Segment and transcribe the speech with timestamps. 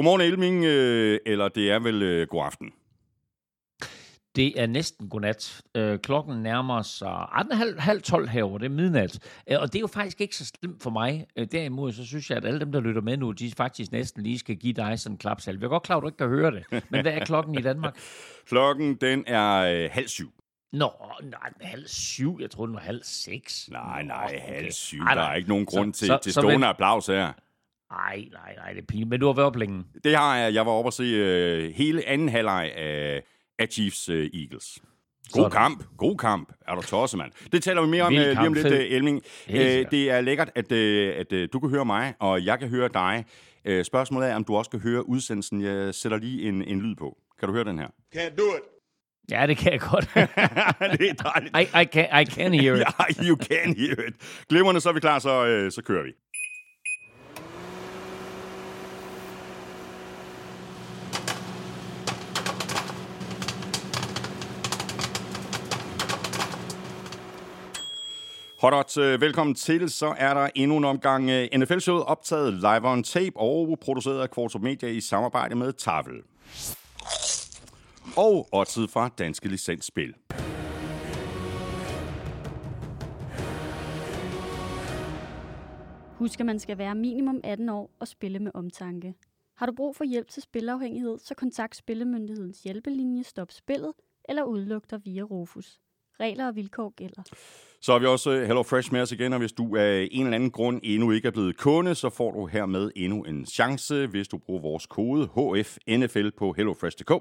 [0.00, 2.72] Godmorgen Elming, øh, eller det er vel øh, god aften.
[4.36, 5.62] Det er næsten godnat.
[5.74, 9.18] Øh, klokken nærmer sig ah, den er halv, halv 12 herovre, det er midnat.
[9.50, 11.26] Øh, og det er jo faktisk ikke så slemt for mig.
[11.36, 14.22] Øh, derimod så synes jeg, at alle dem, der lytter med nu, de faktisk næsten
[14.22, 15.60] lige skal give dig sådan en klapsalve.
[15.60, 16.64] Jeg er godt klar, at du ikke kan høre det.
[16.90, 17.98] Men hvad er klokken i Danmark?
[18.50, 20.32] Klokken, den er øh, halv syv.
[20.72, 20.90] Nå,
[21.22, 22.38] nej, halv syv.
[22.40, 23.68] Jeg troede, den var halv seks.
[23.70, 24.54] Nej, nej, okay.
[24.54, 25.00] halv syv.
[25.00, 27.32] Ej, Der er ikke nogen grund Så- til, så- til stående applaus her.
[27.90, 29.08] Ej, nej, nej, det er pinligt.
[29.08, 29.84] Men du har været op længe.
[30.04, 30.54] Det har jeg.
[30.54, 33.22] Jeg var oppe og se øh, hele anden halvleg af,
[33.58, 34.78] af Chiefs øh, Eagles.
[35.32, 35.50] God Sådan.
[35.50, 35.84] kamp.
[35.98, 36.52] God kamp.
[36.68, 37.32] Er du tosset, mand.
[37.52, 38.72] Det taler vi mere om Vild øh, lige om lidt, Fed.
[38.80, 39.22] øh, Elming.
[39.50, 39.56] Øh,
[39.90, 43.24] det er lækkert, at, at du kan høre mig, og jeg kan høre dig.
[43.84, 45.60] Spørgsmålet er, om du også kan høre udsendelsen.
[45.60, 47.18] Jeg sætter lige en, en lyd på.
[47.38, 47.86] Kan du høre den her?
[48.16, 48.62] Can't do it.
[49.30, 50.10] Ja, det kan jeg godt.
[50.98, 51.56] det er dejligt.
[51.56, 52.80] I, I, can, I can hear it.
[52.80, 54.14] Ja, you can hear it.
[54.48, 56.10] Glimrende, så er vi klar, så, øh, så kører vi.
[68.60, 69.90] Hot øh, velkommen til.
[69.90, 74.30] Så er der endnu en omgang øh, NFL-showet optaget live on tape og produceret af
[74.30, 76.22] Kvartrup Media i samarbejde med Tafel.
[78.16, 80.14] Og oddset fra Danske Licensspil.
[86.18, 89.14] Husk, at man skal være minimum 18 år og spille med omtanke.
[89.56, 93.92] Har du brug for hjælp til spilafhængighed, så kontakt Spillemyndighedens hjælpelinje Stop Spillet
[94.28, 95.80] eller udluk dig via Rufus.
[96.20, 97.22] Regler og vilkår gælder.
[97.82, 100.24] Så har vi også øh, Hello Fresh med os igen, og hvis du af en
[100.24, 104.06] eller anden grund endnu ikke er blevet kunde, så får du hermed endnu en chance,
[104.06, 107.12] hvis du bruger vores kode HFNFL på hellofresh.dk.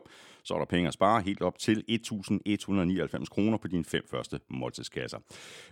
[0.43, 4.39] Så er der penge at spare helt op til 1.199 kroner på dine fem første
[4.49, 5.17] måltidskasser.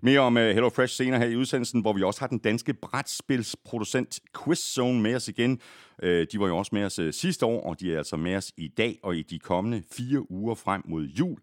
[0.01, 2.73] Mere om øh, Hello Fresh senere her i udsendelsen, hvor vi også har den danske
[2.73, 5.59] brætspilsproducent QuizZone med os igen.
[6.03, 8.51] Øh, de var jo også med os sidste år, og de er altså med os
[8.57, 11.37] i dag og i de kommende fire uger frem mod jul.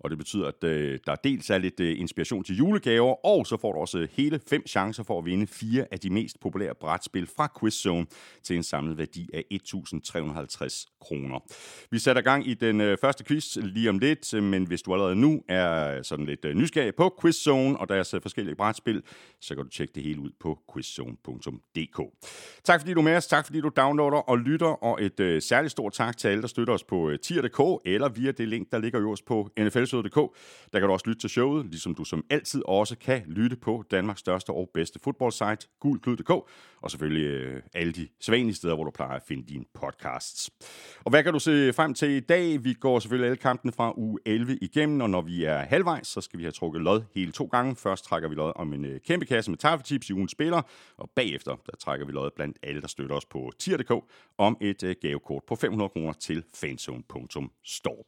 [0.00, 3.56] Og det betyder, at øh, der dels er lidt øh, inspiration til julegaver, og så
[3.56, 6.74] får du også øh, hele fem chancer for at vinde fire af de mest populære
[6.74, 8.06] brætspil fra QuizZone
[8.42, 11.38] til en samlet værdi af 1.350 kroner.
[11.90, 15.16] Vi sætter gang i den øh, første quiz lige om lidt, men hvis du allerede
[15.16, 19.02] nu er sådan lidt øh, nysgerrig på QuizZone og deres øh, forskellige brætspil,
[19.40, 22.00] så kan du tjekke det hele ud på quizzone.dk.
[22.64, 25.42] Tak fordi du er med os, tak fordi du downloader og lytter, og et øh,
[25.42, 28.72] særligt stort tak til alle, der støtter os på øh, tier.dk eller via det link,
[28.72, 29.50] der ligger øverst på
[29.88, 30.36] nflsøde.dk.
[30.72, 33.84] Der kan du også lytte til showet, ligesom du som altid også kan lytte på
[33.90, 36.32] Danmarks største og bedste fodboldsite, gulklud.dk,
[36.82, 40.50] og selvfølgelig øh, alle de sædvanlige steder, hvor du plejer at finde dine podcasts.
[41.04, 42.64] Og hvad kan du se frem til i dag?
[42.64, 46.20] Vi går selvfølgelig alle kampene fra uge 11 igennem, og når vi er halvvejs, så
[46.20, 47.76] skal vi have trukket lod hele to gange.
[47.76, 50.62] Først trækker vi lod om en øh, kæmpe kasse med taffetips i ugen spiller,
[50.96, 53.92] og bagefter der trækker vi lod blandt alle, der støtter os på tier.dk
[54.38, 58.04] om et øh, gavekort på 500 kroner til fanzone.store.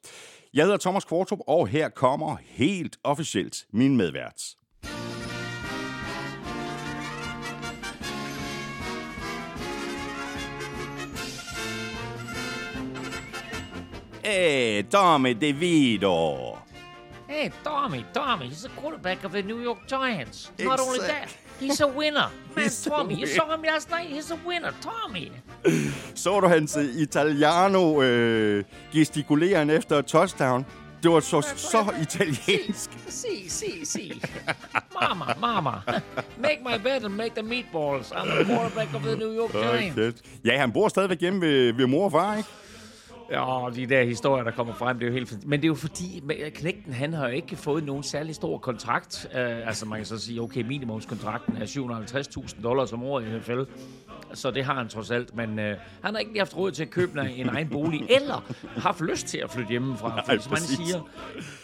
[0.55, 4.60] Jeg hedder Thomas Kvartrup, og her kommer helt officielt min medvært.
[14.31, 16.57] Hey, Tommy DeVito.
[17.27, 20.53] Hey, Tommy, Tommy, he's the quarterback of the New York Giants.
[20.61, 22.31] Not only that, he's a winner.
[22.55, 24.09] Man, He's Tommy, you saw him last night.
[24.09, 25.33] He's a winner, Tommy.
[26.15, 30.65] Så du hans øh, italiano øh, gestikuleren efter touchdown?
[31.03, 32.91] Det var så, så italiensk.
[33.09, 34.21] See, see, see.
[35.01, 35.83] Mama, mama.
[36.49, 38.13] Make my bed and make the meatballs.
[38.13, 40.23] I'm the quarterback of the New York Giants.
[40.45, 42.49] Ja, han bor stadigvæk hjemme ved, ved mor og far, ikke?
[43.31, 45.47] Ja, de der historier, der kommer frem, det er jo helt fint.
[45.47, 46.23] Men det er jo fordi,
[46.55, 49.27] knægten, han har jo ikke fået nogen særlig stor kontrakt.
[49.35, 53.61] Uh, altså, man kan så sige, okay, minimumskontrakten er 750.000 dollars om året i NFL.
[54.35, 55.37] Så det har han trods alt.
[55.37, 58.07] Men uh, han har ikke lige haft råd til at købe en, en egen bolig,
[58.11, 60.09] eller haft lyst til at flytte hjemmefra.
[60.09, 60.77] Nej, Fordi, som man præcis.
[60.77, 61.09] siger,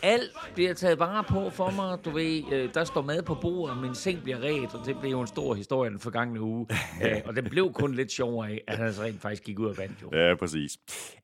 [0.03, 1.99] alt bliver taget vare på for mig.
[2.04, 5.10] Du ved, uh, der står mad på bordet, min seng bliver ret, og det blev
[5.10, 6.66] jo en stor historie den forgangne uge.
[6.71, 9.66] uh, og den blev kun lidt sjovere af, at han altså rent faktisk gik ud
[9.66, 10.19] og vandt jo.
[10.19, 10.78] Ja, præcis.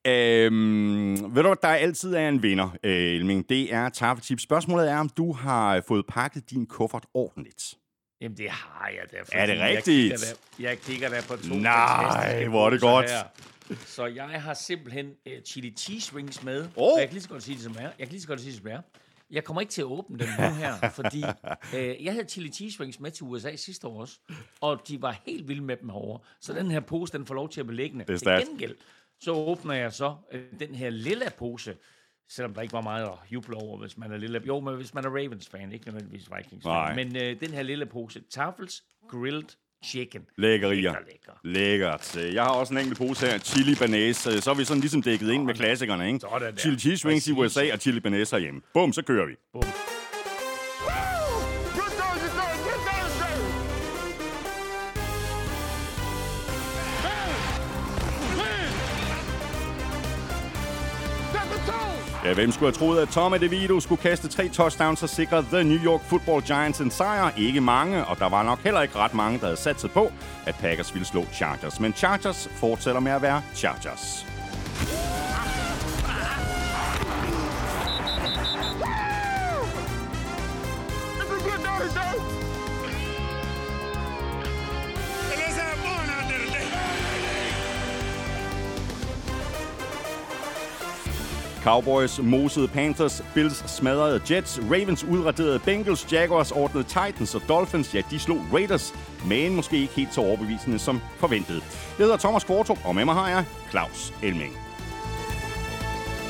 [0.06, 3.48] Øhm, ved du, der altid er en vinder, øh, Elming.
[3.48, 4.42] Det er Taffeltips.
[4.42, 7.62] Spørgsmålet er, om du har fået pakket din kuffert ordentligt.
[8.22, 9.16] Jamen, det har jeg da.
[9.16, 9.84] Er det fordi jeg rigtigt?
[9.86, 13.10] kigger der- Jeg kigger der på to Nej, hvor er det godt.
[13.10, 13.22] her.
[13.86, 16.68] Så jeg har simpelthen uh, chili cheese rings med.
[16.76, 16.90] Oh.
[16.98, 17.80] Jeg kan lige så godt sige det som er.
[17.82, 18.80] Jeg kan lige så godt sige det som er.
[19.30, 21.24] Jeg kommer ikke til at åbne dem nu her, fordi
[21.76, 24.18] øh, jeg havde chili cheese rings med til USA sidste år også,
[24.60, 26.20] og de var helt vilde med dem herovre.
[26.40, 28.04] Så den her pose, den får lov til at beliggende.
[28.12, 28.76] er Til gengæld,
[29.20, 31.76] så åbner jeg så øh, den her lille pose,
[32.34, 34.40] selvom der ikke var meget at juble over, hvis man er lille.
[34.46, 36.72] Jo, men hvis man er Ravens-fan, ikke nødvendigvis Vikings-fan.
[36.72, 36.94] Nej.
[36.94, 39.44] Men øh, den her lille pose Tafels Grilled
[39.84, 40.22] chicken.
[40.38, 40.74] Lækkerier.
[40.74, 41.32] Lækker, lækker.
[41.44, 42.16] Lækkert.
[42.16, 43.38] Øh, Jeg har også en enkelt pose her.
[43.38, 44.26] Chili banæs.
[44.26, 46.20] Øh, Så er vi sådan ligesom dækket ind med klassikerne, ikke?
[46.20, 46.58] Sådan der.
[46.60, 47.32] Chili cheese wings i.
[47.32, 48.60] USA og chili banæs herhjemme.
[48.74, 49.32] Bum, så kører vi.
[49.52, 49.62] Bum.
[62.24, 65.64] Ja, hvem skulle have troet, at Tom DeVito skulle kaste tre touchdowns og sikre The
[65.64, 67.30] New York Football Giants en sejr?
[67.36, 70.12] Ikke mange, og der var nok heller ikke ret mange, der havde sat sig på,
[70.46, 71.80] at Packers ville slå Chargers.
[71.80, 74.26] Men Chargers fortsætter med at være Chargers.
[91.62, 98.02] Cowboys mosede Panthers, Bills smadrede Jets, Ravens udraderede Bengals, Jaguars ordnede Titans og Dolphins, ja,
[98.10, 98.94] de slog Raiders,
[99.26, 101.62] men måske ikke helt så overbevisende som forventet.
[101.98, 104.56] Jeg hedder Thomas Kvartrup, og med mig har jeg Claus Elming.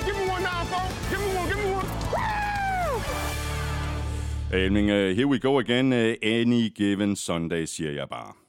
[0.04, 1.10] Give me one now, folks.
[1.10, 1.88] Give me one, give me one.
[4.52, 4.58] Woo!
[4.58, 5.92] Elming, uh, here we go again.
[5.92, 8.41] Uh, any given Sunday, siger jeg bare.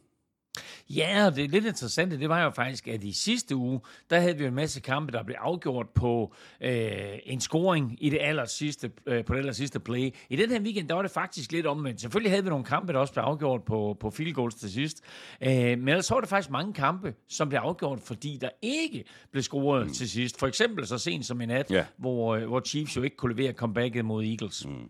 [0.95, 3.79] Ja, og det er lidt interessante, det var jo faktisk, at i sidste uge,
[4.09, 6.93] der havde vi en masse kampe, der blev afgjort på øh,
[7.25, 10.13] en scoring i det aller sidste, øh, på det aller sidste play.
[10.29, 12.01] I den her weekend, der var det faktisk lidt omvendt.
[12.01, 15.01] Selvfølgelig havde vi nogle kampe, der også blev afgjort på, på field goals til sidst.
[15.41, 19.03] Øh, men ellers så var det faktisk mange kampe, som blev afgjort, fordi der ikke
[19.31, 19.93] blev scoret mm.
[19.93, 20.39] til sidst.
[20.39, 21.85] For eksempel så sent som i nat, Ja.
[21.97, 24.65] hvor, øh, hvor Chiefs jo ikke kunne levere comebacket mod Eagles.
[24.65, 24.89] Mm.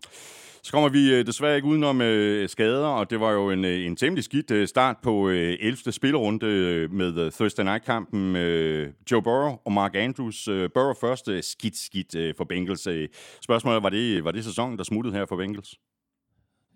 [0.65, 3.85] Så kommer vi øh, desværre ikke udenom øh, skader, og det var jo en, øh,
[3.85, 5.91] en temmelig skidt øh, start på øh, 11.
[5.91, 6.45] spillerunde
[6.91, 8.35] med Thursday Night-kampen.
[8.35, 10.47] Øh, Joe Burrow og Mark Andrews.
[10.47, 12.87] Øh, Burrow først øh, skidt, skidt øh, for Bengals.
[12.87, 13.09] Øh,
[13.41, 15.75] spørgsmålet, var det, var det sæsonen, der smuttede her for Bengals?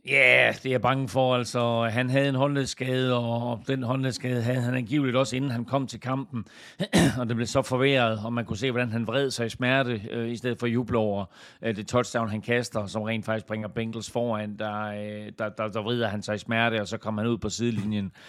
[0.07, 1.35] Ja, yeah, det er jeg bange for.
[1.35, 5.87] Altså, han havde en håndledsskade, og den håndledsskade havde han angiveligt også, inden han kom
[5.87, 6.45] til kampen.
[7.19, 10.01] og det blev så forværret, og man kunne se, hvordan han vred sig i smerte,
[10.11, 11.25] øh, i stedet for at juble over
[11.61, 14.57] øh, det touchdown, han kaster, som rent faktisk bringer Bengals foran.
[14.59, 17.37] Der, øh, der, der, der vrider han sig i smerte, og så kommer han ud
[17.37, 18.11] på sidelinjen.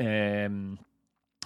[0.00, 0.50] Øh,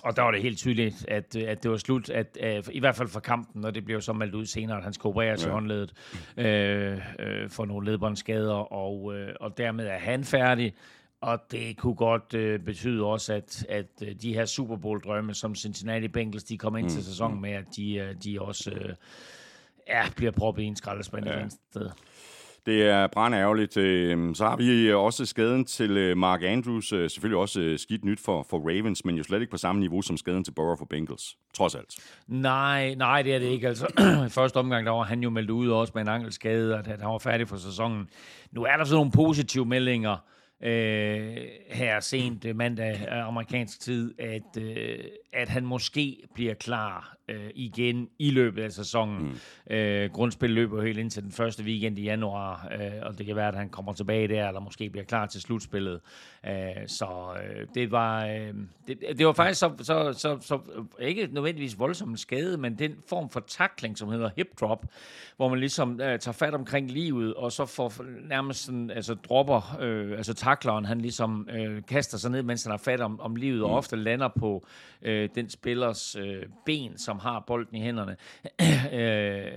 [0.05, 2.97] og der var det helt tydeligt, at, at det var slut, at, at, i hvert
[2.97, 5.49] fald for kampen, og det blev så meldt ud senere, at han skal opereres ja.
[5.49, 5.93] i håndledet
[6.37, 10.75] øh, øh, for nogle ledbåndsskader, og, øh, og dermed er han færdig.
[11.21, 15.55] Og det kunne godt øh, betyde også, at, at øh, de her Super Bowl-drømme, som
[15.55, 18.95] Cincinnati Bengals, de kommer ind til sæsonen med, at de, øh, de også øh,
[19.89, 21.45] ja, bliver proppet i en skraldespand ja.
[21.45, 21.91] et sted.
[22.66, 23.76] Det er brand ærgerligt.
[23.76, 26.93] Øhm, så har vi øh, også skaden til øh, Mark Andrews.
[26.93, 30.02] Øh, selvfølgelig også skidt nyt for, for Ravens, men jo slet ikke på samme niveau
[30.02, 31.37] som skaden til Burrow for Bengals.
[31.55, 31.94] Trods alt.
[32.28, 33.69] Nej, nej, det er det ikke.
[33.69, 33.87] Altså,
[34.26, 37.00] i første omgang, der var han jo meldt ud også med en ankelskade, at han
[37.00, 38.08] var færdig for sæsonen.
[38.52, 40.17] Nu er der sådan nogle positive meldinger
[40.62, 41.37] øh,
[41.70, 44.99] her sent mandag amerikansk tid, at, øh,
[45.34, 49.38] at han måske bliver klar øh, igen i løbet af sæsonen.
[49.69, 49.75] Mm.
[49.75, 53.48] Øh, grundspil løber helt indtil den første weekend i januar, øh, og det kan være,
[53.48, 56.00] at han kommer tilbage der, eller måske bliver klar til slutspillet.
[56.46, 56.52] Øh,
[56.86, 57.06] så
[57.44, 58.54] øh, det var øh,
[58.88, 60.60] det, det var faktisk så, så, så, så
[61.00, 64.86] ikke nødvendigvis voldsom en skade, men den form for takling, som hedder hip drop,
[65.36, 67.92] hvor man ligesom øh, tager fat omkring livet, og så får
[68.28, 72.70] nærmest sådan, altså dropper, øh, altså takleren, han ligesom øh, kaster sig ned, mens han
[72.70, 73.64] har fat om, om livet, mm.
[73.64, 74.66] og ofte lander på
[75.02, 78.17] øh, den spillers øh, ben, som har bolden i hænderne.
[79.00, 79.53] øh,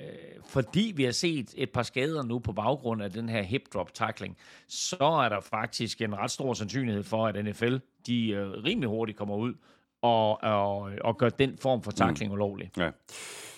[0.45, 3.93] fordi vi har set et par skader nu på baggrund af den her hip drop
[3.93, 4.37] tackling,
[4.67, 7.75] så er der faktisk en ret stor sandsynlighed for, at NFL
[8.07, 9.53] de øh, rimelig hurtigt kommer ud
[10.01, 12.33] og, og, og gør den form for tackling mm.
[12.33, 12.71] ulovlig.
[12.77, 12.89] Ja.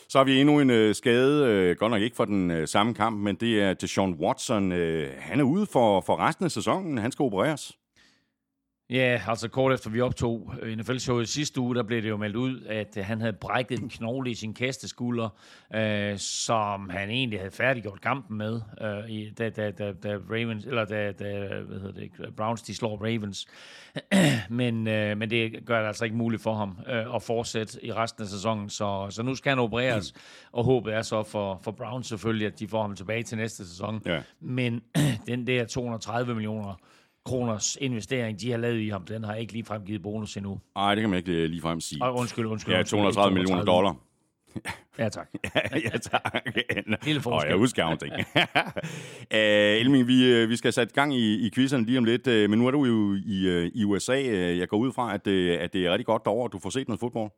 [0.09, 2.93] Så har vi endnu en øh, skade, øh, godt nok ikke for den øh, samme
[2.93, 4.71] kamp, men det er Deshaun Watson.
[4.71, 6.97] Øh, han er ude for, for resten af sæsonen.
[6.97, 7.78] Han skal opereres.
[8.89, 12.61] Ja, altså kort efter vi optog NFL-showet sidste uge, der blev det jo meldt ud,
[12.65, 15.29] at øh, han havde brækket en knogle i sin kasteskulder,
[15.75, 20.65] øh, som han egentlig havde færdiggjort kampen med, øh, i, da, da, da, da, Ravens,
[20.65, 23.47] eller da, da hvad hedder det, Browns de slår Ravens.
[24.49, 27.93] men, øh, men det gør det altså ikke muligt for ham øh, at fortsætte i
[27.93, 30.13] resten af sæsonen, så, så nu skal han opereres,
[30.51, 33.67] og håbet er så for, for Browns selvfølgelig, at de får ham tilbage til næste
[33.67, 34.01] sæson.
[34.05, 34.21] Ja.
[34.39, 34.81] Men
[35.27, 36.75] den der 230 millioner
[37.25, 40.59] kroners investering, de har lavet i ham, den har ikke ligefrem givet bonus endnu.
[40.75, 42.03] Nej, det kan man ikke øh, ligefrem sige.
[42.03, 42.73] Og undskyld, undskyld.
[42.73, 43.95] Ja, undskyld, 230 ikke millioner dollar.
[44.99, 45.29] Ja, tak.
[45.93, 46.45] ja, tak.
[47.05, 47.45] Lille forskel.
[47.45, 48.13] Og jeg husker counting.
[48.13, 52.49] uh, Elming, vi, øh, vi skal sætte gang i, i quizzerne lige om lidt, uh,
[52.49, 54.23] men nu er du jo i, i USA.
[54.57, 56.87] Jeg går ud fra, at, at det er rigtig godt derovre, at du får set
[56.87, 57.31] noget fodbold.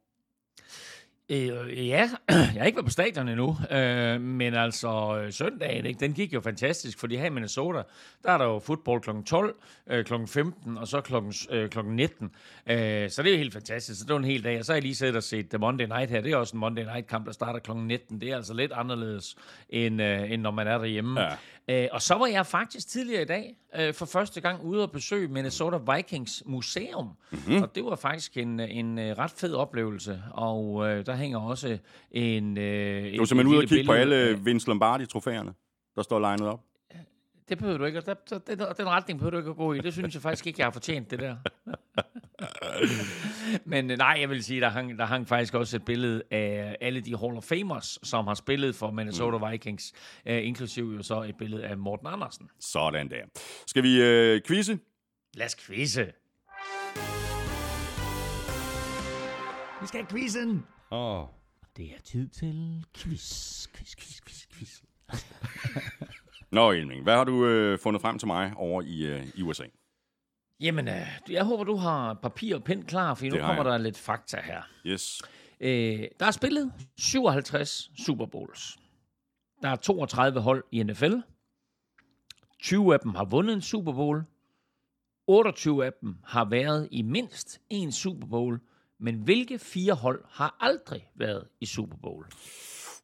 [1.31, 5.99] Øh, ja, jeg har ikke været på stadion endnu, øh, men altså øh, søndagen, ikke,
[5.99, 7.81] den gik jo fantastisk, fordi her i Minnesota,
[8.23, 9.09] der er der jo fodbold kl.
[9.25, 9.55] 12,
[9.87, 10.13] øh, kl.
[10.27, 11.15] 15 og så kl.
[11.49, 11.79] Øh, kl.
[11.85, 12.31] 19.
[12.67, 14.59] Øh, så det er jo helt fantastisk, så det var en hel dag.
[14.59, 16.55] Og så har jeg lige set og set The Monday Night her, det er også
[16.55, 17.71] en Monday Night kamp, der starter kl.
[17.75, 18.21] 19.
[18.21, 19.35] Det er altså lidt anderledes,
[19.69, 21.21] end, øh, end når man er derhjemme.
[21.21, 21.83] Ja.
[21.83, 24.91] Øh, og så var jeg faktisk tidligere i dag øh, for første gang ude og
[24.91, 27.09] besøge Minnesota Vikings Museum.
[27.31, 27.61] Mm-hmm.
[27.61, 30.23] Og det var faktisk en, en øh, ret fed oplevelse.
[30.31, 31.77] Og øh, der hænger også
[32.11, 32.57] en...
[32.57, 35.53] Øh, Du var simpelthen ude og kigge på alle Vince Lombardi-trofæerne,
[35.95, 36.59] der står legnet op.
[37.49, 37.99] Det behøver du ikke.
[37.99, 39.79] og Der, den, den retning behøver du ikke at gå i.
[39.79, 41.35] Det synes jeg faktisk ikke, jeg har fortjent, det der.
[43.65, 46.77] Men øh, nej, jeg vil sige, der hang, der hang faktisk også et billede af
[46.81, 49.51] alle de Hall of Famers, som har spillet for Minnesota mm.
[49.51, 49.93] Vikings,
[50.25, 52.49] øh, inklusive jo så et billede af Morten Andersen.
[52.59, 53.23] Sådan der.
[53.67, 54.79] Skal vi øh, quizze?
[55.33, 56.11] Lad os quizze.
[59.81, 60.65] Vi skal have quizzen.
[60.91, 61.19] Åh.
[61.19, 61.27] Oh.
[61.77, 64.81] Det er tid til quiz, quiz, quiz, quiz, quiz.
[66.51, 69.63] Nå, Elming, hvad har du øh, fundet frem til mig over i, øh, i USA?
[70.59, 73.65] Jamen, øh, jeg håber, du har papir og pen klar, for nu kommer jeg.
[73.65, 74.61] der lidt fakta her.
[74.85, 75.21] Yes.
[75.59, 78.77] Øh, der er spillet 57 Super Bowls.
[79.61, 81.13] Der er 32 hold i NFL.
[82.59, 84.23] 20 af dem har vundet en Super Bowl.
[85.27, 88.59] 28 af dem har været i mindst en Super Bowl.
[88.99, 92.25] Men hvilke fire hold har aldrig været i Super Bowl?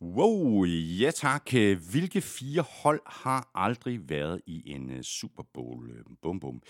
[0.01, 0.63] Wow,
[1.00, 1.54] ja tak.
[1.56, 5.89] Øh, Hvilke fire hold har aldrig været i en uh, Super Bowl?
[5.89, 6.62] Øh, Bum, bum.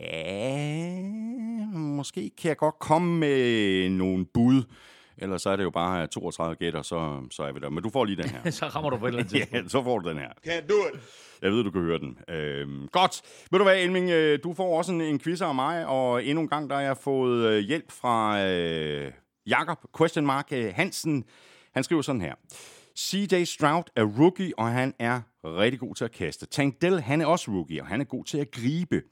[0.00, 1.00] Ja,
[1.72, 4.62] måske kan jeg godt komme med nogle bud.
[5.18, 7.70] Ellers så er det jo bare 32 gætter, så, så er vi der.
[7.70, 8.50] Men du får lige den her.
[8.50, 9.64] Så rammer du på et eller andet tidspunkt.
[9.64, 10.28] ja, så får du den her.
[10.46, 11.00] Can't do it.
[11.42, 12.18] Jeg ved, du kan høre den.
[12.28, 13.22] Øhm, godt.
[13.50, 16.40] Ved du hvad, Elming, øh, du får også en, en quiz af mig, og endnu
[16.42, 19.12] en gang, der har jeg fået øh, hjælp fra øh,
[19.46, 21.24] Jakob question mark øh, Hansen.
[21.74, 22.34] Han skriver sådan her.
[22.98, 26.46] CJ Stroud er rookie, og han er rigtig god til at kaste.
[26.46, 29.02] Tank Dell, han er også rookie, og han er god til at gribe.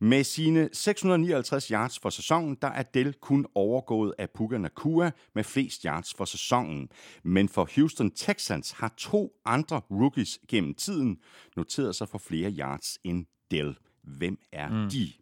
[0.00, 5.44] Med sine 659 yards for sæsonen, der er Dell kun overgået af Puka Nakua med
[5.44, 6.88] flest yards for sæsonen.
[7.22, 11.18] Men for Houston Texans har to andre rookies gennem tiden
[11.56, 13.76] noteret sig for flere yards end Dell.
[14.02, 14.90] Hvem er mm.
[14.90, 15.12] de?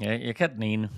[0.00, 0.90] Ja, jeg kan den ene.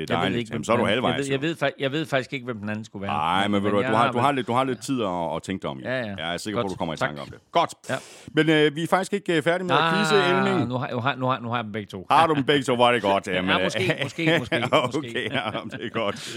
[0.00, 0.38] Det er Jeg ved dejligt.
[0.40, 1.14] ikke, Jamen, så er du halvvejs.
[1.16, 3.12] Jeg ved, jeg, ved, fa- jeg ved faktisk ikke, hvem den anden skulle være.
[3.12, 5.36] Nej, men, men du, jeg du, har, du, har lidt, du har lidt tid at,
[5.36, 5.78] at tænke dig om.
[5.80, 6.14] Ja, ja.
[6.18, 6.72] Jeg er sikker på, Godt.
[6.72, 7.38] at du kommer i tanke om det.
[7.52, 7.74] Godt.
[7.90, 7.94] Ja.
[8.32, 10.60] Men øh, vi er faktisk ikke øh, færdige med at quizze, Elming.
[10.62, 12.06] Ah, nu har, nu, har, nu, har, nu har jeg dem begge to.
[12.10, 13.26] Har du dem begge, så var det godt.
[13.34, 14.98] Jamen, Ja, måske, øh, måske, måske, måske.
[14.98, 16.36] okay, ja, det er godt.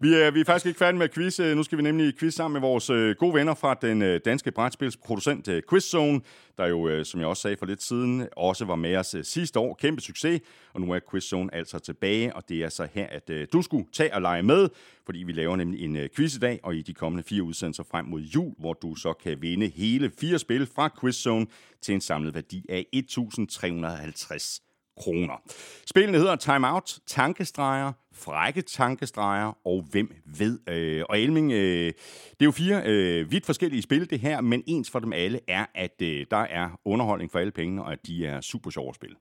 [0.00, 1.54] Vi er, vi er faktisk ikke færdige med at quizze.
[1.54, 4.50] Nu skal vi nemlig quizze sammen med vores øh, gode venner fra den øh, danske
[4.52, 6.20] brætspilsproducent øh, Quizzone,
[6.58, 9.24] der jo, øh, som jeg også sagde for lidt siden, også var med os øh,
[9.24, 9.74] sidste år.
[9.74, 10.40] Kæmpe succes,
[10.72, 13.86] og nu er Quizzone altså tilbage, og det er så her, at øh, du skulle
[13.92, 14.68] tage og lege med,
[15.06, 18.04] fordi vi laver nemlig en quiz i dag, og i de kommende fire udsendelser frem
[18.04, 21.46] mod jul, hvor du så kan vinde hele fire spil fra Quizzone
[21.80, 24.67] til en samlet værdi af 1.350
[25.00, 25.42] kroner.
[25.86, 30.58] Spillene hedder Time Out, Tankestreger, Frække Tankestreger og Hvem ved.
[30.68, 34.62] Øh, og Elming, øh, det er jo fire øh, vidt forskellige spil det her, men
[34.66, 38.06] ens for dem alle er, at øh, der er underholdning for alle pengene, og at
[38.06, 39.16] de er super sjove at spille.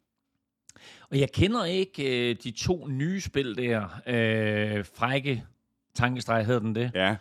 [1.11, 3.83] Og jeg kender ikke øh, de to nye spil der.
[4.07, 5.43] Øh, frække
[5.95, 6.91] tankestreg hedder den det.
[6.95, 7.15] Ja,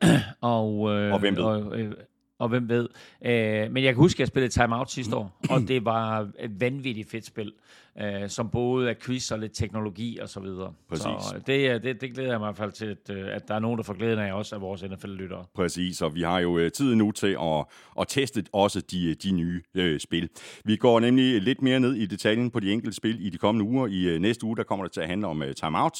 [0.40, 1.42] Og, øh, Og hvem ved?
[1.42, 1.94] Og, øh,
[2.38, 2.88] og hvem ved.
[3.24, 6.28] Øh, men jeg kan huske, at jeg spillede Time Out sidste år, og det var
[6.38, 7.52] et vanvittigt fedt spil,
[8.00, 10.72] øh, som både er quiz og lidt teknologi og så videre.
[10.88, 11.04] Præcis.
[11.04, 13.34] Så øh, det, er- det, det glæder jeg mig i hvert fald til, at, øh,
[13.36, 15.44] at der er nogen, der får glæden af også af vores NFL-lyttere.
[15.54, 17.64] Præcis, og vi har jo øh, tid nu til at,
[18.00, 20.28] at teste også de, de nye øh, spil.
[20.64, 23.70] Vi går nemlig lidt mere ned i detaljen på de enkelte spil i de kommende
[23.70, 23.86] uger.
[23.86, 25.98] I øh, næste uge, der kommer det til at handle om øh, Time Out,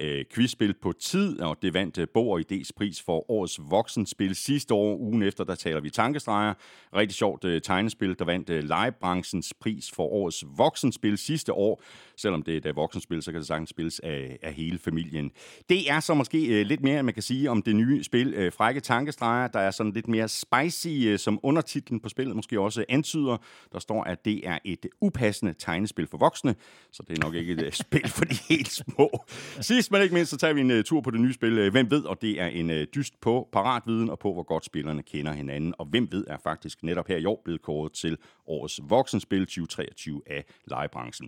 [0.00, 4.34] øh, quizspil på tid, og det vandt øh, Bog og Idés pris for årets voksenspil
[4.34, 4.96] sidste år.
[4.96, 6.54] Ugen efter, der taler vi tankestreger.
[6.96, 11.82] Rigtig sjovt øh, tegnespil, der vandt øh, legebranchens pris for årets voksenspil sidste år.
[12.16, 15.30] Selvom det er et øh, voksenspil, så kan det sagtens spilles af, af hele familien.
[15.68, 18.52] Det er så måske øh, lidt mere, man kan sige om det nye spil øh,
[18.52, 19.48] Frække Tankestreger.
[19.48, 23.36] Der er sådan lidt mere spicy, øh, som undertitlen på spillet måske også antyder.
[23.72, 26.54] Der står, at det er et upassende tegnespil for voksne,
[26.92, 29.24] så det er nok ikke et øh, spil for de helt små.
[29.60, 31.72] Sidst men ikke mindst, så tager vi en øh, tur på det nye spil øh,
[31.72, 35.02] Hvem ved, og det er en øh, dyst på paratviden og på, hvor godt spillerne
[35.02, 35.74] kender hinanden.
[35.78, 40.22] Og Hvem ved er faktisk netop her i år blevet kåret til årets voksenspil 2023
[40.26, 41.23] af legebranchen.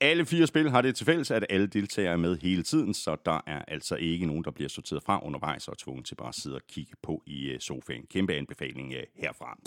[0.00, 3.16] Alle fire spil har det til fælles, at alle deltagere er med hele tiden, så
[3.26, 6.34] der er altså ikke nogen, der bliver sorteret fra undervejs og tvunget til bare at
[6.34, 8.02] sidde og kigge på i øh, sofaen.
[8.10, 9.58] Kæmpe anbefaling øh, herfra.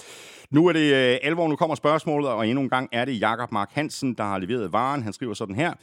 [0.50, 3.52] Nu er det øh, alvor, nu kommer spørgsmålet, og endnu en gang er det Jakob
[3.52, 5.04] Mark Hansen, der har leveret varen.
[5.04, 5.74] Han skriver sådan her.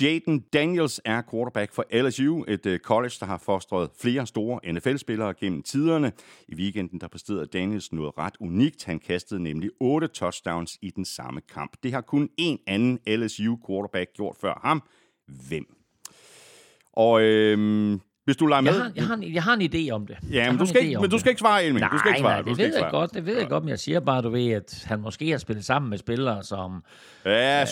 [0.00, 5.34] Jaden Daniels er quarterback for LSU, et øh, college, der har fostret flere store NFL-spillere
[5.34, 6.12] gennem tiderne.
[6.48, 8.84] I weekenden der præsterede Daniels noget ret unikt.
[8.84, 11.72] Han kastede nemlig otte touchdowns i den samme kamp.
[11.82, 14.82] Det har kun en anden LSU-quarterback gjort før ham.
[15.48, 15.64] Hvem?
[16.92, 18.72] Og øhm, hvis du leger med...
[18.72, 20.18] Jeg har, jeg, har en, jeg har en idé om det.
[20.32, 21.80] Ja, men du skal, ikke, men du skal ikke svare, Elming.
[21.80, 22.42] Nej, du skal ikke svare.
[22.42, 22.90] nej, det ved jeg svare.
[22.90, 23.14] godt.
[23.14, 25.64] Det ved jeg godt, men jeg siger bare, du ved, at han måske har spillet
[25.64, 26.84] sammen med spillere, som...
[27.24, 27.64] Ja,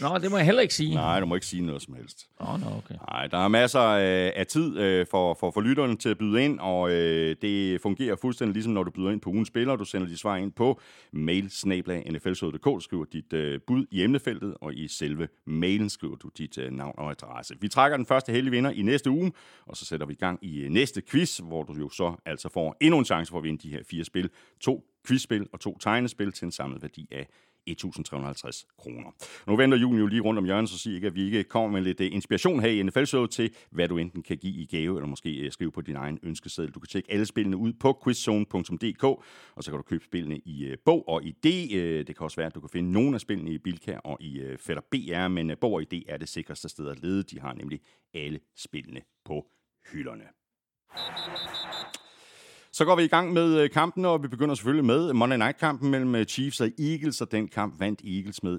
[0.00, 0.94] Nå, det må jeg heller ikke sige.
[0.94, 2.28] Nej, du må ikke sige noget som helst.
[2.40, 2.94] Nå, nå, okay.
[3.08, 6.44] Nej, der er masser af, af tid øh, for, for, for lytterne til at byde
[6.44, 9.76] ind, og øh, det fungerer fuldstændig ligesom, når du byder ind på ugens spiller.
[9.76, 10.80] Du sender de svar ind på
[11.12, 16.58] mail Du skriver dit øh, bud i emnefeltet, og i selve mailen skriver du dit
[16.58, 17.54] øh, navn og adresse.
[17.60, 19.32] Vi trækker den første heldige vinder i næste uge,
[19.66, 22.48] og så sætter vi i gang i øh, næste quiz, hvor du jo så altså
[22.48, 24.30] får endnu en chance for at vinde de her fire spil.
[24.60, 27.26] To quizspil og to tegnespil til en samlet værdi af
[27.70, 29.10] 1.350 kroner.
[29.46, 31.70] Nu venter julen jo lige rundt om hjørnet, så sig ikke, at vi ikke kommer
[31.70, 34.96] med lidt øh, inspiration her i nfl til, hvad du enten kan give i gave,
[34.96, 36.72] eller måske øh, skrive på din egen ønskeseddel.
[36.74, 39.24] Du kan tjekke alle spillene ud på quizzone.dk, og
[39.64, 41.40] så kan du købe spillene i øh, bog og idé.
[41.40, 42.06] D.
[42.06, 44.56] det kan også være, at du kan finde nogle af spillene i Bilka og i
[44.58, 47.22] Fætter BR, men bog og idé er det sikreste sted at lede.
[47.22, 47.80] De har nemlig
[48.14, 49.46] alle spillene på
[49.92, 50.24] hylderne.
[52.80, 55.90] Så går vi i gang med øh, kampen, og vi begynder selvfølgelig med Monday Night-kampen
[55.90, 58.58] mellem øh, Chiefs og Eagles, og den kamp vandt Eagles med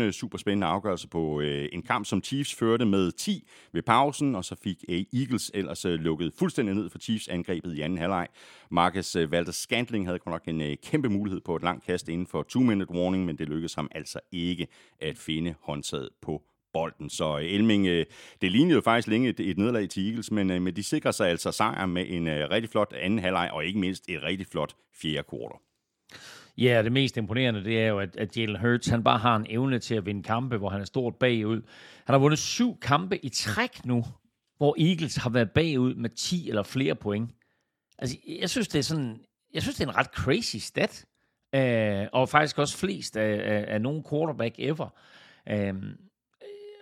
[0.00, 0.02] 21-17.
[0.02, 4.44] Øh, Super spændende afgørelse på en kamp, som Chiefs førte med 10 ved pausen, og
[4.44, 8.26] så fik Eagles ellers lukket fuldstændig ned for Chiefs angrebet i anden halvleg.
[8.70, 12.46] Marcus Walter Scantling havde godt nok en kæmpe mulighed på et langt kast inden for
[12.56, 14.66] 2-minute warning, men det lykkedes ham altså ikke
[15.00, 17.10] at finde håndtaget på bolden.
[17.10, 18.06] Så øh, Elming, øh,
[18.40, 21.10] det lignede jo faktisk længe et, et nederlag til Eagles, men, øh, men de sikrer
[21.10, 24.74] sig altså sejr med en rigtig flot anden halvleg, og ikke mindst et rigtig flot
[25.02, 25.58] fjerde kvartal.
[26.58, 29.46] Ja, det mest imponerende, det er jo, at, at Jalen Hurts, han bare har en
[29.48, 31.62] evne til at vinde kampe, hvor han er stort bagud.
[32.04, 34.04] Han har vundet syv kampe i træk nu,
[34.56, 37.30] hvor Eagles har været bagud med 10 eller flere point.
[37.98, 39.20] Altså, jeg synes, det er sådan,
[39.54, 41.06] jeg synes, det er en ret crazy stat.
[41.56, 44.88] Uh, og faktisk også flest af, af, af nogen quarterback ever.
[45.50, 45.56] Uh,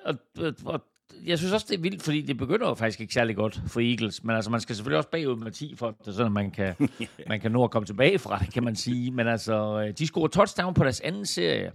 [0.08, 0.80] og, og,
[1.24, 3.80] jeg synes også, det er vildt, fordi det begynder jo faktisk ikke særlig godt for
[3.80, 4.24] Eagles.
[4.24, 6.74] Men altså, man skal selvfølgelig også bagud med 10 for det, sådan at man kan,
[7.28, 9.10] man kan nå at komme tilbage fra det, kan man sige.
[9.10, 11.72] Men altså, de scorer touchdown på deres anden serie.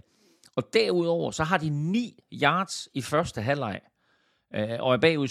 [0.56, 3.80] Og derudover, så har de 9 yards i første halvleg.
[4.54, 5.28] øh, Og er bagud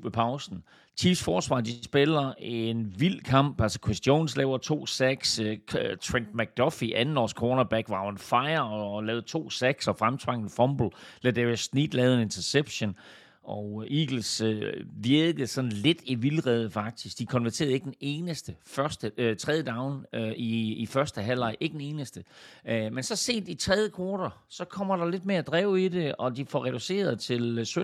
[0.00, 0.62] 17-7 ved pausen.
[1.00, 3.60] Chiefs forsvar, de spiller en vild kamp.
[3.60, 5.38] Altså Chris Jones laver to sacks.
[5.38, 10.42] Øh, øh, Trent McDuffie, andenårs cornerback, var on fire og lavede to sacks og fremtvang
[10.42, 10.90] en fumble.
[11.22, 12.96] Ladarius Sneed lavede en interception.
[13.44, 17.18] Og øh, Eagles øh, virkede sådan lidt i vildrede faktisk.
[17.18, 21.56] De konverterede ikke den eneste første, øh, tredje down øh, i, i første halvleg.
[21.60, 22.24] Ikke den eneste.
[22.68, 26.14] Øh, men så sent i tredje kvartal, så kommer der lidt mere drev i det,
[26.14, 27.82] og de får reduceret til øh,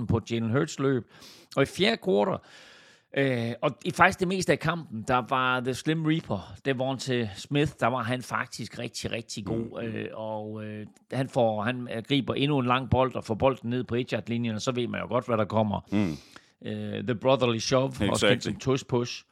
[0.00, 1.10] 17-14 på Jalen Hurts løb.
[1.56, 2.38] Og i fjerde kvartal,
[3.16, 7.72] Øh, og i faktisk det meste af kampen, der var The Slim Reaper, til Smith,
[7.80, 9.82] der var han faktisk rigtig, rigtig god.
[9.82, 13.70] Øh, og øh, han, får, han øh, griber endnu en lang bold og får bolden
[13.70, 15.80] ned på 1 linjen og så ved man jo godt, hvad der kommer.
[15.92, 16.16] Mm.
[16.68, 18.28] Øh, the Brotherly Shove, også Exactly.
[18.30, 19.24] kendt som tush push.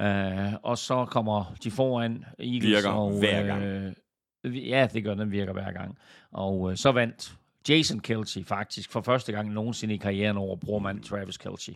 [0.00, 2.64] Øh, og så kommer de foran Eagles.
[2.64, 3.62] Virker og, hver gang.
[3.62, 5.98] Øh, ja, det gør den virker hver gang.
[6.32, 7.36] Og øh, så vandt
[7.68, 11.72] Jason Kelsey faktisk for første gang nogensinde i karrieren over brormand Travis Kelsey.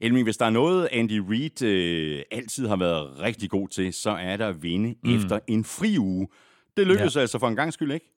[0.00, 4.10] Elming, hvis der er noget, Andy Reid øh, altid har været rigtig god til, så
[4.10, 5.16] er der at vinde mm.
[5.16, 6.28] efter en fri uge.
[6.76, 7.20] Det lykkedes ja.
[7.20, 8.14] altså for en gang skyld, ikke?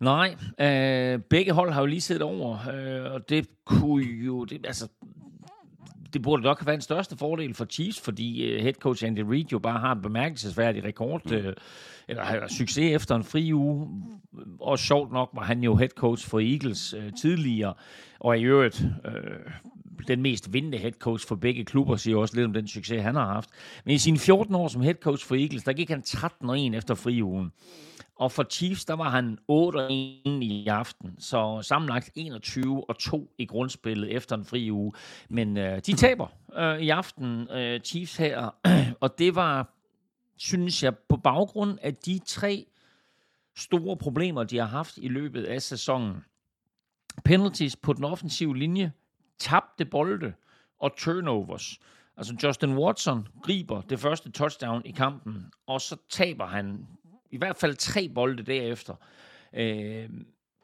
[0.00, 4.44] Nej, øh, begge hold har jo lige siddet over, øh, og det kunne jo...
[4.44, 4.88] Det, altså,
[6.14, 9.20] det burde nok have været en største fordel for Chiefs, fordi øh, head coach Andy
[9.20, 11.52] Reid jo bare har en bemærkelsesværdig rekord, øh,
[12.08, 13.88] eller har succes efter en fri uge.
[14.60, 17.74] Og sjovt nok var han jo head coach for Eagles øh, tidligere,
[18.20, 19.12] og i øvrigt øh,
[20.08, 23.14] den mest vindende head coach for begge klubber, siger også lidt om den succes, han
[23.14, 23.50] har haft.
[23.84, 26.94] Men i sine 14 år som head coach for Eagles, der gik han 13-1 efter
[26.94, 27.52] friugen.
[28.16, 31.14] Og for Chiefs, der var han 8-1 i aften.
[31.18, 34.92] Så sammenlagt 21 og 2 i grundspillet efter en fri uge.
[35.28, 38.54] Men øh, de taber øh, i aften, øh, Chiefs her.
[39.00, 39.74] og det var,
[40.36, 42.66] synes jeg, på baggrund af de tre
[43.56, 46.24] store problemer, de har haft i løbet af sæsonen.
[47.24, 48.92] Penalties på den offensive linje,
[49.38, 50.32] tabte bolde
[50.80, 51.78] og turnovers.
[52.16, 56.86] Altså Justin Watson griber det første touchdown i kampen, og så taber han
[57.34, 58.94] i hvert fald tre bolde derefter.
[59.54, 60.08] Øh,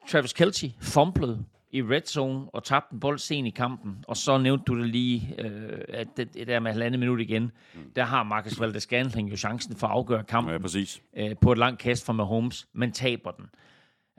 [0.09, 4.05] Travis Kelce fumblede i red zone og tabte en bold sen i kampen.
[4.07, 7.51] Og så nævnte du det lige, øh, at det, det der med halvandet minut igen,
[7.95, 11.01] der har Marcus Valdes Scantling jo chancen for at afgøre kampen Ja, præcis.
[11.17, 13.45] øh, på et langt kast fra Mahomes, men taber den.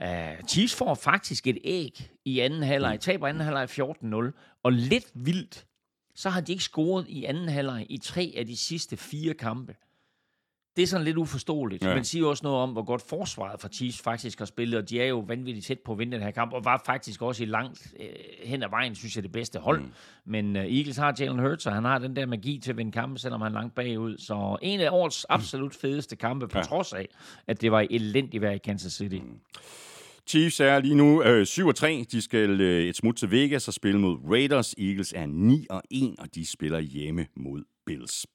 [0.05, 5.11] Uh, Chiefs får faktisk et æg i anden halvleg, taber anden halvleg 14-0, og lidt
[5.15, 5.67] vildt,
[6.15, 9.75] så har de ikke scoret i anden halvleg i tre af de sidste fire kampe.
[10.77, 11.95] Det er sådan lidt uforståeligt, ja.
[11.95, 15.01] men siger også noget om, hvor godt forsvaret for Chiefs faktisk har spillet, og de
[15.01, 17.47] er jo vanvittigt tæt på at vinde den her kamp, og var faktisk også i
[17.47, 18.07] langt øh,
[18.45, 19.81] hen ad vejen, synes jeg, det bedste hold.
[19.81, 19.93] Mm.
[20.25, 22.93] Men øh, Eagles har Jalen Hurts, og han har den der magi til at vinde
[22.93, 24.19] kampe, selvom han er langt bagud.
[24.19, 26.65] Så en af årets absolut fedeste kampe, på ja.
[26.65, 27.09] trods af,
[27.47, 29.17] at det var elendigt vejr i Kansas City.
[29.17, 29.39] Mm.
[30.27, 32.05] Chiefs er lige nu øh, 7-3.
[32.13, 34.75] De skal øh, et smut til Vegas og spille mod Raiders.
[34.79, 35.27] Eagles er
[36.19, 38.27] 9-1, og de spiller hjemme mod Bills.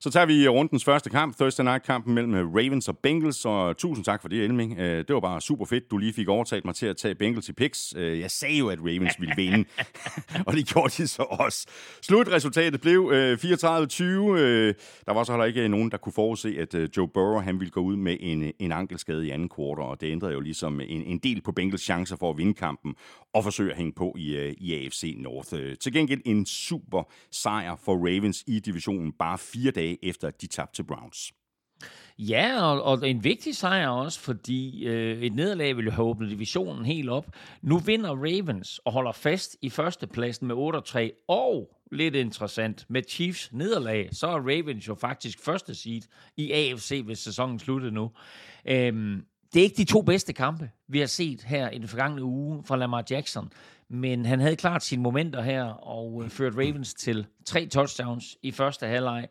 [0.00, 4.22] Så tager vi rundens første kamp, Thursday Night-kampen mellem Ravens og Bengals, og tusind tak
[4.22, 4.78] for det, Elming.
[4.78, 7.48] Øh, det var bare super fedt, du lige fik overtalt mig til at tage Bengals
[7.48, 7.94] i picks.
[7.96, 9.64] Øh, jeg sagde jo, at Ravens ville vinde,
[10.46, 11.66] og det gjorde de så også.
[12.02, 13.14] Slutresultatet blev 34-20.
[13.14, 14.74] Øh,
[15.06, 17.80] der var så heller ikke nogen, der kunne forudse, at Joe Burrow han ville gå
[17.80, 21.18] ud med en, en ankelskade i anden kvartal, og det ændrede jo ligesom en, en
[21.18, 22.94] del på Bengals chancer for at vinde kampen
[23.34, 25.76] og forsøge at hænge på i, i AFC North.
[25.80, 28.60] Til gengæld en super sejr for Ravens i
[28.94, 31.32] divisionen bare fire dage efter, at de tabte til Browns.
[32.18, 36.84] Ja, og, og en vigtig sejr også, fordi øh, et nederlag ville have åbnet divisionen
[36.84, 37.26] helt op.
[37.62, 43.52] Nu vinder Ravens og holder fast i førstepladsen med 8-3, og lidt interessant, med Chiefs
[43.52, 46.02] nederlag, så er Ravens jo faktisk første seed
[46.36, 48.10] i AFC, hvis sæsonen slutter nu.
[48.66, 52.22] Øhm, det er ikke de to bedste kampe, vi har set her i den forgangne
[52.22, 53.52] uge fra Lamar Jackson,
[53.88, 58.50] men han havde klart sine momenter her og øh, førte Ravens til tre touchdowns i
[58.50, 59.28] første halvleg.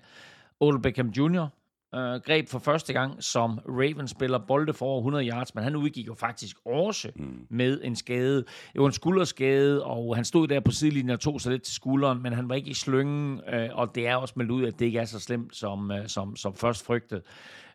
[0.59, 1.47] Odell Beckham Jr.
[1.95, 5.75] Øh, greb for første gang som Ravens spiller bolde for over 100 yards, men han
[5.75, 7.47] udgik jo faktisk også mm.
[7.49, 8.37] med en skade.
[8.73, 11.73] Det var en skulderskade, og han stod der på sidelinjen og tog sig lidt til
[11.73, 14.79] skulderen, men han var ikke i slyngen, øh, og det er også meldt ud, at
[14.79, 17.21] det ikke er så slemt, som, øh, som, som først frygtet.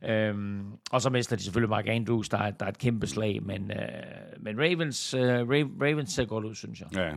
[0.05, 3.43] Øhm, og så mister de selvfølgelig Mark Andrews, der er, der er et kæmpe slag,
[3.43, 3.79] men, øh,
[4.41, 5.23] men Ravens, øh,
[5.81, 6.89] Ravens ser godt ud, synes jeg.
[6.95, 7.13] Ja.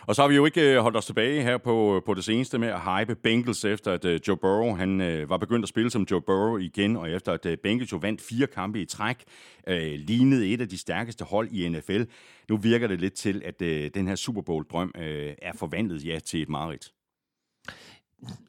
[0.00, 2.24] Og så har vi jo ikke øh, holdt os tilbage her på, øh, på det
[2.24, 5.68] seneste med at hype Bengals, efter at øh, Joe Burrow han, øh, var begyndt at
[5.68, 8.84] spille som Joe Burrow igen, og efter at øh, Bengals jo vandt fire kampe i
[8.84, 9.24] træk,
[9.68, 12.02] øh, lignede et af de stærkeste hold i NFL.
[12.48, 16.18] Nu virker det lidt til, at øh, den her Super Bowl-drøm øh, er forvandlet ja,
[16.18, 16.92] til et mareridt.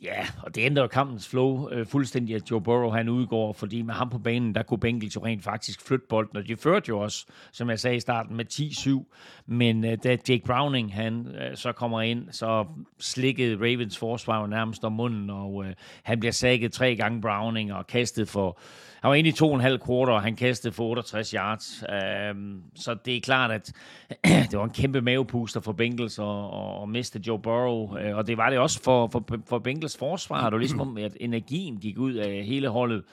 [0.02, 3.94] Ja, og det ændrer kampens flow øh, fuldstændig, at Joe Burrow han udgår, fordi med
[3.94, 7.00] ham på banen, der kunne Bengals jo rent faktisk flytte bolden, og de førte jo
[7.00, 9.44] også, som jeg sagde i starten, med 10-7.
[9.46, 12.66] Men øh, da Jake Browning han øh, så kommer ind, så
[13.00, 17.74] slikkede Ravens forsvar jo nærmest om munden, og øh, han bliver sækket tre gange Browning
[17.74, 18.60] og kastet for
[19.08, 21.84] han var inde i to og en halv quarter, og han kastede for 68 yards.
[21.90, 23.72] Øhm, så det er klart, at
[24.52, 27.98] det var en kæmpe mavepuster for Bengals og, og, og miste Joe Burrow.
[27.98, 30.44] Øh, og det var det også for, for, for Bengals forsvar.
[30.44, 33.04] Det var ligesom om, at energien gik ud af hele holdet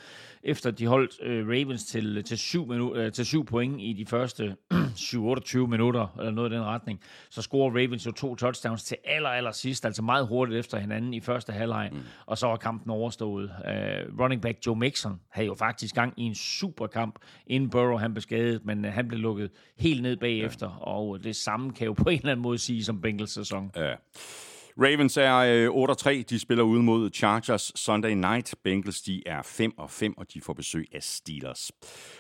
[0.44, 4.07] efter de holdt øh, Ravens til, til, syv minu- øh, til syv point i de
[4.07, 8.96] første 7-28 minutter, eller noget i den retning, så scorer Ravens jo to touchdowns til
[9.04, 11.98] aller, aller sidst, altså meget hurtigt efter hinanden i første halvleg, mm.
[12.26, 13.44] og så var kampen overstået.
[13.44, 17.96] Uh, running back Joe Mixon havde jo faktisk gang i en super kamp, inden Burrow
[17.96, 20.87] han blev skadet, men uh, han blev lukket helt ned bagefter, ja.
[20.87, 23.70] og det samme kan jo på en eller anden måde sige som Bengals sæson.
[23.76, 23.94] Ja.
[24.78, 26.22] Ravens er øh, 8-3.
[26.30, 28.54] De spiller ude mod Chargers Sunday Night.
[28.64, 31.70] Bengals de er 5-5, og de får besøg af Steelers.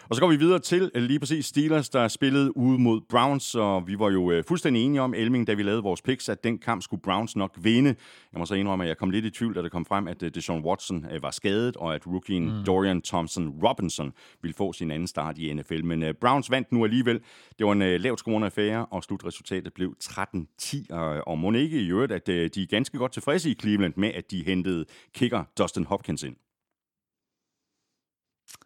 [0.08, 3.54] Og så går vi videre til øh, lige præcis Steelers, der spillede ude mod Browns,
[3.54, 6.44] og vi var jo øh, fuldstændig enige om, Elming, da vi lavede vores picks, at
[6.44, 7.94] den kamp skulle Browns nok vinde.
[8.32, 10.22] Jeg må så indrømme, at jeg kom lidt i tvivl, da det kom frem, at
[10.22, 12.64] øh, Deshaun Watson var skadet, og at rookien mm.
[12.64, 15.84] Dorian Thompson-Robinson ville få sin anden start i NFL.
[15.84, 17.20] Men Browns vandt nu alligevel.
[17.58, 20.94] Det var en lavt scorende affære, og slutresultatet blev 13-10,
[21.26, 24.30] og må ikke i øvrigt, at de er ganske godt tilfredse i Cleveland med, at
[24.30, 26.36] de hentede kicker Dustin Hopkins ind.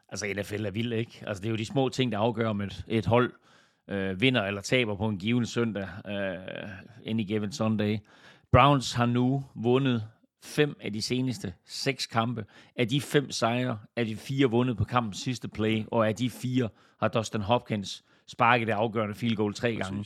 [0.09, 1.25] Altså NFL er vild, ikke?
[1.27, 3.33] Altså det er jo de små ting, der afgør, om et, et hold
[3.88, 6.69] øh, vinder eller taber på en given søndag, øh,
[7.07, 7.99] any given Sunday.
[8.53, 10.05] Browns har nu vundet
[10.43, 12.45] fem af de seneste seks kampe.
[12.77, 16.31] Af de fem sejre er de fire vundet på kampens sidste play, og af de
[16.31, 16.69] fire
[17.01, 20.05] har Dustin Hopkins sparket det afgørende field goal tre gange.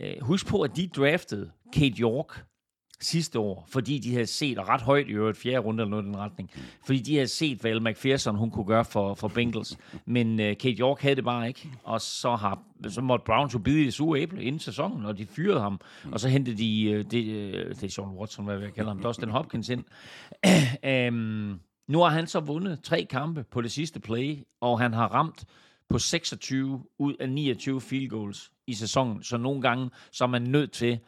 [0.00, 2.44] Øh, husk på, at de draftede Kate York
[3.00, 6.02] sidste år, fordi de havde set, og ret højt i øvrigt, fjerde runde eller noget
[6.02, 6.50] i den retning,
[6.86, 9.78] fordi de havde set, hvad Elle McPherson hun kunne gøre for, for Bengals.
[10.06, 13.58] Men uh, Kate York havde det bare ikke, og så, har, så måtte Browns jo
[13.58, 15.80] bide i det sure æble inden sæsonen, og de fyrede ham,
[16.12, 19.02] og så hentede de, uh, det, uh, det er Sean Watson, hvad jeg kalder ham,
[19.02, 19.84] Dustin Hopkins ind.
[21.08, 21.60] um,
[21.92, 25.44] nu har han så vundet tre kampe på det sidste play, og han har ramt
[25.88, 30.42] på 26 ud af 29 field goals i sæsonen, så nogle gange så er man
[30.42, 30.98] nødt til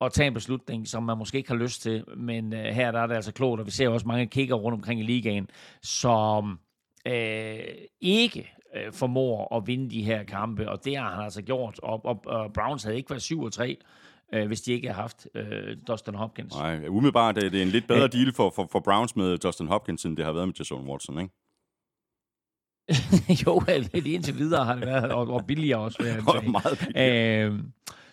[0.00, 3.00] at tage en beslutning, som man måske ikke har lyst til, men uh, her der
[3.00, 5.48] er det altså klogt, og vi ser også mange kigger rundt omkring i ligaen,
[5.82, 6.58] som
[7.06, 7.58] øh,
[8.00, 12.04] ikke øh, formår at vinde de her kampe, og det har han altså gjort, og,
[12.04, 13.76] og, og Browns havde ikke været 7 og 3,
[14.34, 16.54] øh, hvis de ikke havde haft øh, Dustin Hopkins.
[16.54, 20.04] Nej, umiddelbart er det en lidt bedre deal for, for, for Browns med Dustin Hopkins,
[20.04, 21.34] end det har været med Jason Watson, ikke?
[23.46, 23.62] jo,
[23.94, 27.44] lige indtil videre har det været, og, og billigere også, vil jeg Og meget billigere.
[27.44, 27.58] Øh,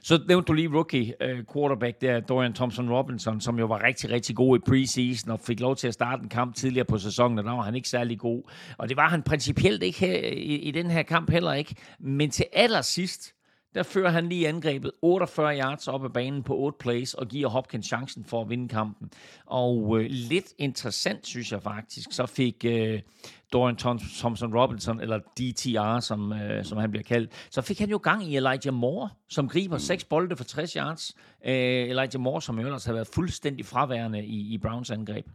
[0.05, 4.35] så nævnte du lige rookie uh, quarterback der, Dorian Thompson-Robinson, som jo var rigtig, rigtig
[4.35, 7.45] god i preseason og fik lov til at starte en kamp tidligere på sæsonen, og
[7.45, 8.51] der var han ikke særlig god.
[8.77, 11.75] Og det var han principielt ikke her, i, i den her kamp heller ikke.
[11.99, 13.34] Men til allersidst,
[13.75, 17.49] der fører han lige angrebet 48 yards op ad banen på 8 plays og giver
[17.49, 19.11] Hopkins chancen for at vinde kampen.
[19.45, 23.01] Og øh, lidt interessant, synes jeg faktisk, så fik øh,
[23.53, 23.77] Dorian
[24.19, 28.23] Thompson Robinson, eller DTR, som, øh, som han bliver kaldt, så fik han jo gang
[28.23, 31.15] i Elijah Moore, som griber seks bolde for 60 yards.
[31.45, 31.53] Øh,
[31.89, 35.25] Elijah Moore, som jo ellers har været fuldstændig fraværende i, i Browns angreb.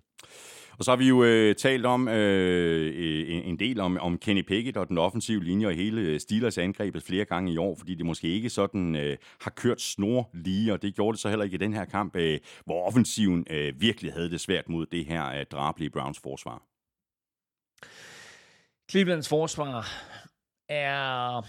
[0.81, 4.19] Og så har vi jo øh, talt om øh, øh, en, en del om, om
[4.19, 7.77] Kenny Pickett og den offensive linje og hele øh, Steelers angrebet flere gange i år,
[7.77, 11.29] fordi det måske ikke sådan øh, har kørt snor lige, og det gjorde det så
[11.29, 14.87] heller ikke i den her kamp, øh, hvor offensiven øh, virkelig havde det svært mod
[14.87, 16.63] det her øh, drabelige Browns forsvar.
[18.91, 19.89] Clevelands forsvar
[20.69, 21.43] er...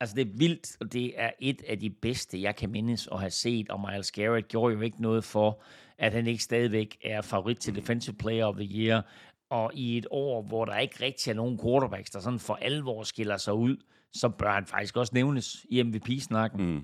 [0.00, 3.20] Altså, det er vildt, og det er et af de bedste, jeg kan mindes at
[3.20, 5.62] have set, og Miles Garrett gjorde jo ikke noget for,
[6.00, 9.02] at han ikke stadigvæk er favorit til Defensive Player of the Year,
[9.50, 13.02] og i et år, hvor der ikke rigtig er nogen quarterbacks, der sådan for alvor
[13.02, 13.76] skiller sig ud,
[14.12, 16.74] så bør han faktisk også nævnes i MVP-snakken.
[16.74, 16.80] Mm.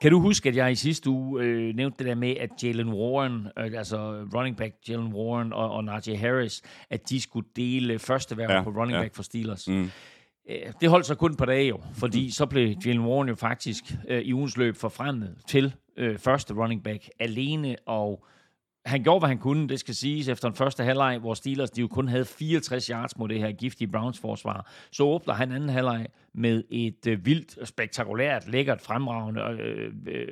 [0.00, 2.88] Kan du huske, at jeg i sidste uge øh, nævnte det der med, at Jalen
[2.88, 7.98] Warren, øh, altså running back Jalen Warren og, og Najee Harris, at de skulle dele
[7.98, 9.02] første værv Ja, på running ja.
[9.02, 9.68] back for Steelers?
[9.68, 9.90] Mm.
[10.48, 13.84] Øh, Det holdt så kun par dage jo, fordi så blev Jalen Warren jo faktisk
[14.08, 18.24] øh, i ugens løb forfremmet til øh, første running back alene, og
[18.86, 21.80] han gjorde, hvad han kunne, det skal siges, efter den første halvleg, hvor Steelers de
[21.80, 24.70] jo kun havde 64 yards mod det her giftige Browns forsvar.
[24.92, 30.28] Så åbner han anden halvleg med et øh, vildt, spektakulært, lækkert, fremragende øh, øh,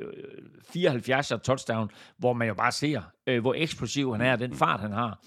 [0.72, 4.81] 74 yard touchdown, hvor man jo bare ser, øh, hvor eksplosiv han er, den fart
[4.81, 5.20] han har.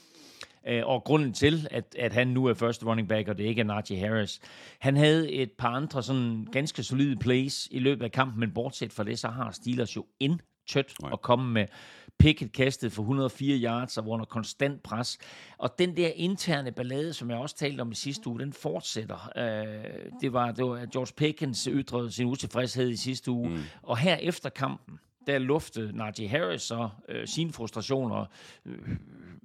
[0.68, 3.62] Øh, og grunden til, at, at han nu er første running back, og det ikke
[3.62, 4.40] er Najee Harris.
[4.80, 8.94] Han havde et par andre sådan ganske solide plays i løbet af kampen, men bortset
[8.94, 11.10] fra det, så har Steelers jo intet Nej.
[11.14, 11.66] at komme med.
[12.20, 15.18] Pickett kastet for 104 yards og var under konstant pres.
[15.58, 19.32] Og den der interne ballade, som jeg også talte om i sidste uge, den fortsætter.
[19.38, 23.50] Øh, det, var, det var, at George Pickens ytrede sin utilfredshed i sidste uge.
[23.50, 23.64] Mm.
[23.82, 28.26] Og her efter kampen, der luftede Najee Harris så øh, sine frustrationer.
[28.66, 28.76] Øh,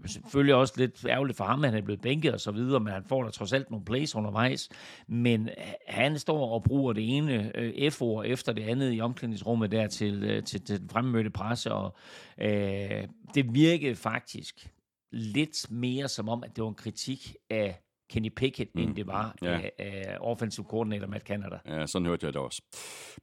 [0.07, 2.93] selvfølgelig også lidt ærgerligt for ham, at han er blevet bænket og så videre, men
[2.93, 4.69] han får da trods alt nogle plays undervejs.
[5.07, 5.49] Men
[5.89, 10.25] han står og bruger det ene øh, F-ord efter det andet i omklædningsrummet der til,
[10.25, 11.97] øh, til, til den fremmødte presse, og
[12.41, 14.71] øh, det virkede faktisk
[15.13, 17.84] lidt mere som om, at det var en kritik af
[18.15, 18.83] Kenny Pickett, mm.
[18.83, 19.53] end det var Ja.
[19.53, 21.57] af, af offensive coordinator Matt Canada.
[21.69, 22.63] Ja, sådan hørte jeg det også.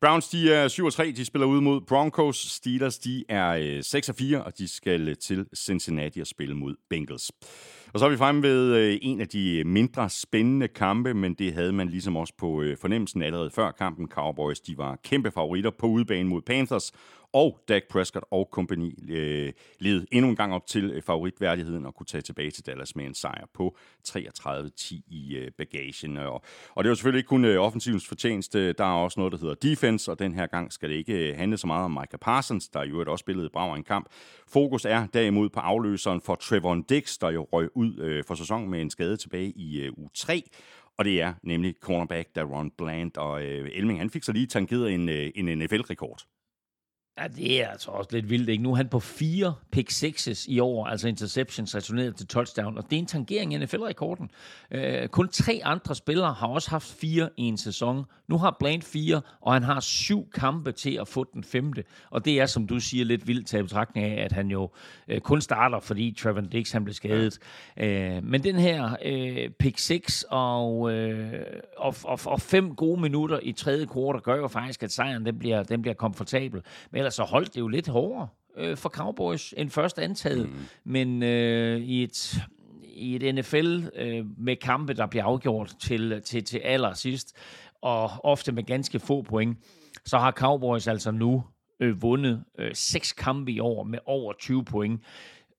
[0.02, 2.38] Browns, de er 7 og 3, de spiller ud mod Broncos.
[2.38, 6.56] Steelers, de er øh, 6 og 4, og de skal øh, til Cincinnati og spille
[6.56, 7.32] mod Bengals.
[7.94, 11.54] Og så er vi fremme ved øh, en af de mindre spændende kampe, men det
[11.54, 14.08] havde man ligesom også på øh, fornemmelsen allerede før kampen.
[14.08, 16.92] Cowboys, de var kæmpe favoritter på udebane mod Panthers,
[17.34, 21.96] og Dak Prescott og kompagni øh, led endnu en gang op til øh, favoritværdigheden og
[21.96, 26.18] kunne tage tilbage til Dallas med en sejr på 33-10 i øh, bagagen.
[26.18, 26.44] Og,
[26.76, 29.56] og det var selvfølgelig ikke kun øh, offensivens fortjeneste, der er også noget, der hedder
[29.56, 32.70] defense, og den her gang skal det ikke øh, handle så meget om Micah Parsons,
[32.70, 34.08] der jo også spillede brav en kamp.
[34.48, 38.70] Fokus er derimod på afløseren for Trevor Dix, der jo røg ud øh, for sæsonen
[38.70, 40.44] med en skade tilbage i øh, u 3.
[40.98, 44.94] Og det er nemlig cornerback Daron Bland, og øh, Elming han fik så lige tangeret
[44.94, 46.26] en, øh, en NFL-rekord.
[47.20, 48.64] Ja, det er altså også lidt vildt, ikke?
[48.64, 52.84] Nu er han på fire pick sixes i år, altså interceptions returneret til touchdown, og
[52.84, 54.32] det er en tangering af NFL-rekorden.
[54.72, 58.06] Øh, kun tre andre spillere har også haft fire i en sæson.
[58.28, 62.26] Nu har Bland fire, og han har syv kampe til at få den femte, og
[62.26, 64.70] det er, som du siger, lidt vildt til betragtning af, at han jo
[65.08, 67.40] øh, kun starter, fordi Trevor Dix han blev skadet.
[67.78, 71.46] Øh, men den her øh, pick six og, øh,
[71.78, 75.40] og, og, og fem gode minutter i tredje kvartal gør jo faktisk, at sejren den
[75.40, 76.62] bliver, den bliver komfortabel.
[76.92, 80.50] Men ellers så holdt det jo lidt hårdere øh, for Cowboys end først antaget.
[80.50, 80.56] Mm.
[80.84, 82.42] Men øh, i et
[82.94, 87.36] i et NFL øh, med kampe, der bliver afgjort til, til, til allersidst,
[87.82, 89.58] og ofte med ganske få point,
[90.06, 91.44] så har Cowboys altså nu
[91.80, 95.02] øh, vundet øh, seks kampe i år med over 20 point.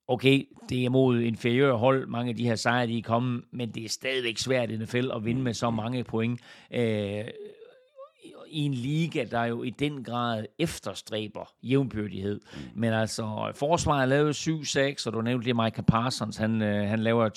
[0.09, 3.71] Okay, det er mod inferiøre hold, mange af de her sejre, de er kommet, men
[3.71, 6.41] det er stadigvæk svært i NFL at vinde med så mange point.
[6.75, 7.25] Øh,
[8.53, 12.41] i en liga, der jo i den grad efterstræber jævnbyrdighed.
[12.55, 12.81] Mm.
[12.81, 17.29] Men altså, forsvaret lavede 7-6, og du nævnte lige Micah Parsons, han, øh, han laver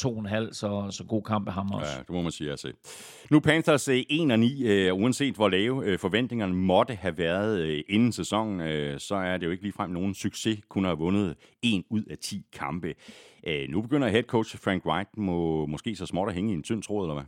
[0.47, 1.91] 2,5, så, så god kamp af ham også.
[1.91, 2.71] Ja, det må man sige, altså.
[3.30, 7.80] Nu Panthers 1 og 9, uh, uanset hvor lave uh, forventningerne måtte have været uh,
[7.95, 11.84] inden sæsonen, uh, så er det jo ikke ligefrem nogen succes, kun have vundet en
[11.89, 12.93] ud af 10 kampe.
[13.47, 16.63] Uh, nu begynder head coach Frank Wright må, måske så småt at hænge i en
[16.63, 17.25] tynd tråd, eller hvad?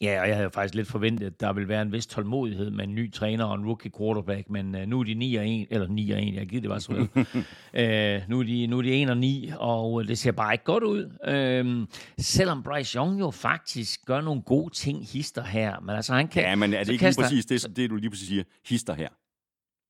[0.00, 2.84] Ja, og jeg havde faktisk lidt forventet, at der ville være en vis tålmodighed med
[2.84, 5.66] en ny træner og en rookie quarterback, men uh, nu er de 9 og 1,
[5.70, 7.00] eller 9 og 1, jeg gider det var så vel.
[7.00, 10.64] uh, nu, er de, nu er de 1 og 9, og det ser bare ikke
[10.64, 11.04] godt ud.
[11.28, 11.86] Uh,
[12.18, 16.42] selvom Bryce Young jo faktisk gør nogle gode ting hister her, men altså han kan...
[16.42, 19.08] Ja, men er det ikke lige præcis det, det, du lige præcis siger, hister her?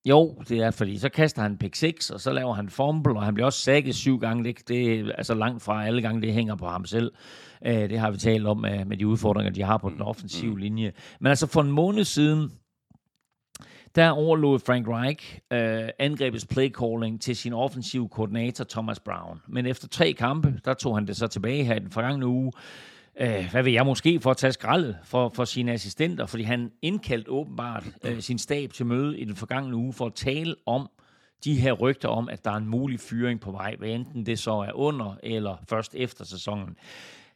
[0.05, 3.23] Jo, det er, fordi så kaster han pick 6, og så laver han fumble, og
[3.23, 4.45] han bliver også sækket syv gange.
[4.45, 7.13] Det, det er altså langt fra alle gange, det hænger på ham selv.
[7.67, 10.03] Uh, det har vi talt om med, med de udfordringer, de har på den mm,
[10.03, 10.57] offensive mm.
[10.57, 10.93] linje.
[11.21, 12.53] Men altså for en måned siden,
[13.95, 19.41] der overlod Frank Reich uh, angrebets play calling til sin offensive koordinator Thomas Brown.
[19.49, 22.53] Men efter tre kampe, der tog han det så tilbage her i den forgangne uge,
[23.21, 26.73] øh, hvad vil jeg måske, for at tage skraldet for, for sine assistenter, fordi han
[26.83, 30.89] indkaldte åbenbart øh, sin stab til møde i den forgangne uge for at tale om
[31.45, 34.39] de her rygter om, at der er en mulig fyring på vej, hvad enten det
[34.39, 36.77] så er under eller først efter sæsonen.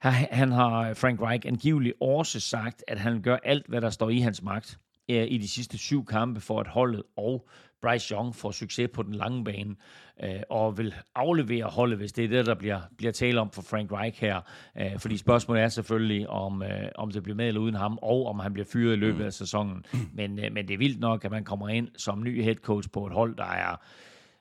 [0.00, 4.18] Han har, Frank Reich, angiveligt også sagt, at han gør alt, hvad der står i
[4.18, 7.48] hans magt øh, i de sidste syv kampe for at holdet og
[7.82, 9.76] Bryce Young får succes på den lange bane,
[10.24, 13.62] øh, og vil aflevere holdet, hvis det er det, der bliver, bliver tale om for
[13.62, 14.40] Frank Reich her.
[14.78, 18.26] Øh, fordi spørgsmålet er selvfølgelig, om, øh, om det bliver med eller uden ham, og
[18.26, 19.84] om han bliver fyret i løbet af sæsonen.
[20.12, 22.90] Men, øh, men det er vildt nok, at man kommer ind som ny head coach
[22.90, 23.80] på et hold, der er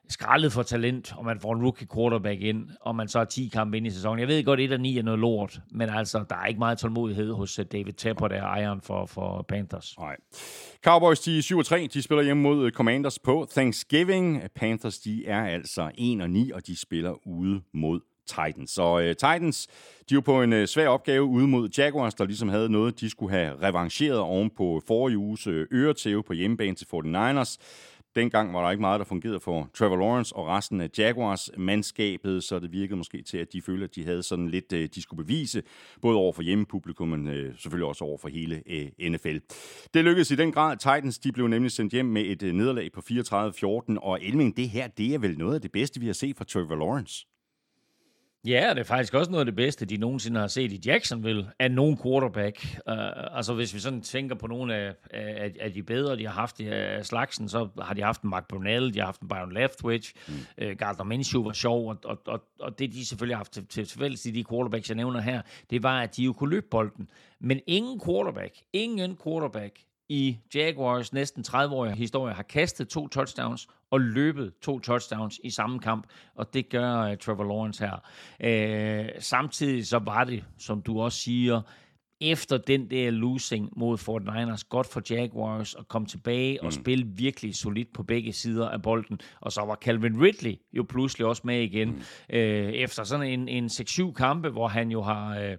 [0.10, 3.50] skraldet for talent, og man får en rookie quarterback ind, og man så har 10
[3.54, 4.20] kampe ind i sæsonen.
[4.20, 6.60] Jeg ved godt, at 1 og 9 er noget lort, men altså, der er ikke
[6.60, 9.96] meget tålmodighed hos øh, David Tepper, der er ejeren for, for Panthers.
[10.00, 10.16] Nej.
[10.84, 11.88] Cowboys, de er 7 og 3.
[11.94, 14.42] De spiller hjemme mod øh, Commanders på Thanksgiving.
[14.56, 18.72] Panthers, de er altså 1 og 9, og de spiller ude mod Titans.
[18.72, 19.68] Så uh, Titans,
[20.10, 23.00] de er jo på en uh, svær opgave ude mod Jaguars, der ligesom havde noget,
[23.00, 27.58] de skulle have revancheret oven på forrige uges uh, øretæve på hjemmebane til 49ers.
[28.16, 32.60] Dengang var der ikke meget, der fungerede for Trevor Lawrence og resten af Jaguars-mandskabet, så
[32.60, 35.24] det virkede måske til, at de følte, at de havde sådan lidt, øh, de skulle
[35.24, 35.64] bevise,
[36.02, 39.38] både over for hjemmepublikum, men øh, selvfølgelig også over for hele øh, NFL.
[39.94, 40.78] Det lykkedes i den grad.
[40.78, 44.88] Titans de blev nemlig sendt hjem med et nederlag på 34-14, og Elming, det her,
[44.88, 47.28] det er vel noget af det bedste, vi har set fra Trevor Lawrence.
[48.46, 51.52] Ja, det er faktisk også noget af det bedste, de nogensinde har set i Jacksonville,
[51.60, 52.58] af nogen quarterback.
[52.64, 56.34] Uh, altså hvis vi sådan tænker på nogle af, af, af de bedre, de har
[56.34, 59.54] haft af slagsen, så har de haft en Mark Brunell, de har haft en Byron
[59.54, 60.34] Leftwich, mm.
[60.66, 63.68] uh, Gardner Minshew var sjov, og, og, og, og det de selvfølgelig har haft til,
[63.68, 67.10] til fælles, de quarterbacks, jeg nævner her, det var, at de jo kunne løbe bolden.
[67.40, 74.02] Men ingen quarterback, ingen quarterback i Jaguars næsten 30-årige historie har kastet to touchdowns og
[74.02, 77.96] løbet to touchdowns i samme kamp, og det gør uh, Trevor Lawrence her.
[78.40, 81.62] Uh, samtidig så var det, som du også siger,
[82.22, 86.72] efter den der losing mod 49ers, godt for Jaguars at komme tilbage og mm.
[86.72, 89.20] spille virkelig solidt på begge sider af bolden.
[89.42, 91.90] Og så var Calvin Ridley jo pludselig også med igen.
[91.90, 91.96] Mm.
[92.30, 92.40] Uh,
[92.74, 95.40] efter sådan en, en 6-7 kampe, hvor han jo har...
[95.40, 95.58] Uh,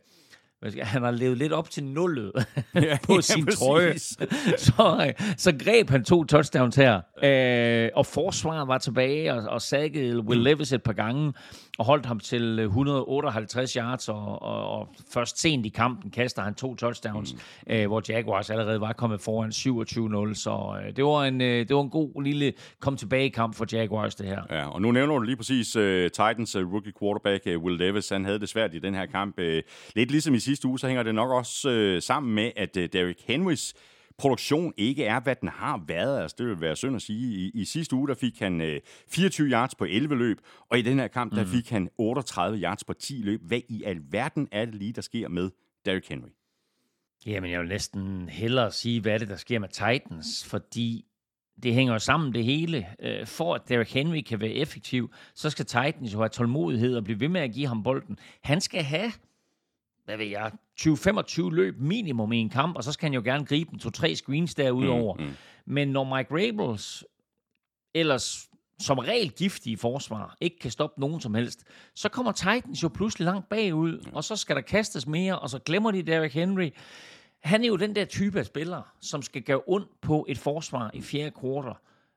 [0.82, 2.32] han har levet lidt op til nullet
[2.74, 3.98] ja, på sin ja, trøje.
[3.98, 10.20] så, så greb han to touchdowns her, øh, og forsvaret var tilbage og, og saggede
[10.20, 11.32] Will Levis et par gange
[11.78, 16.54] og holdt ham til 158 yards, og, og, og først sent i kampen kaster han
[16.54, 17.72] to touchdowns, mm.
[17.72, 21.76] øh, hvor Jaguars allerede var kommet foran 27-0, så øh, det, var en, øh, det
[21.76, 24.42] var en god lille kom tilbage kamp for Jaguars, det her.
[24.50, 28.08] Ja, og nu nævner du lige præcis uh, Titans uh, rookie quarterback uh, Will Levis,
[28.08, 29.38] han havde det svært i den her kamp.
[29.38, 29.44] Uh,
[29.94, 32.84] lidt ligesom i sidste uge, så hænger det nok også uh, sammen med, at uh,
[32.92, 33.74] Derrick Henrys
[34.18, 36.22] produktion ikke er, hvad den har været.
[36.22, 37.34] Altså, det vil være synd at sige.
[37.34, 40.38] I, i sidste uge, der fik han øh, 24 yards på 11 løb,
[40.70, 41.50] og i den her kamp, der mm.
[41.50, 43.42] fik han 38 yards på 10 løb.
[43.42, 45.50] Hvad i alverden er det lige, der sker med
[45.84, 46.28] Derrick Henry?
[47.26, 51.04] Jamen, jeg vil næsten hellere sige, hvad er det, der sker med Titans, fordi
[51.62, 52.86] det hænger jo sammen det hele.
[53.00, 57.04] Øh, for at Derrick Henry kan være effektiv, så skal Titans jo have tålmodighed og
[57.04, 58.18] blive ved med at give ham bolden.
[58.42, 59.12] Han skal have
[60.06, 63.44] hvad ved jeg, 20-25 løb minimum i en kamp, og så skal han jo gerne
[63.44, 65.14] gribe en to-tre screens derudover.
[65.14, 65.32] Mm, mm.
[65.64, 67.04] Men når Mike Rabels
[67.94, 71.64] ellers som regel giftige forsvar ikke kan stoppe nogen som helst,
[71.94, 75.58] så kommer Titans jo pludselig langt bagud, og så skal der kastes mere, og så
[75.58, 76.70] glemmer de Derrick Henry.
[77.42, 80.90] Han er jo den der type af spiller, som skal gøre ondt på et forsvar
[80.94, 81.72] i fjerde kvartal.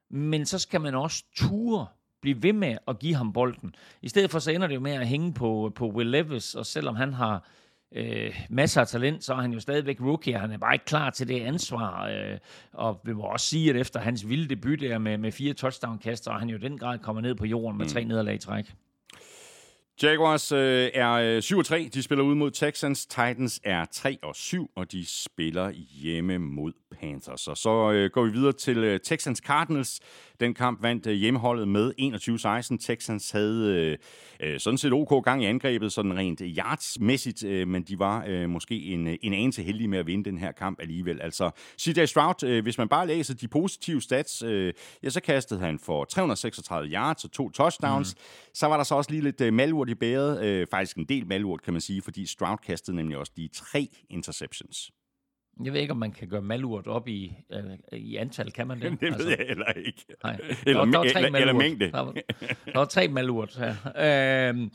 [0.09, 1.87] Men så skal man også ture
[2.21, 3.75] blive ved med at give ham bolden.
[4.01, 6.65] I stedet for så ender det jo med at hænge på, på Will Levis, og
[6.65, 7.49] selvom han har
[7.95, 10.85] øh, masser af talent, så er han jo stadigvæk rookie, og han er bare ikke
[10.85, 12.07] klar til det ansvar.
[12.07, 12.37] Øh,
[12.73, 16.31] og vi må også sige, at efter hans vilde debut der med, med fire touchdown-kaster,
[16.31, 17.89] er han jo den grad kommer ned på jorden med mm.
[17.89, 18.65] tre nederlag i træk.
[20.03, 21.89] Jaguars øh, er 7 3.
[21.93, 23.05] De spiller ud mod Texans.
[23.05, 25.71] Titans er 3 og 7, og de spiller
[26.01, 27.47] hjemme mod Panthers.
[27.47, 29.99] Og så øh, går vi videre til øh, Texans Cardinals.
[30.39, 31.93] Den kamp vandt øh, hjemmeholdet med
[32.79, 32.87] 21-16.
[32.87, 33.97] Texans havde øh,
[34.49, 38.49] øh, sådan set OK gang i angrebet, sådan rent yardsmæssigt, øh, men de var øh,
[38.49, 41.21] måske en, en anelse heldige med at vinde den her kamp alligevel.
[41.21, 44.73] Altså, CJ Stroud, øh, hvis man bare læser de positive stats, øh,
[45.03, 48.15] ja, så kastede han for 336 yards og to touchdowns.
[48.15, 48.21] Mm.
[48.53, 50.43] Så var der så også lige lidt øh, malurt i bæret.
[50.45, 53.87] Øh, faktisk en del malurt, kan man sige, fordi Stroud kastede nemlig også de tre
[54.09, 54.91] interceptions.
[55.63, 58.79] Jeg ved ikke, om man kan gøre malurt op i, øh, i antal, kan man
[58.81, 58.91] det?
[58.91, 60.05] Det ved altså, jeg heller ikke.
[60.23, 60.39] Nej.
[60.65, 61.91] Eller, der, var, der var eller, eller mængde.
[61.91, 62.11] Der var,
[62.65, 63.75] der var tre malurt her.
[64.49, 64.71] Øhm,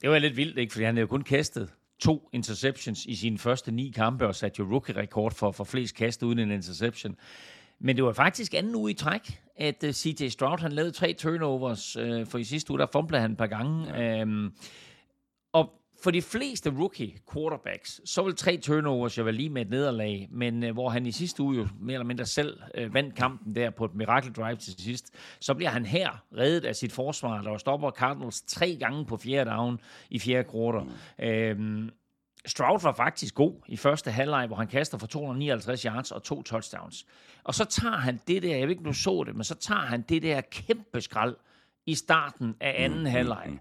[0.00, 0.72] det var lidt vildt, ikke?
[0.72, 4.56] fordi han havde jo kun kastet to interceptions i sine første ni kampe, og satte
[4.58, 7.16] jo rookie-rekord for, for flest kast uden en interception.
[7.78, 10.92] Men det var faktisk anden uge i træk, at uh, øh, CJ Stroud han lavede
[10.92, 13.94] tre turnovers, uh, for i sidste uge, der fumblede han et par gange.
[13.94, 14.22] Ja.
[14.22, 14.54] Um,
[15.52, 15.72] og
[16.02, 20.28] for de fleste rookie quarterbacks, så vil tre turnovers jo være lige med et nederlag,
[20.30, 23.54] men uh, hvor han i sidste uge jo mere eller mindre selv uh, vandt kampen
[23.54, 27.42] der på et miracle drive til sidst, så bliver han her reddet af sit forsvar,
[27.42, 29.80] der stopper Cardinals tre gange på fjerde down
[30.10, 30.82] i fjerde quarter.
[31.58, 31.84] Mm.
[31.84, 31.88] Uh,
[32.46, 36.42] Stroud var faktisk god i første halvleg, hvor han kaster for 259 yards og to
[36.42, 37.06] touchdowns.
[37.44, 39.80] Og så tager han det der, jeg ved ikke, du så det, men så tager
[39.80, 41.36] han det der kæmpe skrald
[41.86, 43.58] i starten af anden mm, halvleg.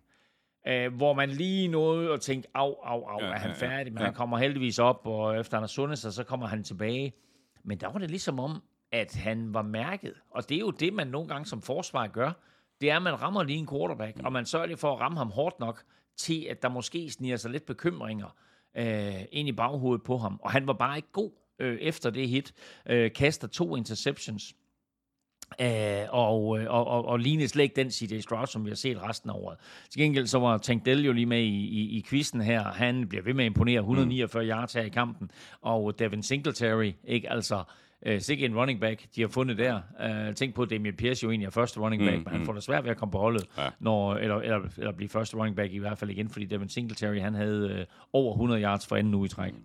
[0.65, 3.55] Mm, mm øh, hvor man lige nåede at tænke, au, au, au, ja, er han
[3.55, 3.93] færdig?
[3.93, 4.05] Men ja.
[4.05, 7.13] han kommer heldigvis op, og efter han har sundet sig, så kommer han tilbage.
[7.63, 10.13] Men der var det ligesom om, at han var mærket.
[10.29, 12.31] Og det er jo det, man nogle gange som forsvar gør.
[12.81, 15.31] Det er, at man rammer lige en quarterback, og man sørger for at ramme ham
[15.31, 15.83] hårdt nok,
[16.17, 18.35] til at der måske sniger sig lidt bekymringer
[18.77, 20.39] øh, ind i baghovedet på ham.
[20.43, 22.53] Og han var bare ikke god øh, efter det hit.
[22.85, 24.55] Øh, kaster to interceptions.
[25.59, 25.67] Uh,
[26.09, 29.03] og, øh, og, og, og lignede slet ikke den CJ Stroud, som vi har set
[29.03, 29.57] resten af året.
[29.89, 32.63] Til gengæld så var Tank Dell jo lige med i, i, i quizzen her.
[32.63, 34.49] Han bliver ved med at imponere 149 mm.
[34.49, 35.31] yards her i kampen.
[35.61, 37.63] Og Devin Singletary, ikke altså
[38.09, 39.81] uh, sikke en running back, de har fundet der.
[40.29, 42.39] Uh, tænk på, at Damien Pierce jo egentlig er første running back, mm, men han
[42.39, 42.45] mm.
[42.45, 43.69] får det svært ved at komme på holdet, ja.
[43.79, 47.19] når, eller, eller, eller blive første running back i hvert fald igen, fordi Devin Singletary,
[47.19, 49.53] han havde uh, over 100 yards for anden uge i træk.
[49.53, 49.59] Mm.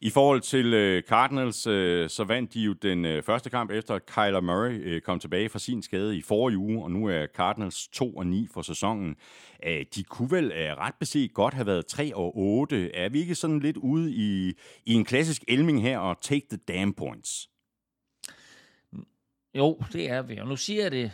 [0.00, 3.94] I forhold til øh, Cardinals, øh, så vandt de jo den øh, første kamp efter,
[3.94, 7.26] at Kyler Murray øh, kom tilbage fra sin skade i forrige uge, og nu er
[7.26, 9.16] Cardinals 2 og 9 for sæsonen.
[9.62, 12.94] Æh, de kunne vel øh, ret beset godt have været 3 og 8.
[12.94, 14.54] Er vi ikke sådan lidt ude i,
[14.86, 17.48] i en klassisk elming her og take the damn points?
[19.54, 20.36] Jo, det er vi.
[20.36, 21.12] Og nu siger jeg det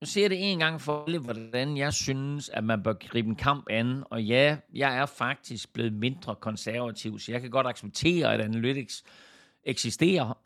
[0.00, 3.28] nu siger jeg det en gang for alle, hvordan jeg synes, at man bør gribe
[3.28, 4.04] en kamp an.
[4.10, 9.04] Og ja, jeg er faktisk blevet mindre konservativ, så jeg kan godt acceptere, at Analytics
[9.64, 10.38] eksisterer.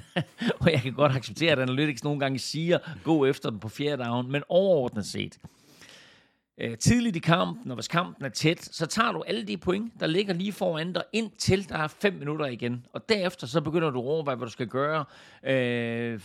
[0.60, 4.04] og jeg kan godt acceptere, at Analytics nogle gange siger, gå efter den på fjerde
[4.04, 4.32] down.
[4.32, 5.38] Men overordnet set,
[6.58, 10.00] øh, tidligt i kampen, og hvis kampen er tæt, så tager du alle de point,
[10.00, 12.86] der ligger lige foran dig, indtil der er fem minutter igen.
[12.92, 15.04] Og derefter så begynder du at overveje, hvad du skal gøre.
[15.44, 16.20] Øh,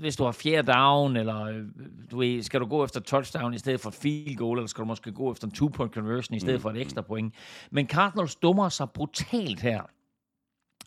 [0.00, 1.64] hvis du har fjerde down, eller øh,
[2.10, 4.86] du ved, skal du gå efter touchdown i stedet for field goal, eller skal du
[4.86, 6.62] måske gå efter en two-point conversion i stedet mm.
[6.62, 7.34] for et ekstra point.
[7.70, 9.82] Men Cardinals dummer sig brutalt her.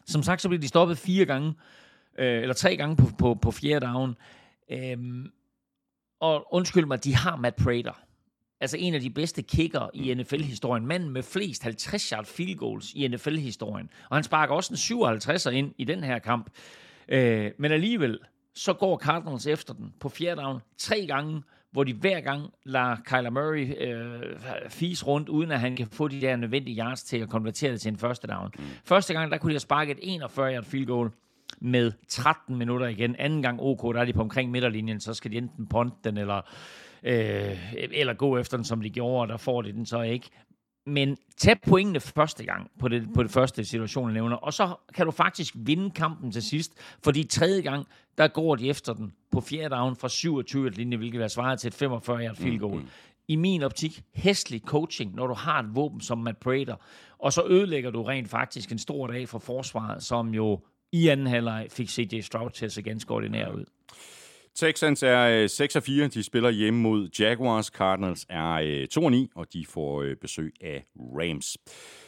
[0.05, 1.53] Som sagt, så bliver de stoppet fire gange,
[2.19, 4.15] øh, eller tre gange på, på, på fjerde down.
[4.71, 5.31] Øhm,
[6.19, 7.99] og undskyld mig, de har Matt Prater.
[8.61, 10.85] Altså en af de bedste kicker i NFL-historien.
[10.85, 13.89] Manden med flest 50-yard field goals i NFL-historien.
[14.09, 16.49] Og han sparker også en 57'er ind i den her kamp.
[17.07, 18.19] Øh, men alligevel,
[18.55, 22.95] så går Cardinals efter den på fjerde down tre gange, hvor de hver gang lader
[23.05, 24.21] Kyler Murray øh,
[24.69, 27.81] fis rundt, uden at han kan få de der nødvendige yards til at konvertere det
[27.81, 28.51] til en første down.
[28.57, 28.63] Mm.
[28.85, 31.11] Første gang, der kunne de have sparket 41 yard field goal
[31.59, 33.15] med 13 minutter igen.
[33.15, 36.17] Anden gang OK, der er de på omkring midterlinjen, så skal de enten punt den,
[36.17, 36.41] eller,
[37.03, 40.29] øh, eller gå efter den, som de gjorde, og der får de den så ikke.
[40.85, 44.75] Men tag pointene første gang på det, på det første situation, jeg nævner, og så
[44.93, 46.71] kan du faktisk vinde kampen til sidst,
[47.03, 51.21] fordi tredje gang, der går de efter den på fjerde down fra 27 linje, hvilket
[51.21, 52.73] vil svaret til et 45 yard field goal.
[52.73, 52.89] Mm-hmm.
[53.27, 56.75] I min optik, hæstlig coaching, når du har et våben som Matt Prater,
[57.19, 60.59] og så ødelægger du rent faktisk en stor dag for forsvaret, som jo
[60.91, 63.65] i anden halvleg fik CJ Stroud til at se ganske ordinær ud.
[64.55, 66.07] Texans er 6 og 4.
[66.07, 67.65] De spiller hjemme mod Jaguars.
[67.65, 71.57] Cardinals er øh, 2 og 9, og de får øh, besøg af Rams.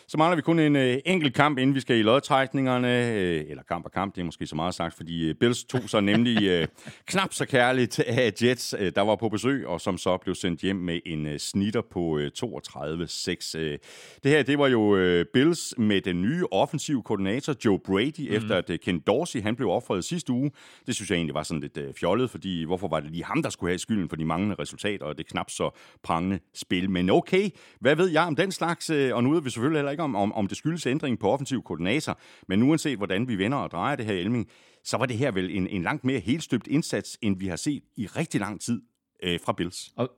[0.08, 3.10] Så mangler vi kun en øh, enkelt kamp, inden vi skal i lodtrækningerne.
[3.10, 5.82] Øh, eller kamp og kamp, det er måske så meget sagt, fordi øh, Bills tog
[5.88, 6.68] så nemlig øh,
[7.12, 10.62] knap så kærligt af Jets, øh, der var på besøg, og som så blev sendt
[10.62, 13.58] hjem med en øh, snitter på øh, 32-6.
[13.58, 13.78] Øh,
[14.24, 18.36] det her, det var jo øh, Bills med den nye offensive koordinator, Joe Brady, mm.
[18.36, 20.52] efter at øh, Ken Dorsey han blev offret sidste uge.
[20.88, 23.44] Det synes jeg egentlig var sådan lidt øh, fjollet, fordi hvorfor var det lige ham,
[23.44, 25.70] der skulle have skylden for de manglende resultater, og det knap så
[26.04, 26.90] prangende spil.
[26.90, 27.50] Men okay,
[27.80, 28.90] hvad ved jeg om den slags?
[28.90, 31.32] Øh, og nu ved vi selvfølgelig heller ikke, om, om, om det skyldes ændringen på
[31.32, 32.20] offensiv koordinator.
[32.48, 34.50] Men uanset hvordan vi vender og drejer det her, Elming,
[34.84, 37.84] så var det her vel en, en langt mere helstøbt indsats, end vi har set
[37.98, 38.82] i rigtig lang tid
[39.24, 39.92] øh, fra Bills.
[39.98, 40.10] Og,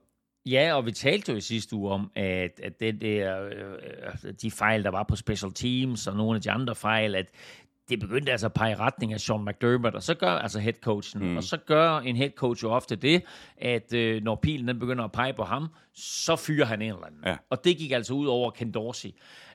[0.46, 3.52] Ja, og vi talte jo i sidste uge om, at, at det der, øh,
[4.24, 7.30] øh, de fejl, der var på special teams, og nogle af de andre fejl, at
[7.88, 11.22] det begyndte altså at pege i retning af Sean McDermott, og så gør altså headcoachen,
[11.24, 11.36] mm.
[11.36, 13.22] og så gør en headcoach jo ofte det,
[13.56, 17.06] at øh, når pilen den begynder at pege på ham, så fyrer han en eller
[17.06, 17.20] anden.
[17.26, 17.36] Ja.
[17.50, 19.08] Og det gik altså ud over Ken Dorsey.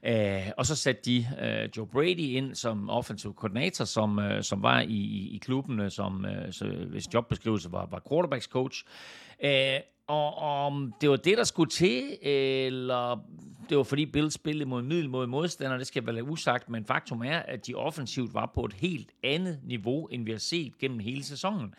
[0.10, 4.64] Uh, og så satte de uh, Joe Brady ind som offensive coordinator, som, uh, som
[4.64, 8.84] var i, i klubben, som uh, så, hvis jobbeskrivelse var, var quarterbacks coach.
[9.44, 13.26] Uh, og om det var det, der skulle til, eller
[13.70, 17.22] det var fordi Bills spillede mod middel mod modstander, det skal være usagt, men faktum
[17.22, 21.00] er, at de offensivt var på et helt andet niveau, end vi har set gennem
[21.00, 21.74] hele sæsonen.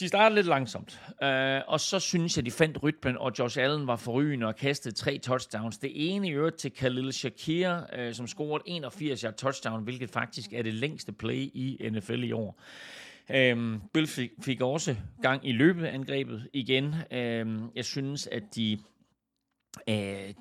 [0.00, 3.86] De startede lidt langsomt, øh, og så synes jeg, de fandt rytmen, og Josh Allen
[3.86, 5.78] var forrygende og kastede tre touchdowns.
[5.78, 10.52] Det ene i øvrigt til Khalil Shakir, øh, som scorede 81 yard touchdown, hvilket faktisk
[10.52, 12.60] er det længste play i NFL i år.
[13.34, 16.94] Øhm, Bill fik, fik også gang i løbeangrebet igen.
[17.10, 18.78] Øhm, jeg synes, at de,
[19.88, 20.34] øh,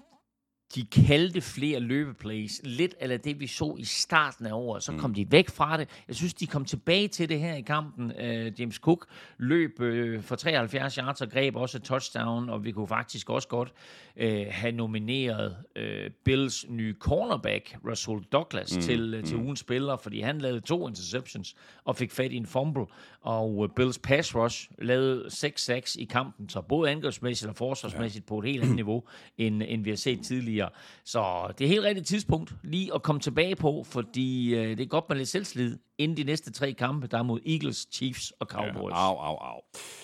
[0.76, 2.62] de kaldte flere løbeplays.
[2.64, 4.84] Lidt af det, vi så i starten af året.
[4.84, 5.14] Så kom mm.
[5.14, 5.90] de væk fra det.
[6.08, 8.12] Jeg synes, de kom tilbage til det her i kampen.
[8.12, 9.06] Uh, James Cook
[9.38, 13.48] løb uh, for 73 yards og greb også et touchdown, og vi kunne faktisk også
[13.48, 13.74] godt
[14.16, 18.82] uh, have nomineret uh, Bills nye cornerback, Russell Douglas, mm.
[18.82, 19.44] til, uh, til mm.
[19.44, 22.86] ugens spiller, fordi han lavede to interceptions og fik fat i en fumble.
[23.22, 28.28] Og uh, Bills pass rush lavede 6-6 i kampen, så både angrebsmæssigt og forsvarsmæssigt ja.
[28.28, 29.04] på et helt andet niveau,
[29.38, 30.70] end, end vi har set tidligere tidligere.
[31.06, 34.86] Så det er helt rigtigt tidspunkt lige at komme tilbage på, fordi øh, det er
[34.86, 38.48] godt med lidt selvslid inden de næste tre kampe, der er mod Eagles, Chiefs og
[38.48, 38.92] Cowboys.
[38.92, 39.62] Ja, au, au, au.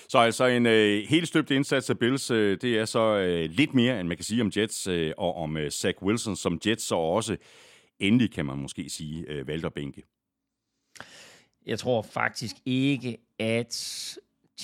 [0.09, 3.73] Så altså en øh, helt støbt indsats af Bills, øh, det er så øh, lidt
[3.73, 6.87] mere, end man kan sige om Jets øh, og om øh, Zach Wilson, som Jets
[6.87, 7.37] så også
[7.99, 10.03] endelig, kan man måske sige, øh, valgte at bænke.
[11.65, 14.17] Jeg tror faktisk ikke, at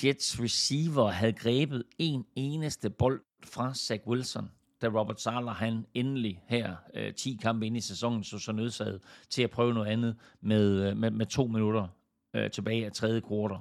[0.04, 4.48] Jets receiver havde grebet en eneste bold fra Zach Wilson
[4.82, 9.00] da Robert Sala han endelig her øh, 10 kampe ind i sæsonen så så nødsaget
[9.30, 11.88] til at prøve noget andet med, øh, med, med to minutter
[12.34, 13.58] øh, tilbage af tredje kvartal.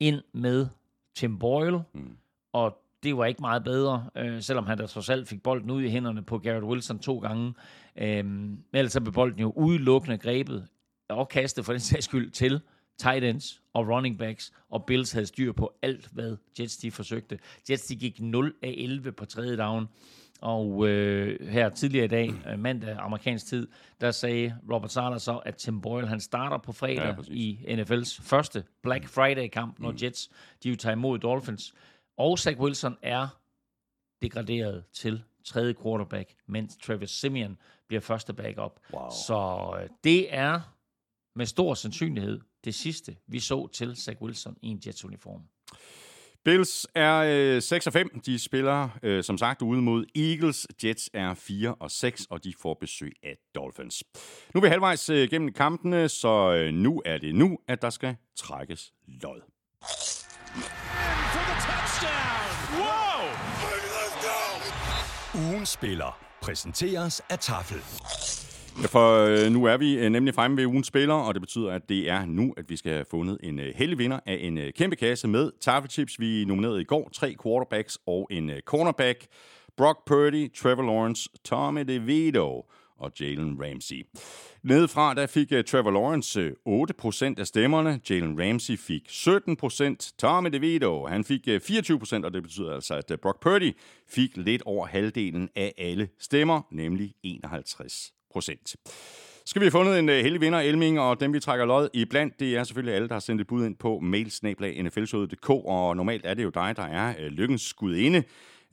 [0.00, 0.66] Ind med
[1.14, 2.16] Tim Boyle, mm.
[2.52, 5.82] og det var ikke meget bedre, øh, selvom han da trods alt fik bolden ud
[5.82, 7.54] i hænderne på Garrett Wilson to gange.
[7.96, 10.68] Øh, men ellers så blev bolden jo udelukkende grebet
[11.08, 12.60] og kastet for den sags skyld til
[12.98, 17.38] tight ends og running backs, og Bills havde styr på alt, hvad Jets de forsøgte.
[17.70, 19.88] Jets de gik 0 af 11 på tredje down.
[20.44, 23.68] Og øh, her tidligere i dag, øh, mandag amerikansk tid,
[24.00, 28.22] der sagde Robert Sala så, at Tim Boyle han starter på fredag ja, i NFL's
[28.22, 29.96] første Black Friday-kamp, når mm.
[30.02, 30.30] Jets
[30.62, 31.74] de jo tager imod Dolphins.
[32.16, 33.28] Og Zach Wilson er
[34.22, 38.80] degraderet til tredje quarterback, mens Travis Simeon bliver første backup.
[38.92, 39.10] Wow.
[39.10, 40.60] Så øh, det er
[41.36, 45.42] med stor sandsynlighed det sidste, vi så til Zach Wilson i en Jets-uniform.
[46.44, 47.14] Bills er
[47.56, 48.20] øh, 6 og 5.
[48.26, 50.66] De spiller øh, som sagt ude mod Eagles.
[50.84, 54.04] Jets er 4 og 6, og de får besøg af Dolphins.
[54.54, 57.90] Nu er vi halvvejs øh, gennem kampene, så øh, nu er det nu, at der
[57.90, 58.92] skal trækkes
[59.22, 59.40] lod.
[65.34, 68.43] Ugen spiller præsenteres af Tafel.
[68.82, 71.70] Ja, for øh, nu er vi øh, nemlig fremme ved ugens spiller, og det betyder,
[71.70, 74.58] at det er nu, at vi skal have fundet en øh, heldig vinder af en
[74.58, 76.20] øh, kæmpe kasse med taffelchips.
[76.20, 79.26] Vi nominerede i går tre quarterbacks og en øh, cornerback.
[79.76, 82.64] Brock Purdy, Trevor Lawrence, Tommy DeVito
[82.98, 84.06] og Jalen Ramsey.
[84.62, 90.14] Nedefra der fik uh, Trevor Lawrence øh, uh, 8% af stemmerne, Jalen Ramsey fik 17%,
[90.18, 93.72] Tommy DeVito han fik øh, uh, 24%, og det betyder altså, at Brock Purdy
[94.08, 98.76] fik lidt over halvdelen af alle stemmer, nemlig 51 procent.
[99.46, 102.04] Skal vi have fundet en øh, heldig vinder, Elming, og dem vi trækker lod i
[102.04, 106.26] blandt, det er selvfølgelig alle, der har sendt et bud ind på mailsnablag.nflsøde.dk, og normalt
[106.26, 108.18] er det jo dig, der er øh, lykkens skudinde.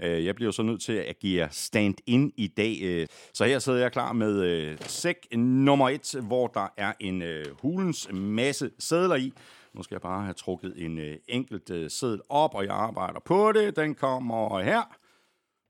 [0.04, 3.08] Uh, øh, jeg bliver så nødt til at agere stand-in i dag.
[3.34, 7.24] Så her sidder jeg klar med uh, sæk nummer et, hvor der er en
[7.62, 9.34] hulens masse sædler i.
[9.74, 13.52] Nu skal jeg bare have trukket en enkelt uh, sædel op, og jeg arbejder på
[13.52, 13.76] det.
[13.76, 14.98] Den kommer her.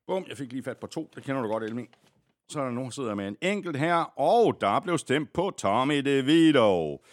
[0.08, 1.12] Bum, jeg fik lige fat på to.
[1.16, 1.90] Det kender du godt, Elming.
[2.52, 5.52] Så er der nogen, der sidder med en enkelt her, og der blev stemt på
[5.58, 7.04] Tommy DeVito.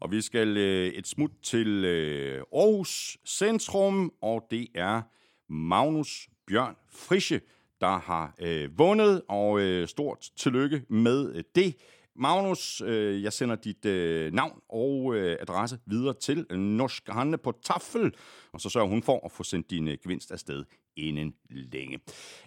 [0.00, 5.02] Og vi skal øh, et smut til øh, Aarhus Centrum, og det er
[5.48, 7.40] Magnus Bjørn Frische,
[7.80, 11.76] der har øh, vundet, og øh, stort tillykke med øh, det.
[12.16, 17.52] Magnus, øh, jeg sender dit øh, navn og øh, adresse videre til Norsk Hanne på
[17.62, 18.14] Tafel,
[18.52, 20.64] og så sørger hun for at få sendt din øh, gevinst afsted
[20.98, 22.00] inden længe.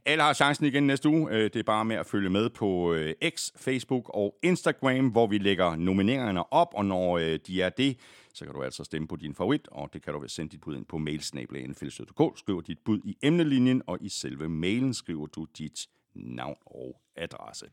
[0.06, 1.32] Alle har chancen igen næste uge.
[1.32, 5.28] Øh, det er bare med at følge med på øh, X, Facebook og Instagram, hvor
[5.28, 7.98] vi lægger nomineringerne op, og når øh, de er det,
[8.34, 10.76] så kan du altså stemme på din favorit, og det kan du sende dit bud
[10.76, 12.40] ind på mailsnabelagen.dk.
[12.40, 17.66] Skriver dit bud i emnelinjen, og i selve mailen skriver du dit navn og adresse.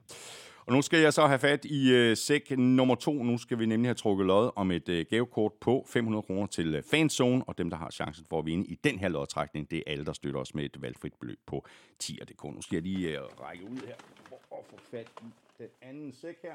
[0.68, 3.12] Og nu skal jeg så have fat i øh, sæk nummer to.
[3.12, 6.74] Nu skal vi nemlig have trukket lod om et øh, gavekort på 500 kroner til
[6.74, 9.78] øh, Fanzone, og dem, der har chancen for at vinde i den her lodtrækning, det
[9.78, 11.64] er alle, der støtter os med et valgfrit beløb på
[12.02, 12.44] 10.dk.
[12.44, 13.94] Nu skal jeg lige øh, række ud her
[14.28, 15.24] for at få fat i
[15.58, 16.54] den anden sæk her.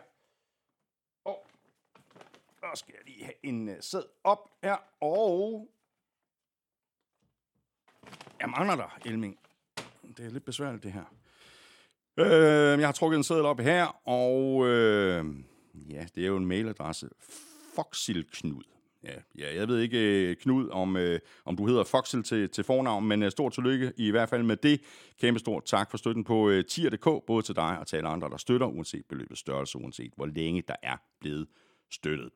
[1.25, 1.45] Og
[2.59, 5.67] så skal jeg lige have en øh, sæd op her, og...
[8.39, 9.39] Jeg mangler der, Elming.
[10.17, 11.22] Det er lidt besværligt, det her.
[12.17, 15.25] Øh, jeg har trukket en seddel op her, og øh,
[15.91, 17.09] ja, det er jo en mailadresse.
[17.75, 18.63] Foxilknud.
[19.03, 22.63] Ja, ja, jeg ved ikke, øh, Knud, om, øh, om du hedder Foxil til, til
[22.63, 24.81] fornavn, men øh, stort tillykke i hvert fald med det.
[25.21, 28.29] Kæmpe stort tak for støtten på øh, tier.dk, både til dig og til alle andre,
[28.29, 31.47] der støtter, uanset beløbets størrelse, uanset hvor længe der er blevet
[31.91, 32.29] støttet.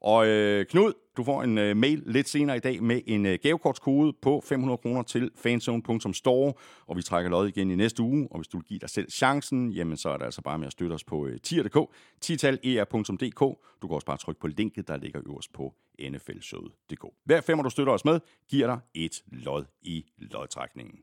[0.00, 3.38] Og øh, Knud, du får en øh, mail lidt senere i dag med en øh,
[3.42, 6.52] gavekortskode på 500 kroner til fanzone.store,
[6.86, 9.10] og vi trækker lod igen i næste uge, og hvis du vil give dig selv
[9.10, 11.90] chancen, jamen så er det altså bare med at støtte os på øh, tier.dk,
[12.20, 13.40] tital.er.dk.
[13.82, 15.74] Du kan også bare trykke på linket, der ligger øverst på
[16.10, 17.04] nflshowet.dk.
[17.24, 20.98] Hver femmer du støtter os med, giver dig et lod i lodtrækningen.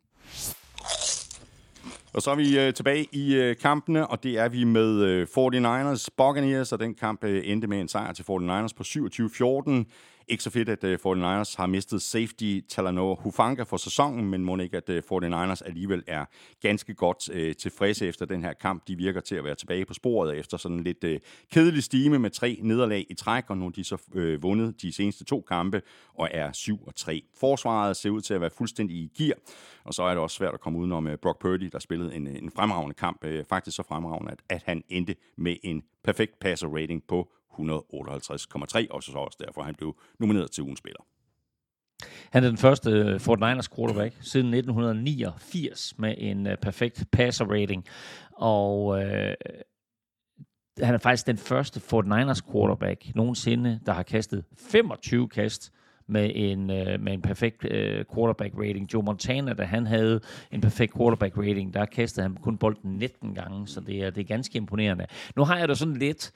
[2.14, 5.28] Og så er vi øh, tilbage i øh, kampene, og det er vi med øh,
[5.38, 9.86] 49ers Buccaneers, og den kamp øh, endte med en sejr til 49ers på 27-14.
[10.30, 14.57] Ikke så fedt, at øh, 49ers har mistet safety Talanoa Hufanga for sæsonen, men må
[14.57, 16.25] ikke, at øh, 49ers alligevel er
[16.61, 18.88] ganske godt øh, tilfredse efter den her kamp.
[18.88, 21.19] De virker til at være tilbage på sporet efter sådan lidt øh,
[21.51, 24.91] kedelig stime med tre nederlag i træk, og nu har de så øh, vundet de
[24.91, 25.82] seneste to kampe
[26.13, 26.51] og er
[27.30, 27.32] 7-3.
[27.39, 29.36] Forsvaret ser ud til at være fuldstændig i gear,
[29.84, 32.28] og så er det også svært at komme udenom øh, Brock Purdy, der spillede en,
[32.28, 36.39] øh, en fremragende kamp, øh, faktisk så fremragende, at, at han endte med en perfekt
[36.39, 37.30] passer rating på
[37.60, 41.01] 158,3, og så også derfor, han blev nomineret til ugens spiller.
[42.32, 47.45] Han er den første øh, Fort Niners quarterback siden 1989 med en øh, perfekt passer
[47.45, 47.86] rating.
[48.32, 49.34] Og øh,
[50.82, 55.74] han er faktisk den første Fort Niners quarterback nogensinde, der har kastet 25 kast
[56.08, 58.93] med en, øh, med en perfekt øh, quarterback rating.
[58.93, 60.20] Joe Montana, da han havde
[60.51, 64.22] en perfekt quarterback rating, der kastede han kun bolden 19 gange, så det er, det
[64.22, 65.05] er ganske imponerende.
[65.36, 66.32] Nu har jeg da sådan lidt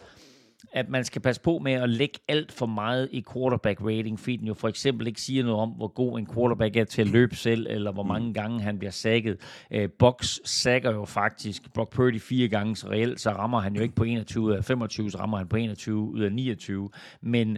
[0.73, 4.35] at man skal passe på med at lægge alt for meget i quarterback rating, fordi
[4.35, 7.07] den jo for eksempel ikke siger noget om, hvor god en quarterback er til at
[7.07, 9.37] løbe selv, eller hvor mange gange han bliver sækket.
[9.71, 13.81] Øh, Box sækker jo faktisk Brock Purdy fire gange, så reelt så rammer han jo
[13.81, 16.89] ikke på 21 ud af 25, så rammer han på 21 ud af 29.
[17.21, 17.57] Men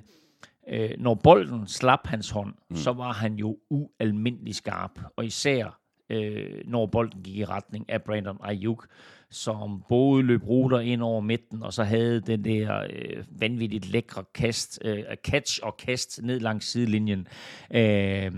[0.70, 2.76] øh, når bolden slap hans hånd, mm.
[2.76, 5.80] så var han jo ualmindelig skarp, og især
[6.10, 8.88] øh, når bolden gik i retning af Brandon Ayuk
[9.34, 14.24] som både løb ruter ind over midten, og så havde den der øh, vanvittigt lækre
[14.34, 17.28] kast, øh, catch og kast ned langs sidelinjen.
[17.76, 18.32] Øh,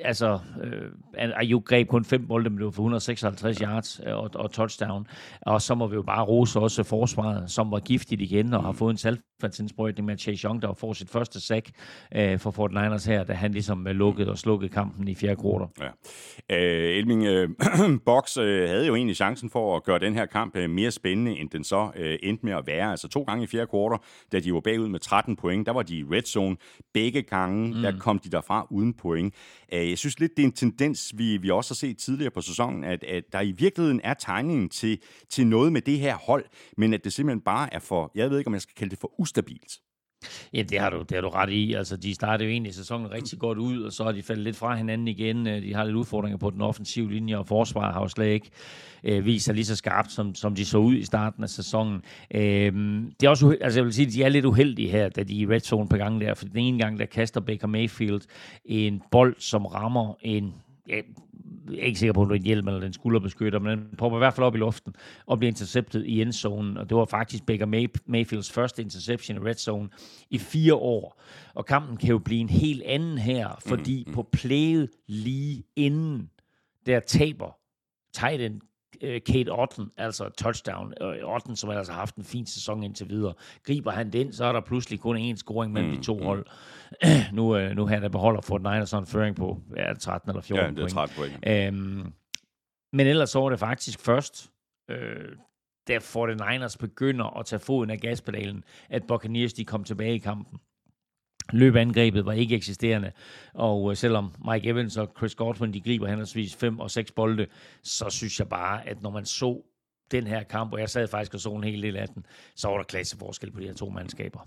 [0.00, 0.90] altså, øh,
[1.36, 5.06] Ayuk greb kun fem bolde, men det var for 156 yards øh, og, og touchdown.
[5.40, 8.72] Og så må vi jo bare rose også forsvaret, som var giftigt igen, og har
[8.72, 11.70] fået en salgfandsindsprøjtning med Chase Young, der får sit første sack
[12.14, 15.36] øh, for Fort Niners her, da han ligesom øh, lukkede og slukkede kampen i fjerde
[15.36, 15.68] kvartal.
[16.50, 16.56] Ja.
[16.56, 17.48] Øh, Elming øh,
[18.06, 21.38] Box øh, havde jo egentlig chancen for at gøre den her kamp øh, mere spændende,
[21.38, 22.90] end den så øh, endte med at være.
[22.90, 23.98] Altså to gange i fjerde kvartal,
[24.32, 26.56] da de var bagud med 13 point, der var de i red zone.
[26.94, 27.82] Begge gange, mm.
[27.82, 29.34] der kom de derfra uden point.
[29.74, 32.40] Øh, jeg synes lidt, det er en tendens, vi, vi også har set tidligere på
[32.40, 34.98] sæsonen, at, at der i virkeligheden er tegningen til,
[35.30, 36.44] til noget med det her hold,
[36.76, 38.98] men at det simpelthen bare er for, jeg ved ikke, om jeg skal kalde det
[38.98, 39.72] for ustabilt.
[40.54, 41.74] Ja, det har, du, det har du ret i.
[41.74, 44.56] Altså, de startede jo egentlig sæsonen rigtig godt ud, og så har de faldet lidt
[44.56, 45.46] fra hinanden igen.
[45.46, 48.50] Øh, de har lidt udfordringer på den offensive linje, og forsvaret har jo slet ikke
[49.04, 52.02] øh, vist sig lige så skarpt, som, som de så ud i starten af sæsonen.
[52.34, 52.72] Øh,
[53.20, 55.46] det er også, altså jeg vil sige, de er lidt uheldige her, da de er
[55.46, 58.20] i red zone på gang der, for den ene gang, der kaster Baker Mayfield
[58.64, 60.54] en bold, som rammer en
[60.88, 61.04] jeg
[61.78, 64.18] er ikke sikker på, om det er en hjelm eller en skulderbeskytter, men den popper
[64.18, 64.94] i hvert fald op i luften
[65.26, 66.76] og bliver interceptet i endzonen.
[66.76, 69.88] Og det var faktisk Baker May- Mayfields første interception i red zone
[70.30, 71.20] i fire år.
[71.54, 74.14] Og kampen kan jo blive en helt anden her, fordi mm, mm.
[74.14, 76.30] på playet lige inden,
[76.86, 77.56] der taber
[78.14, 78.60] tight end
[79.00, 80.94] Kate Otten, altså touchdown.
[81.00, 83.34] Øh, Otten, som altså har haft en fin sæson indtil videre.
[83.64, 86.24] Griber han den, så er der pludselig kun én scoring mellem mm, de to mm.
[86.24, 86.46] hold.
[87.32, 90.64] nu, øh, nu han der beholder Fort Niners en føring på ja, 13 eller 14
[90.64, 91.34] Ja, det er 13 point.
[91.46, 92.12] Øhm,
[92.92, 94.50] men ellers så var det faktisk først,
[94.90, 95.36] øh,
[95.88, 100.58] da 49ers begynder at tage foden af gaspedalen, at Buccaneers de kom tilbage i kampen.
[101.52, 103.12] Løbeangrebet var ikke eksisterende,
[103.54, 107.46] og øh, selvom Mike Evans og Chris Godwin de griber henholdsvis 5 og 6 bolde,
[107.82, 109.62] så synes jeg bare, at når man så
[110.10, 112.26] den her kamp, og jeg sad faktisk og så en hel del af den,
[112.56, 114.40] så var der klasseforskel på de her to mandskaber.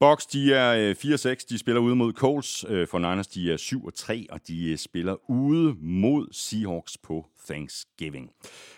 [0.00, 2.64] Bucks, de er øh, 4-6, de spiller ude mod Colts.
[2.68, 8.30] For øh, Niners, de er 7-3, og de spiller ude mod Seahawks på Thanksgiving.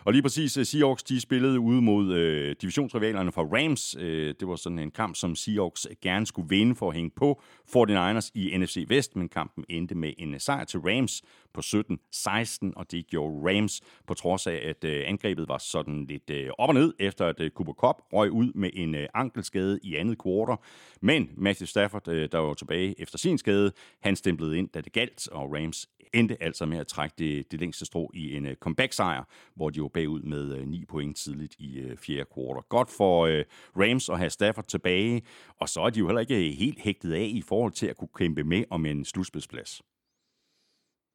[0.04, 3.96] Og lige præcis, øh, Seahawks, de spillede ude mod øh, divisionsrivalerne fra Rams.
[3.98, 7.42] Øh, det var sådan en kamp, som Seahawks gerne skulle vinde for at hænge på
[7.76, 11.22] 49ers i NFC Vest, men kampen endte med en øh, sejr til Rams
[11.54, 16.30] på 17-16, og det gjorde Rams på trods af, at øh, angrebet var sådan lidt
[16.30, 19.78] øh, op og ned, efter at øh, Cooper Cup røg ud med en øh, ankelskade
[19.82, 20.56] i andet kvartal.
[21.00, 24.92] Men Matthew Stafford, øh, der var tilbage efter sin skade, han stemplede ind, da det
[24.92, 28.52] galt, og Rams endte altså med at trække det, det længste strå i en uh,
[28.54, 32.62] comeback-sejr, hvor de var bagud med øh, uh, 9 point tidligt i uh, fjerde kvartal.
[32.68, 33.42] Godt for uh,
[33.76, 35.22] Rams at have Stafford tilbage,
[35.60, 38.08] og så er de jo heller ikke helt hægtet af i forhold til at kunne
[38.16, 39.82] kæmpe med om en slutspidsplads.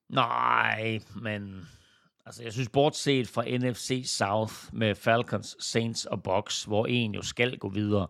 [0.09, 1.67] Nej, men
[2.25, 7.21] altså, jeg synes, bortset fra NFC South med Falcons, Saints og Bucks, hvor en jo
[7.21, 8.07] skal gå videre,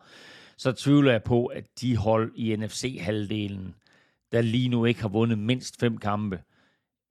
[0.57, 3.75] så tvivler jeg på, at de hold i NFC-halvdelen,
[4.31, 6.39] der lige nu ikke har vundet mindst fem kampe,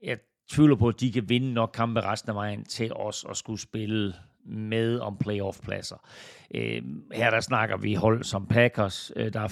[0.03, 0.19] jeg
[0.51, 3.61] tvivler på, at de kan vinde nok kampe resten af vejen til os at skulle
[3.61, 4.15] spille
[4.47, 6.07] med om playoff-pladser.
[6.55, 6.83] Øh,
[7.13, 9.49] her der snakker vi hold som Packers, øh, der er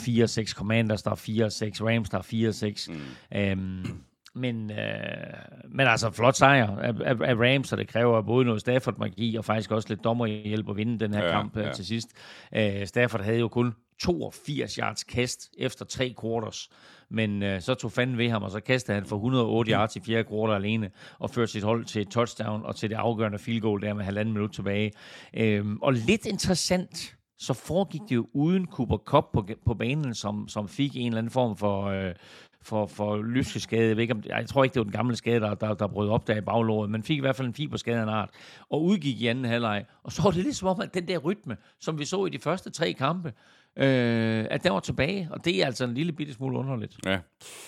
[0.47, 2.93] 4-6 Commanders, der er 4-6 Rams, der er 4-6.
[2.93, 3.39] Mm.
[3.39, 4.03] Øhm,
[4.35, 4.79] men, øh,
[5.69, 9.45] men altså flot sejr af, af, af Rams, og det kræver både noget Stafford-magi og
[9.45, 11.73] faktisk også lidt dommerhjælp at vinde den her ja, kamp ja.
[11.73, 12.09] til sidst.
[12.55, 16.69] Øh, Stafford havde jo kun 82 yards kast efter tre quarters.
[17.09, 20.01] Men øh, så tog fanden ved ham, og så kastede han for 108 yards i
[20.01, 23.83] fjerde quarter alene, og førte sit hold til touchdown og til det afgørende field goal
[23.83, 24.93] der med halvanden minut tilbage.
[25.35, 30.49] Øhm, og lidt interessant, så foregik det jo uden Cooper Cup på, på banen, som,
[30.49, 32.15] som fik en eller anden form for, øh,
[32.63, 33.89] for, for lyskeskade.
[33.89, 35.87] Jeg, ved ikke, om, jeg tror ikke, det var den gamle skade, der, der, der
[35.87, 38.31] brød op der i baglåret, men fik i hvert fald en fiberskade af en art,
[38.71, 39.85] og udgik i anden halvleg.
[40.03, 42.31] Og så var det lidt som om, at den der rytme, som vi så i
[42.31, 43.33] de første tre kampe,
[43.77, 46.97] øh, at den var tilbage, og det er altså en lille bitte smule underligt.
[47.07, 47.19] Ja,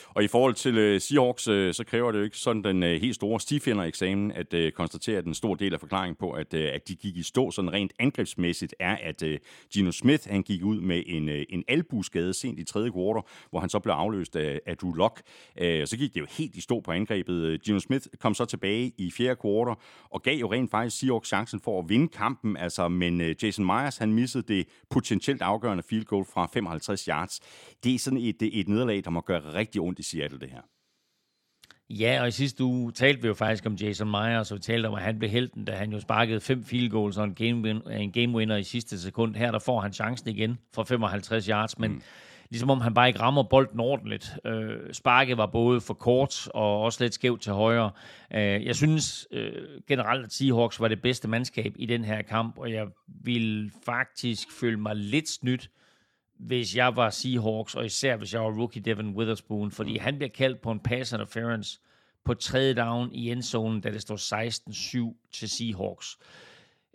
[0.08, 3.00] og i forhold til øh, Seahawks, øh, så kræver det jo ikke sådan den øh,
[3.00, 6.70] helt store stifinder-eksamen at øh, konstatere, at en stor del af forklaringen på, at, øh,
[6.74, 9.38] at de gik i stå sådan rent angrebsmæssigt, er, at øh,
[9.72, 13.60] Gino Smith han gik ud med en, øh, en albuskade sent i tredje kvartal, hvor
[13.60, 15.22] han så blev afløst af, af Drew Lock.
[15.60, 17.34] Uh, så gik det jo helt i stå på angrebet.
[17.34, 19.74] Øh, Gino Smith kom så tilbage i fjerde kvartal
[20.10, 23.66] og gav jo rent faktisk Seahawks chancen for at vinde kampen, altså, men øh, Jason
[23.66, 27.40] Myers han missede det potentielt afgørende field goal fra 55 yards.
[27.84, 30.62] Det er sådan et, et nederlag, der må gøre rigtig ondt i Seattle, det her.
[31.90, 34.86] Ja, og i sidste uge talte vi jo faktisk om Jason Myers, og vi talte
[34.86, 37.62] om, at han blev helten, da han jo sparkede fem field goals og en game,
[37.62, 39.34] win, en game winner i sidste sekund.
[39.34, 42.02] Her der får han chancen igen fra 55 yards, men mm.
[42.50, 44.38] ligesom om han bare ikke rammer bolden ordentligt.
[44.44, 47.90] Øh, sparket var både for kort og også lidt skævt til højre.
[48.34, 49.52] Øh, jeg synes øh,
[49.88, 52.86] generelt, at Seahawks var det bedste mandskab i den her kamp, og jeg
[53.24, 55.70] vil faktisk føle mig lidt snydt,
[56.38, 60.00] hvis jeg var Seahawks, og især hvis jeg var rookie Devin Witherspoon, fordi mm.
[60.00, 61.80] han bliver kaldt på en pass interference
[62.24, 64.16] på tredje down i endzonen, da det står
[65.12, 66.18] 16-7 til Seahawks.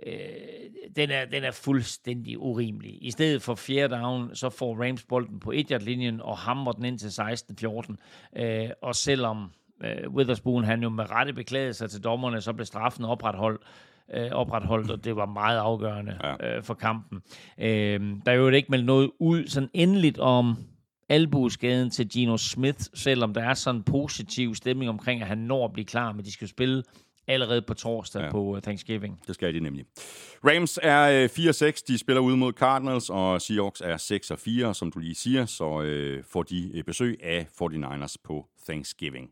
[0.05, 0.13] Øh,
[0.95, 3.05] den, er, den er fuldstændig urimelig.
[3.05, 6.99] I stedet for fjerde down, så får Rams bolden på 1-yard-linjen og hammer den ind
[6.99, 8.41] til 16-14.
[8.43, 9.51] Øh, og selvom
[9.83, 13.92] øh, Witherspoon han jo med rette beklagede sig til dommerne, så blev straffen opretholdt øh,
[14.31, 16.57] opretholdt, og det var meget afgørende ja.
[16.57, 17.21] øh, for kampen.
[17.59, 20.55] Øh, der er jo ikke meldt noget ud sådan endeligt om
[21.09, 25.65] albueskaden til Gino Smith, selvom der er sådan en positiv stemning omkring, at han når
[25.65, 26.83] at blive klar, men de skal spille
[27.27, 28.31] allerede på torsdag ja.
[28.31, 29.19] på Thanksgiving.
[29.27, 29.85] Det skal de nemlig.
[30.45, 31.27] Rams er
[31.79, 35.81] 4-6, de spiller ud mod Cardinals, og Seahawks er 6-4, som du lige siger, så
[35.81, 39.29] øh, får de øh, besøg af 49ers på Thanksgiving.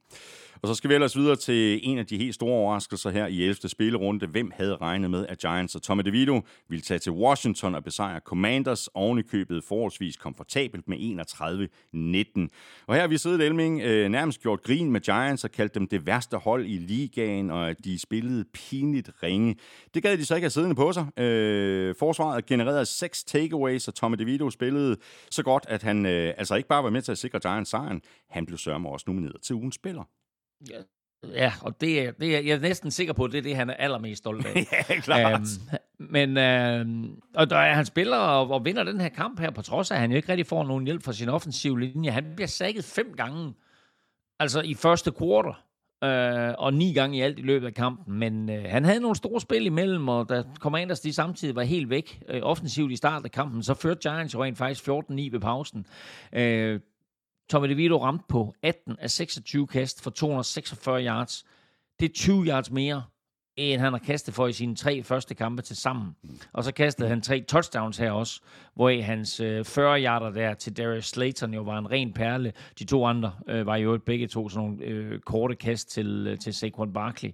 [0.61, 3.43] Og så skal vi ellers videre til en af de helt store overraskelser her i
[3.43, 3.69] 11.
[3.69, 4.27] spillerunde.
[4.27, 8.19] Hvem havde regnet med, at Giants og Tommy DeVito ville tage til Washington og besejre
[8.19, 12.85] Commanders ovenikøbet købet forholdsvis komfortabelt med 31-19.
[12.87, 15.87] Og her har vi siddet Elming øh, nærmest gjort grin med Giants og kaldt dem
[15.87, 19.55] det værste hold i ligaen, og at de spillede pinligt ringe.
[19.93, 21.19] Det gad de så ikke have siddende på sig.
[21.19, 24.97] Øh, forsvaret genererede seks takeaways, og Tommy DeVito spillede
[25.29, 28.01] så godt, at han øh, altså ikke bare var med til at sikre Giants sejren,
[28.29, 30.03] han blev sørme også nomineret til ugens spiller.
[30.69, 30.75] Ja,
[31.35, 33.55] Ja, og det er, det er, jeg er næsten sikker på, at det er det,
[33.55, 34.55] han er allermest stolt af.
[34.89, 35.33] ja, klart.
[35.41, 35.45] Øhm,
[36.09, 39.61] men, øh, og der, er- han spiller og, og vinder den her kamp her, på
[39.61, 42.11] trods af, at han jo ikke rigtig får nogen hjælp fra sin offensive linje.
[42.11, 43.53] Han bliver sækket fem gange,
[44.39, 45.63] altså i første quarter,
[46.03, 48.19] øh, og ni gange i alt i løbet af kampen.
[48.19, 51.89] Men øh, han havde nogle store spil imellem, og da Commanders de samtidig var helt
[51.89, 54.91] væk øh, offensivt i starten af kampen, så førte Giants jo rent faktisk 14-9
[55.31, 55.85] ved pausen.
[56.33, 56.79] Øh,
[57.51, 61.45] Tommy DeVito ramte på 18 af 26 kast for 246 yards.
[61.99, 63.03] Det er 20 yards mere,
[63.55, 66.15] end han har kastet for i sine tre første kampe til sammen.
[66.53, 68.41] Og så kastede han tre touchdowns her også,
[68.75, 72.53] hvor hans øh, 40 yarder der til Darius Slayton jo var en ren perle.
[72.79, 76.39] De to andre øh, var jo begge to sådan nogle øh, korte kast til, øh,
[76.39, 77.31] til Saquon Barkley.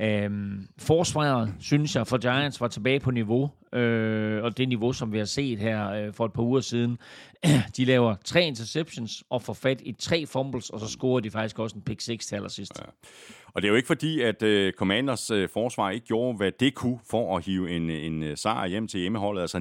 [0.00, 5.12] Øhm, forsvaret, synes jeg, for Giants var tilbage på niveau, øh, og det niveau, som
[5.12, 6.98] vi har set her øh, for et par uger siden.
[7.76, 11.58] de laver tre interceptions og får fat i tre fumbles, og så scorer de faktisk
[11.58, 12.72] også en pick 6 til allersidst.
[12.78, 12.84] Ja.
[13.54, 16.74] Og det er jo ikke fordi, at uh, Commanders uh, forsvar ikke gjorde, hvad det
[16.74, 19.40] kunne for at hive en, en uh, sejr hjem til hjemmeholdet.
[19.40, 19.58] Altså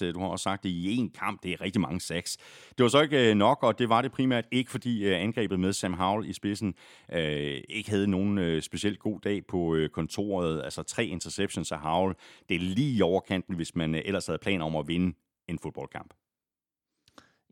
[0.00, 2.36] 9-6, uh, du har også sagt det i én kamp, det er rigtig mange 6.
[2.78, 5.60] Det var så ikke uh, nok, og det var det primært ikke, fordi uh, angrebet
[5.60, 6.74] med Sam Howell i spidsen
[7.12, 7.18] uh,
[7.68, 10.62] ikke havde nogen uh, specielt god dag på uh, kontoret.
[10.64, 12.14] Altså tre interceptions af Howell,
[12.48, 15.16] det er lige i overkanten, hvis man uh, ellers havde planer om at vinde
[15.48, 16.14] en fodboldkamp.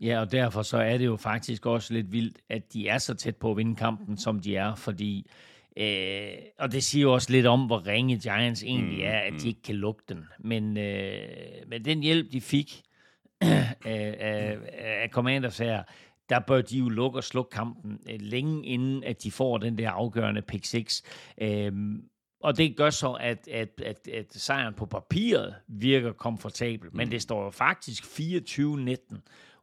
[0.00, 3.14] Ja, og derfor så er det jo faktisk også lidt vildt, at de er så
[3.14, 5.30] tæt på at vinde kampen, som de er, fordi
[5.76, 9.48] Øh, og det siger jo også lidt om, hvor ringe Giants egentlig er, at de
[9.48, 10.24] ikke kan lukke den.
[10.38, 11.28] Men, øh,
[11.66, 12.82] men den hjælp, de fik
[13.40, 14.58] af, af,
[15.02, 15.82] af Commanders her,
[16.28, 19.78] der bør de jo lukke og slukke kampen øh, længe inden, at de får den
[19.78, 21.02] der afgørende pick 6.
[21.38, 21.72] Øh,
[22.44, 26.88] og det gør så, at, at, at, at sejren på papiret virker komfortabel.
[26.92, 29.16] Men det står jo faktisk 24-19.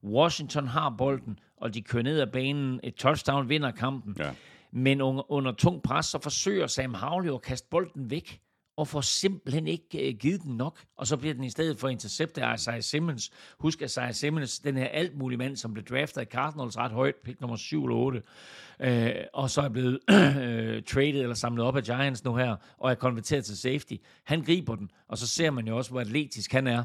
[0.03, 2.79] Washington har bolden, og de kører ned ad banen.
[2.83, 4.15] Et touchdown vinder kampen.
[4.19, 4.31] Ja.
[4.71, 8.39] Men under, under tung pres, så forsøger Sam Howell jo at kaste bolden væk,
[8.77, 10.79] og får simpelthen ikke uh, givet den nok.
[10.97, 13.31] Og så bliver den i stedet for interceptet af Isaiah Simmons.
[13.59, 17.15] Husk, Isaiah Simmons, den her alt mulig mand, som blev draftet af Cardinals ret højt,
[17.23, 18.21] pick nummer 7 eller 8,
[18.79, 22.91] uh, og så er blevet uh, traded eller samlet op af Giants nu her, og
[22.91, 23.93] er konverteret til safety.
[24.23, 26.83] Han griber den, og så ser man jo også, hvor atletisk han er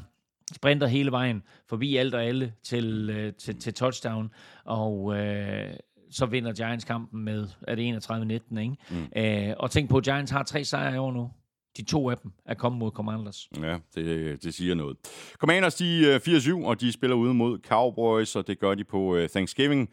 [0.55, 4.31] sprinter hele vejen forbi alt og alle til, øh, til, til touchdown,
[4.65, 5.73] og øh,
[6.11, 8.75] så vinder Giants kampen med, er det 31-19, ikke?
[8.89, 9.07] Mm.
[9.15, 11.31] Øh, og tænk på, at Giants har tre sejre i år nu.
[11.77, 13.49] De to af dem er kommet mod Commanders.
[13.61, 14.97] Ja, det, det siger noget.
[15.33, 18.83] Commanders, de øh, er 4-7, og de spiller ude mod Cowboys, og det gør de
[18.83, 19.89] på øh, Thanksgiving.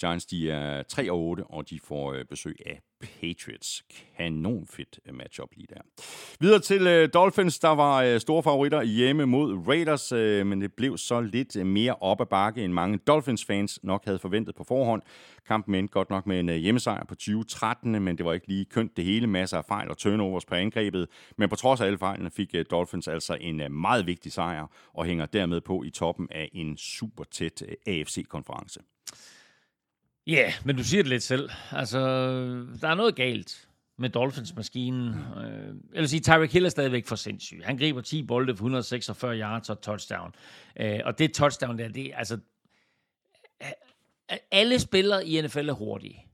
[0.00, 3.84] Giants, de er 3 og 8, og de får øh, besøg af Patriots.
[4.16, 5.80] Kanon fedt øh, matchup lige der.
[6.40, 10.72] Videre til øh, Dolphins, der var øh, store favoritter hjemme mod Raiders, øh, men det
[10.72, 14.64] blev så lidt øh, mere op ad bakke, end mange Dolphins-fans nok havde forventet på
[14.64, 15.02] forhånd.
[15.46, 18.64] Kampen endte godt nok med en øh, hjemmesejr på 2013, men det var ikke lige
[18.64, 19.26] kønt det hele.
[19.26, 21.08] Masser af fejl og turnovers på angrebet.
[21.38, 24.66] Men på trods af alle fejlene fik øh, Dolphins altså en øh, meget vigtig sejr,
[24.94, 28.80] og hænger dermed på i toppen af en super tæt øh, AFC-konference.
[30.26, 31.50] Ja, yeah, men du siger det lidt selv.
[31.70, 31.98] Altså,
[32.80, 35.08] der er noget galt med Dolphins-maskinen.
[35.14, 37.62] Øh, jeg vil sige, Tyreek Hill er stadigvæk for sindssyg.
[37.64, 40.34] Han griber 10 bolde for 146 yards og touchdown.
[40.80, 42.38] Øh, og det touchdown der, det altså...
[44.50, 46.26] Alle spillere i NFL er hurtige.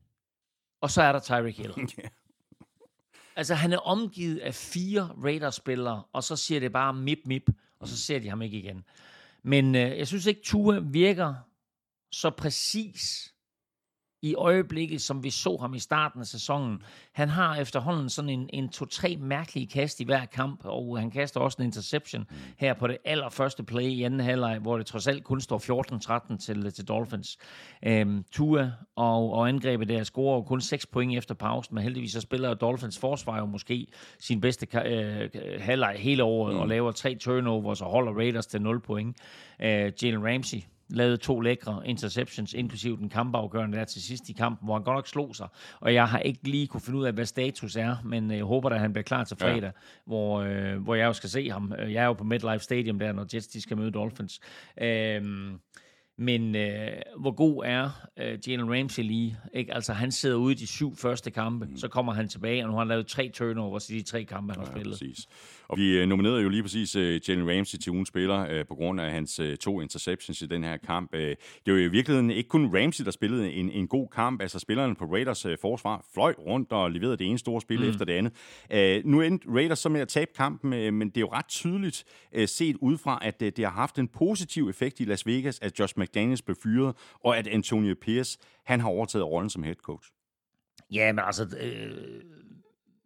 [0.81, 1.75] Og så er der Tyreek Hill.
[3.37, 7.43] Altså, han er omgivet af fire Raiders-spillere, og så siger det bare mip, mip,
[7.81, 8.85] og så ser de ham ikke igen.
[9.43, 11.35] Men øh, jeg synes ikke, Tua virker
[12.13, 13.35] så præcis
[14.23, 16.83] i øjeblikket, som vi så ham i starten af sæsonen.
[17.13, 21.41] Han har efterhånden sådan en, en to-tre mærkelige kast i hver kamp, og han kaster
[21.41, 25.25] også en interception her på det allerførste play i anden halvleg, hvor det trods alt
[25.25, 27.39] kun står 14-13 til, til Dolphins.
[27.83, 32.13] Øhm, Tua og, og angrebet der scorer jo kun 6 point efter pausen, men heldigvis
[32.13, 33.87] så spiller Dolphins forsvar jo måske
[34.19, 36.61] sin bedste øh, halvleg hele året, mm.
[36.61, 39.17] og laver tre turnovers og holder Raiders til 0 point.
[39.61, 40.59] Øh, Jalen Ramsey
[40.91, 44.97] lavede to lækre interceptions, inklusiv den kampafgørende der til sidst i kampen, hvor han godt
[44.97, 45.49] nok slog sig.
[45.81, 48.71] Og jeg har ikke lige kunne finde ud af, hvad status er, men jeg håber,
[48.71, 49.71] at han bliver klar til fredag, ja.
[50.07, 51.73] hvor, øh, hvor jeg jo skal se ham.
[51.79, 54.41] Jeg er jo på MetLife Stadium der, når Jets de skal møde Dolphins.
[54.83, 55.59] Øhm,
[56.19, 56.89] men øh,
[57.21, 59.37] hvor god er øh, Jalen Ramsey lige?
[59.55, 59.75] Ikke?
[59.75, 61.77] Altså, han sidder ude i de syv første kampe, mm.
[61.77, 64.53] så kommer han tilbage, og nu har han lavet tre turnovers i de tre kampe,
[64.53, 64.93] han har Ja, spillet.
[64.93, 65.27] præcis.
[65.71, 68.75] Og vi øh, nominerede jo lige præcis uh, Jalen Ramsey til ugens spiller uh, på
[68.75, 71.13] grund af hans to interceptions i den her kamp.
[71.13, 74.43] Det var jo i virkeligheden ikke kun Ramsey, der spillede en, en god kamp.
[74.43, 77.89] Altså spillerne på Raiders forsvar fløj rundt og leverede det ene store spil mm.
[77.89, 79.07] efter det andet.
[79.07, 82.05] Nu endte Raiders så med at tabe kampen, men det er jo ret tydeligt
[82.47, 86.43] set udefra, at det har haft en positiv effekt i Las Vegas, at Josh McDaniels
[86.43, 90.11] blev fyret, og at Antonio Pierce han har overtaget rollen som head coach.
[90.93, 92.21] Ja, men altså, øh,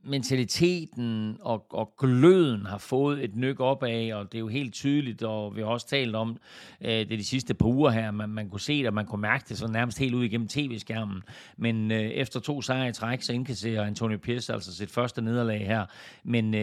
[0.04, 4.74] mentaliteten og, og gløden har fået et nyk op af, og det er jo helt
[4.74, 6.36] tydeligt, og vi har også talt om
[6.80, 9.20] øh, det de sidste par uger her, man, man kunne se det, og man kunne
[9.20, 11.22] mærke det så nærmest helt ud igennem tv-skærmen.
[11.56, 15.66] Men øh, efter to sejre i træk, så indkasserer Antonio Pierce altså sit første nederlag
[15.66, 15.86] her.
[16.24, 16.60] Men øh,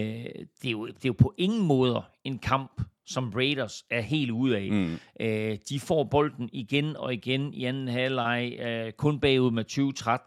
[0.62, 4.32] det, er jo, det er jo på ingen måde en kamp, som Raiders er helt
[4.32, 4.72] ude af.
[4.72, 4.98] Mm.
[5.20, 9.66] Øh, de får bolden igen og igen i anden halvleg, øh, kun bagud med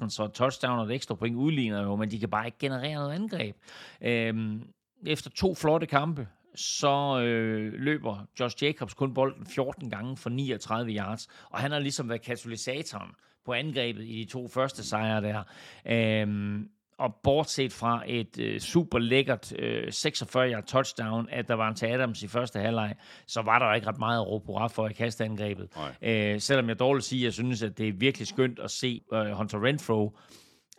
[0.05, 2.95] 20-13, så touchdown og et ekstra point udligner jo, men de kan bare ikke generere
[2.95, 3.57] noget angreb.
[4.03, 4.61] Øh,
[5.07, 10.93] efter to flotte kampe, så øh, løber Josh Jacobs kun bolden 14 gange for 39
[10.93, 13.11] yards, og han har ligesom været katalysatoren
[13.45, 15.43] på angrebet i de to første sejre der.
[15.87, 16.61] Øh,
[16.99, 21.87] og bortset fra et øh, super lækkert øh, 46-yard touchdown, at der var en til
[21.87, 22.95] Adams i første halvleg,
[23.27, 25.69] så var der ikke ret meget at råbe hurra for i kasteangrebet.
[26.03, 29.01] Øh, selvom jeg dårligt siger, at jeg synes, at det er virkelig skønt at se
[29.13, 30.19] øh, Hunter Renfro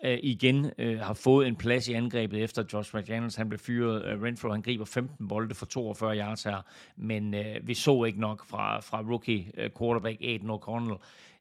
[0.06, 4.06] øh, igen øh, har fået en plads i angrebet efter Josh McDaniels han blev fyret.
[4.06, 6.62] Øh, Renfro han griber 15 bolde for 42 yards her,
[6.98, 10.98] men øh, vi så ikke nok fra, fra rookie øh, quarterback Aiden O'Connell.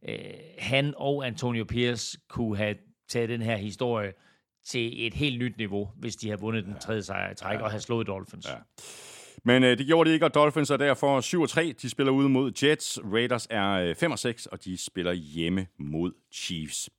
[0.09, 0.19] Øh,
[0.59, 2.75] han og Antonio Pierce kunne have
[3.09, 4.13] taget den her historie
[4.67, 7.65] til et helt nyt niveau, hvis de har vundet den tredje sejr i træk ja.
[7.65, 8.47] og har slået Dolphins.
[8.49, 8.55] Ja.
[9.45, 11.21] Men øh, det gjorde de ikke, og Dolphins er derfor
[11.71, 11.73] 7-3.
[11.83, 13.01] De spiller ude mod Jets.
[13.13, 16.91] Raiders er øh, 5-6, og de spiller hjemme mod Chiefs.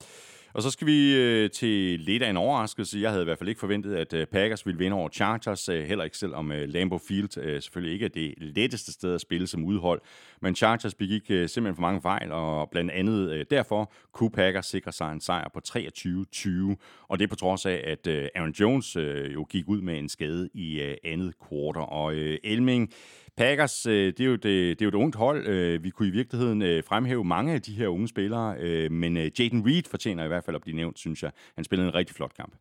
[0.56, 3.00] Og så skal vi øh, til lidt af en overraskelse.
[3.00, 5.70] Jeg havde i hvert fald ikke forventet, at øh, Packers ville vinde over Chargers.
[5.70, 9.22] Øh, heller ikke selvom øh, Lambeau Field øh, selvfølgelig ikke er det letteste sted at
[9.22, 10.02] spille som udhold.
[10.42, 14.66] Men Chargers begik øh, simpelthen for mange fejl, og blandt andet øh, derfor kunne Packers
[14.66, 16.76] sikre sig en sejr på 23-20.
[17.08, 20.10] Og det på trods af, at øh, Aaron Jones øh, jo gik ud med en
[20.10, 21.86] skade i øh, andet kvartal.
[21.88, 22.94] Og øh, Elming
[23.38, 25.48] Packers, øh, det, er jo det, det er jo et ungt hold.
[25.48, 29.18] Øh, vi kunne i virkeligheden øh, fremhæve mange af de her unge spillere, øh, men
[29.18, 31.32] øh, Jaden Reed fortjener i hvert fald at blive nævnt, synes jeg.
[31.56, 32.56] Han spillede en rigtig flot kamp.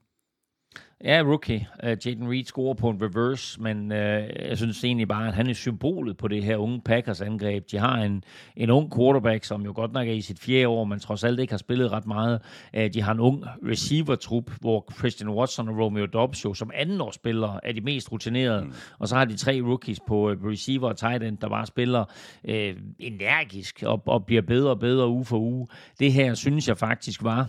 [1.04, 1.66] Ja, rookie.
[1.82, 5.46] Uh, Jaden Reed scorer på en reverse, men uh, jeg synes egentlig bare, at han
[5.46, 7.70] er symbolet på det her unge Packers angreb.
[7.70, 8.24] De har en,
[8.56, 11.40] en ung quarterback, som jo godt nok er i sit fjerde år, men trods alt
[11.40, 12.40] ikke har spillet ret meget.
[12.76, 17.60] Uh, de har en ung receiver-trup, hvor Christian Watson og Romeo Dobbs jo som andenårsspillere
[17.62, 18.64] er de mest rutinerede.
[18.64, 18.72] Mm.
[18.98, 22.04] Og så har de tre rookies på uh, receiver og tight end, der bare spiller
[22.48, 22.54] uh,
[22.98, 25.66] energisk og, og bliver bedre og bedre uge for uge.
[25.98, 27.48] Det her synes jeg faktisk var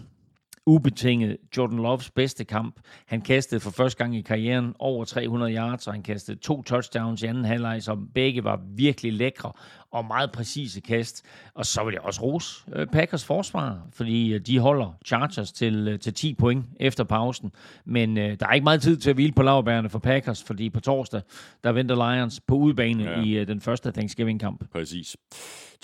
[0.66, 2.76] ubetinget Jordan Loves bedste kamp.
[3.06, 7.24] Han kastede for første gang i karrieren over 300 yards, og han kastede to touchdowns
[7.24, 9.52] i anden halvleg, som begge var virkelig lækre
[9.92, 11.26] og meget præcise kast.
[11.54, 15.88] Og så vil jeg også rose øh, Packers forsvar, fordi øh, de holder Chargers til,
[15.88, 17.52] øh, til 10 point efter pausen.
[17.86, 20.70] Men øh, der er ikke meget tid til at hvile på lavbærene for Packers, fordi
[20.70, 21.22] på torsdag,
[21.64, 23.24] der venter Lions på udebane ja.
[23.24, 24.64] i øh, den første Thanksgiving-kamp.
[24.72, 25.18] Præcis.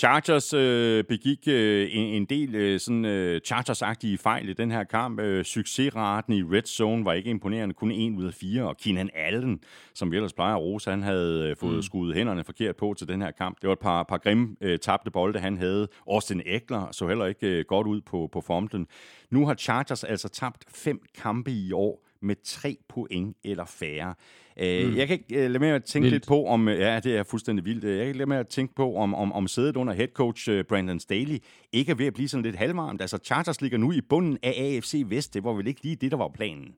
[0.02, 4.84] Chargers øh, begik øh, en, en del øh, sådan øh, Chargers-agtige fejl i den her
[4.84, 5.20] kamp.
[5.20, 8.64] Øh, succesraten i red zone var ikke imponerende, kun en ud af fire.
[8.64, 9.60] Og Keenan Allen,
[9.93, 11.82] som vi ellers plejer at rose, han havde øh, fået mm.
[11.82, 13.62] skuddet hænderne forkert på til den her kamp.
[13.62, 15.88] Det var et par, par grimme øh, tabte bolde, han havde.
[16.08, 18.88] Austin Eckler så heller ikke øh, godt ud på, på formlen.
[19.30, 24.15] Nu har Chargers altså tabt fem kampe i år med tre point eller færre.
[24.59, 24.97] Øh, mm.
[24.97, 26.13] Jeg kan ikke uh, lade med at tænke vildt.
[26.13, 26.67] lidt på, om...
[26.67, 27.84] Øh, ja, det er fuldstændig vildt.
[27.84, 30.49] Jeg kan ikke lade med at tænke på, om, om, om sædet under head coach
[30.49, 31.38] uh, Brandon Staley
[31.72, 33.01] ikke er ved at blive sådan lidt halvvarmt.
[33.01, 35.34] Altså, Chargers ligger nu i bunden af AFC Vest.
[35.34, 36.76] Det var vel ikke lige det, der var planen?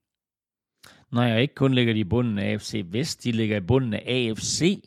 [1.11, 3.93] Nej, og ikke kun ligger de i bunden af AFC Vest, de ligger i bunden
[3.93, 4.83] af AFC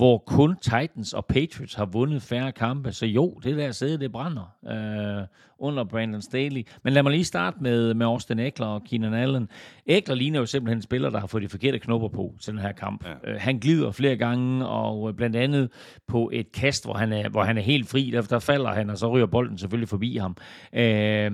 [0.00, 2.92] hvor kun Titans og Patriots har vundet færre kampe.
[2.92, 5.26] Så jo, det der sæde, det brænder øh,
[5.58, 6.66] under Brandon Staley.
[6.84, 9.48] Men lad mig lige starte med, med Austin Eckler og Keenan Allen.
[9.86, 12.60] Eckler ligner jo simpelthen en spiller, der har fået de forkerte knopper på til den
[12.60, 13.04] her kamp.
[13.04, 13.30] Ja.
[13.30, 15.70] Øh, han glider flere gange, og blandt andet
[16.06, 18.90] på et kast, hvor han er, hvor han er helt fri, der, der falder han,
[18.90, 20.36] og så ryger bolden selvfølgelig forbi ham.
[20.72, 21.32] Øh,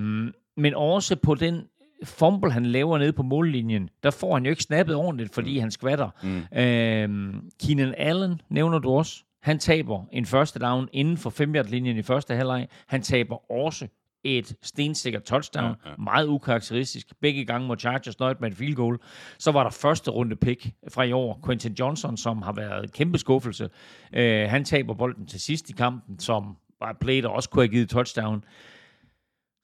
[0.57, 1.63] men også på den
[2.05, 5.61] fumble, han laver nede på mållinjen, der får han jo ikke snappet ordentligt, fordi mm.
[5.61, 6.11] han skvatter.
[6.23, 6.59] Mm.
[6.59, 9.23] Øhm, Keenan Allen nævner du også.
[9.43, 12.69] Han taber en første down inden for 5 linjen i første halvleg.
[12.87, 13.87] Han taber også
[14.25, 15.75] et stensikkert touchdown.
[15.85, 15.97] Ja, ja.
[15.99, 17.07] Meget ukarakteristisk.
[17.21, 18.99] Begge gange må Chargers nøjet med et field goal.
[19.39, 21.41] Så var der første runde pick fra i år.
[21.47, 23.69] Quentin Johnson, som har været en kæmpe skuffelse.
[24.13, 27.63] Øh, han taber bolden til sidst i kampen, som var et play, der også kunne
[27.63, 28.45] have givet touchdown.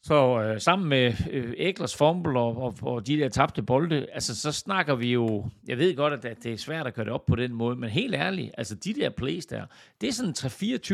[0.04, 4.40] Så øh, sammen med øh, Eglers fumble og, og, og de der tabte bolde, altså
[4.40, 7.12] så snakker vi jo, jeg ved godt, at, at det er svært at gøre det
[7.12, 9.66] op på den måde, men helt ærligt, altså de der plays der,
[10.00, 10.34] det er sådan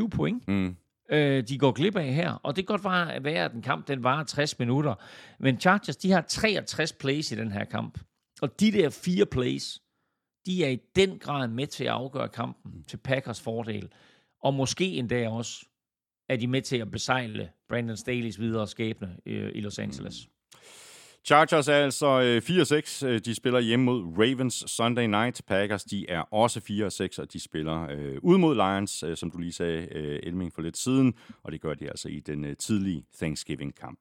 [0.04, 0.76] 3-24 point, mm.
[1.10, 3.88] øh, de går glip af her, og det kan godt være, være, at den kamp
[3.88, 4.94] den varer 60 minutter,
[5.38, 7.98] men Chargers, de har 63 plays i den her kamp,
[8.42, 9.82] og de der fire plays,
[10.46, 13.88] de er i den grad med til at afgøre kampen til Packers fordel,
[14.42, 15.64] og måske endda også
[16.28, 20.26] er de med til at besejle Brandon Staley's videre skæbne øh, i Los Angeles.
[20.26, 20.37] Mm.
[21.28, 22.42] Chargers er altså øh,
[23.02, 23.06] 4-6.
[23.06, 25.42] Øh, de spiller hjemme mod Ravens Sunday night.
[25.46, 26.60] Packers de er også
[27.18, 30.52] 4-6, og de spiller øh, ud mod Lions, øh, som du lige sagde, øh, Elming,
[30.54, 31.14] for lidt siden.
[31.42, 33.98] Og det gør de altså i den øh, tidlige Thanksgiving-kamp.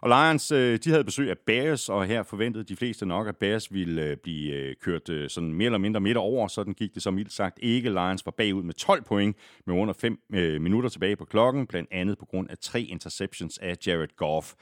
[0.00, 3.36] Og Lions, øh, de havde besøg af Bears, og her forventede de fleste nok, at
[3.36, 6.48] Bears ville øh, blive øh, kørt øh, sådan mere eller mindre midt over.
[6.48, 7.90] Sådan gik det så mildt sagt ikke.
[7.90, 11.88] Lions var bagud med 12 point med under 5 øh, minutter tilbage på klokken, blandt
[11.92, 14.54] andet på grund af tre interceptions af Jared Goff.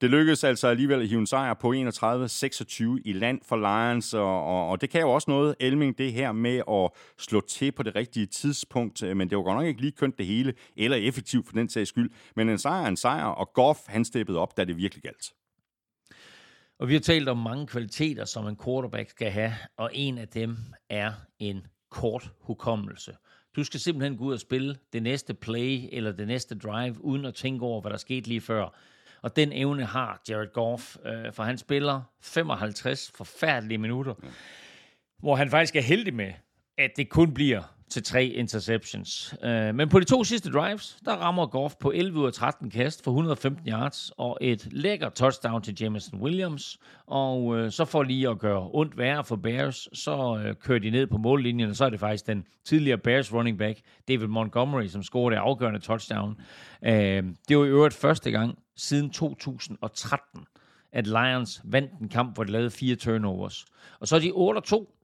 [0.00, 1.74] Det lykkedes altså alligevel at hive en sejr på 31-26
[3.04, 6.32] i land for Lions, og, og, og det kan jo også noget, Elming, det her
[6.32, 9.80] med at slå til på det rigtige tidspunkt, øh, men det var godt nok ikke
[9.80, 12.96] lige kønt det hele, eller effektivt for den sags skyld, men en sejr er en
[12.96, 15.32] sejr, og Goff, han steppede op, da det virkelig galt.
[16.78, 20.28] Og vi har talt om mange kvaliteter, som en quarterback skal have, og en af
[20.28, 20.56] dem
[20.90, 23.16] er en kort hukommelse.
[23.56, 27.24] Du skal simpelthen gå ud og spille det næste play eller det næste drive, uden
[27.24, 28.74] at tænke over, hvad der skete lige før.
[29.22, 34.28] Og den evne har Jared Goff, øh, for han spiller 55 forfærdelige minutter, ja.
[35.18, 36.32] hvor han faktisk er heldig med,
[36.78, 39.34] at det kun bliver til tre interceptions.
[39.44, 42.70] Øh, men på de to sidste drives, der rammer Goff på 11 ud af 13
[42.70, 46.78] kast for 115 yards og et lækker touchdown til Jameson Williams.
[47.06, 50.90] Og øh, så for lige at gøre ondt værre for Bears, så øh, kører de
[50.90, 54.86] ned på mållinjen, og så er det faktisk den tidligere Bears running back, David Montgomery,
[54.86, 56.36] som scorede det afgørende touchdown.
[56.84, 60.46] Øh, det var i øvrigt første gang siden 2013,
[60.92, 63.64] at Lions vandt en kamp, hvor de lavede fire turnovers.
[64.00, 64.97] Og så er de 8-2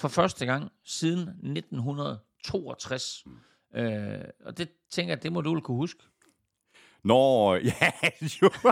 [0.00, 3.24] for første gang siden 1962.
[3.74, 6.02] Øh, og det tænker jeg, det må du kunne huske.
[7.04, 7.90] Nå, ja,
[8.42, 8.50] jo.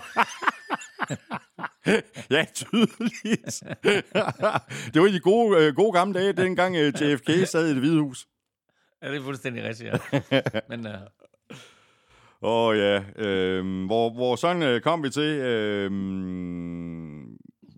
[2.36, 3.62] ja, tydeligt.
[4.94, 7.78] det var i de gode, øh, gode gamle dage, dengang øh, JFK sad i det
[7.78, 8.28] hvide hus.
[9.02, 9.98] Ja, det er fuldstændig rigtigt, ja.
[10.68, 10.92] Men, uh...
[12.42, 15.22] Åh oh, ja, øh, hvor, hvor sådan kom vi til...
[15.22, 15.90] Øh,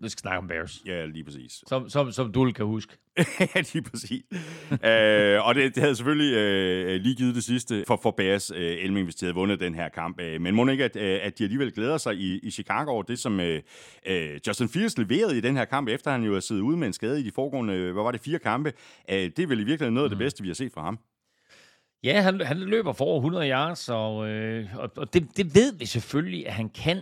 [0.03, 0.81] vi skal snakke om Bears.
[0.85, 1.63] Ja, lige præcis.
[1.67, 2.97] Som, som, som du kan huske.
[3.55, 4.23] ja, lige præcis.
[4.71, 8.83] øh, og det, det havde selvfølgelig øh, lige givet det sidste for, for Bears, øh,
[8.83, 10.21] Elming, hvis de havde vundet den her kamp.
[10.21, 13.03] Øh, men må ikke, at, øh, at de alligevel glæder sig i, i Chicago over
[13.03, 13.61] det, som øh,
[14.05, 16.87] øh, Justin Fields leverede i den her kamp, efter han jo har siddet ude med
[16.87, 18.73] en skade i de foregående, hvad var det, fire kampe.
[19.09, 20.23] Øh, det er vel i virkeligheden noget af det mm.
[20.23, 20.99] bedste, vi har set fra ham.
[22.03, 25.73] Ja, han, han løber for over 100 yards, og, øh, og, og det, det ved
[25.73, 27.01] vi selvfølgelig, at han kan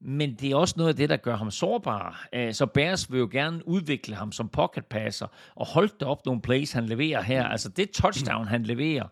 [0.00, 2.28] men det er også noget af det, der gør ham sårbar.
[2.32, 6.26] Øh, så Bears vil jo gerne udvikle ham som pocket passer, og holde det op
[6.26, 7.44] nogle plays, han leverer her.
[7.44, 9.06] Altså det touchdown, han leverer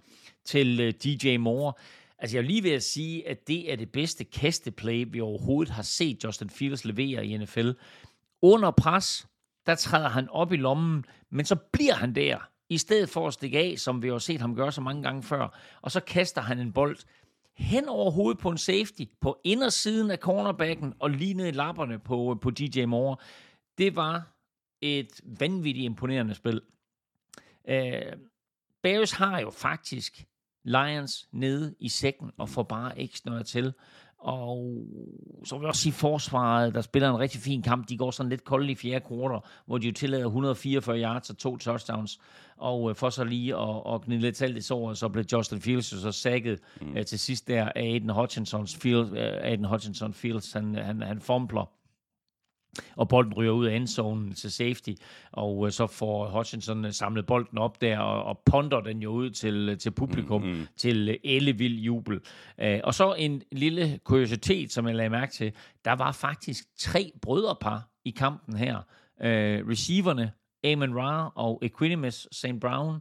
[0.44, 1.72] til øh, DJ Moore,
[2.18, 5.74] Altså jeg er lige ved at sige, at det er det bedste kasteplay, vi overhovedet
[5.74, 7.70] har set Justin Fields levere i NFL.
[8.42, 9.28] Under pres,
[9.66, 13.34] der træder han op i lommen, men så bliver han der, i stedet for at
[13.34, 15.58] stikke af, som vi har set ham gøre så mange gange før.
[15.82, 16.98] Og så kaster han en bold
[17.58, 21.98] hen over hovedet på en safety, på indersiden af cornerbacken og lige ned i lapperne
[21.98, 23.16] på, øh, på DJ Moore.
[23.78, 24.32] Det var
[24.80, 26.60] et vanvittigt imponerende spil.
[27.70, 28.18] Uh,
[28.82, 30.24] Bears har jo faktisk
[30.64, 33.74] Lions nede i sækken og får bare ikke noget til.
[34.18, 34.86] Og
[35.44, 38.30] så vil jeg også sige, forsvaret, der spiller en rigtig fin kamp, de går sådan
[38.30, 42.20] lidt kolde i fjerde kvartal, hvor de jo tillader 144 yards og to touchdowns.
[42.56, 45.60] Og øh, for så lige at, at gnide lidt salt i såret, så blev Justin
[45.60, 46.90] Fields jo så sækket mm.
[46.90, 51.20] uh, til sidst der af Aiden Hutchinsons Field, uh, Aiden Hutchinson Fields, han, han, han
[51.20, 51.70] fompler
[52.96, 54.90] og bolden ryger ud af endzonen til safety,
[55.32, 59.10] og øh, så får Hutchinson øh, samlet bolden op der, og, og ponder den jo
[59.10, 60.66] ud til, til publikum, mm-hmm.
[60.76, 62.20] til øh, ellevild jubel.
[62.84, 65.52] Og så en lille kuriositet, som jeg lagde mærke til,
[65.84, 68.78] der var faktisk tre brødrepar i kampen her.
[69.70, 70.32] Receiverne,
[70.64, 72.60] Amon Ra og Equinimus St.
[72.60, 73.00] Brown,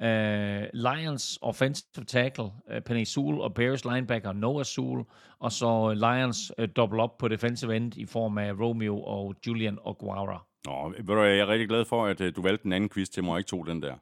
[0.00, 5.04] Uh, Lions offensive tackle, uh, Penny Sewell, og Bears linebacker Noah Sewell,
[5.40, 9.34] og så øh, Lions uh, double op på defensive end i form af Romeo og
[9.46, 10.44] Julian Oguara.
[10.66, 13.08] Nå, ved du, jeg er rigtig glad for, at uh, du valgte den anden quiz
[13.08, 13.94] til mig, og ikke tog den der.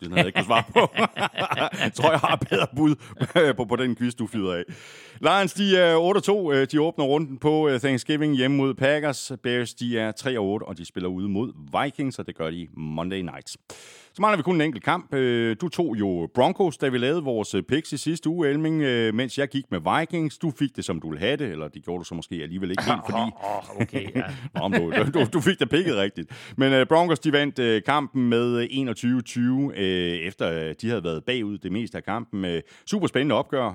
[0.00, 0.92] Det havde jeg ikke kunnet svare på.
[1.84, 2.94] jeg tror, jeg har bedre bud
[3.56, 4.64] på, på den quiz, du fyder af.
[5.20, 6.64] Lions, de er 8-2.
[6.64, 9.32] De åbner runden på Thanksgiving hjemme mod Packers.
[9.42, 10.12] Bears, de er
[10.62, 13.56] 3-8, og de spiller ude mod Vikings, og det gør de Monday nights.
[14.12, 15.14] Så mangler vi kun en enkelt kamp.
[15.14, 18.82] Øh, du tog jo Broncos, da vi lavede vores øh, picks i sidste uge, Elming,
[18.82, 20.38] øh, mens jeg gik med Vikings.
[20.38, 22.70] Du fik det, som du ville have det, eller det gjorde du så måske alligevel
[22.70, 23.30] ikke helt, fordi...
[23.80, 24.22] Okay, ja.
[24.68, 26.54] Nå, du, du, du fik det pikket rigtigt.
[26.56, 28.68] Men Broncos, de vandt kampen med
[29.74, 32.60] 21-20, efter de havde været bagud det meste af kampen.
[32.86, 33.66] Super spændende opgør,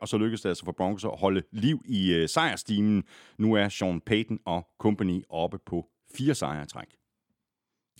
[0.00, 3.04] og så lykkedes det altså for Broncos at holde liv i sejrstimen.
[3.38, 5.86] Nu er Sean Payton og company oppe på
[6.16, 6.88] fire sejre træk.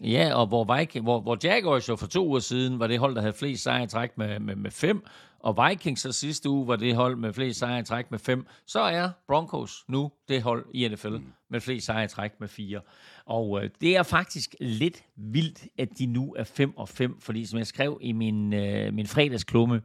[0.01, 3.15] Ja, og hvor, Viking, hvor, hvor Jaguars jo for to uger siden var det hold,
[3.15, 5.05] der havde flest sejre træk med, med, med fem,
[5.41, 8.81] og Vikings så sidste uge var det hold med flest sejre træk med fem, så
[8.81, 11.33] er Broncos nu det hold i NFL mm.
[11.51, 12.81] med flest sejre træk med fire.
[13.25, 17.47] Og øh, det er faktisk lidt vildt, at de nu er 5 og 5, fordi
[17.47, 19.83] som jeg skrev i min, øh, min fredagsklumme,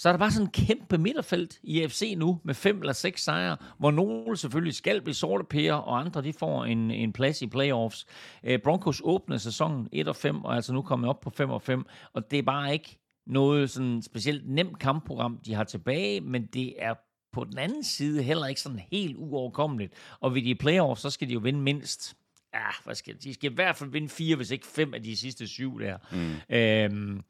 [0.00, 3.24] så er der bare sådan en kæmpe midterfelt i FC nu, med fem eller seks
[3.24, 7.42] sejre, hvor nogle selvfølgelig skal blive sorte pære, og andre de får en, en plads
[7.42, 8.06] i playoffs.
[8.44, 11.62] Øh, Broncos åbner sæsonen 1 og 5, og altså nu kommet op på 5 og
[11.62, 16.46] 5, og det er bare ikke noget sådan specielt nemt kampprogram, de har tilbage, men
[16.46, 16.94] det er
[17.32, 19.92] på den anden side heller ikke sådan helt uoverkommeligt.
[20.20, 22.16] Og ved de playoffs, så skal de jo vinde mindst
[22.54, 25.16] ja, hvad skal, de skal i hvert fald vinde fire, hvis ikke fem af de
[25.16, 25.96] sidste syv der.
[26.12, 26.56] Mm.
[26.56, 27.22] Øhm,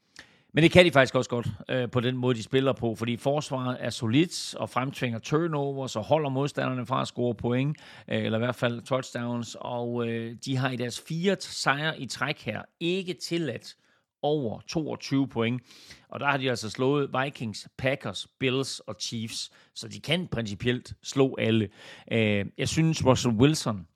[0.53, 3.17] men det kan de faktisk også godt øh, på den måde, de spiller på, fordi
[3.17, 8.37] forsvaret er solidt og fremtvinger turnovers og holder modstanderne fra at score point, øh, eller
[8.37, 12.61] i hvert fald touchdowns, og øh, de har i deres fire sejre i træk her
[12.79, 13.75] ikke tilladt
[14.21, 15.61] over 22 point.
[16.09, 20.93] Og der har de altså slået Vikings, Packers, Bills og Chiefs, så de kan principielt
[21.03, 21.69] slå alle.
[22.11, 23.87] Øh, jeg synes, Russell Wilson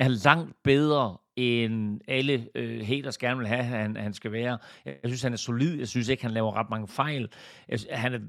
[0.00, 4.58] er langt bedre end alle øh, haters gerne vil have, han, han skal være.
[4.84, 5.78] Jeg synes, han er solid.
[5.78, 7.28] Jeg synes ikke, han laver ret mange fejl.
[7.68, 8.20] Jeg, han er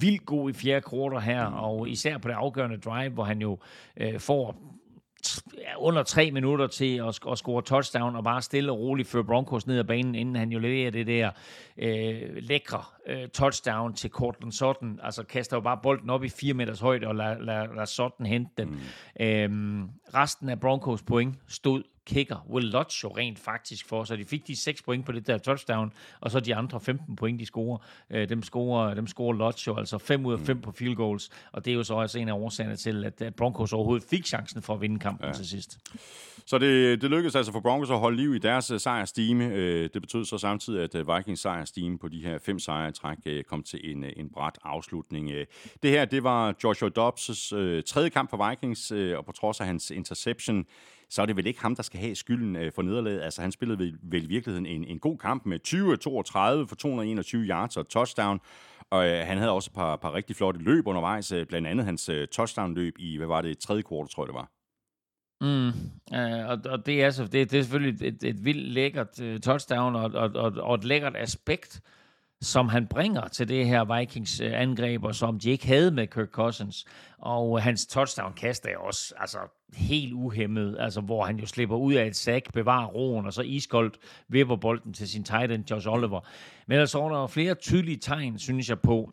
[0.00, 3.58] vildt god i fjerde kvartal her, og især på det afgørende drive, hvor han jo
[3.96, 4.70] øh, får
[5.76, 9.66] under tre minutter til at, at score touchdown, og bare stille og roligt føre Broncos
[9.66, 11.30] ned ad banen, inden han jo leverer det der
[11.78, 15.00] øh, lækre øh, touchdown til Cortland Sutton.
[15.02, 18.26] Altså kaster jo bare bolden op i fire meters højde, og lader lad, lad Sutton
[18.26, 18.68] hente den.
[18.68, 19.24] Mm.
[19.24, 24.24] Øhm, resten af Broncos point stod kicker Will Lutz jo rent faktisk for, så de
[24.24, 27.46] fik de 6 point på det der touchdown, og så de andre 15 point, de
[27.46, 27.78] scorer,
[28.10, 30.62] øh, dem scorer, dem scorer Lutz jo, altså 5 ud af 5 mm.
[30.62, 33.72] på field goals, og det er jo så også en af årsagerne til, at Broncos
[33.72, 35.32] overhovedet fik chancen for at vinde kampen ja.
[35.32, 35.78] til sidst.
[36.46, 39.46] Så det, det lykkedes altså for Broncos at holde liv i deres uh, sejrstime.
[39.46, 39.52] Uh,
[39.94, 43.18] det betød så samtidig, at uh, Vikings sejrstime på de her fem sejre i træk
[43.26, 45.30] øh, kom til en, øh, en bræt afslutning.
[45.30, 45.46] Øh,
[45.82, 49.90] det her, det var Joshua Dobbs' tredje kamp for Vikings, og på trods af hans
[49.90, 50.64] interception,
[51.10, 53.22] så er det vel ikke ham, der skal have skylden for nederlaget.
[53.22, 57.42] Altså, han spillede vel, vel i virkeligheden en, en god kamp med 20-32 for 221
[57.42, 58.40] yards og touchdown.
[58.90, 61.84] Og øh, han havde også et par, par rigtig flotte løb undervejs, øh, blandt andet
[61.84, 64.50] hans øh, touchdown-løb i, hvad var det, tredje kvartal, tror jeg det var.
[65.40, 65.68] Mm,
[66.18, 69.96] øh, og, og det, er, så, det, det er selvfølgelig et, et vildt lækkert touchdown
[69.96, 71.80] og, og, og, og et lækkert aspekt
[72.42, 76.06] som han bringer til det her Vikings øh, angreb, og som de ikke havde med
[76.06, 76.84] Kirk Cousins.
[77.18, 79.38] Og hans touchdown-kast er også altså,
[79.74, 83.42] helt uhemmet, altså, hvor han jo slipper ud af et sack, bevarer roen, og så
[83.42, 83.98] iskoldt
[84.28, 86.20] vipper bolden til sin tight end, Josh Oliver.
[86.66, 89.12] Men altså, der er flere tydelige tegn, synes jeg på,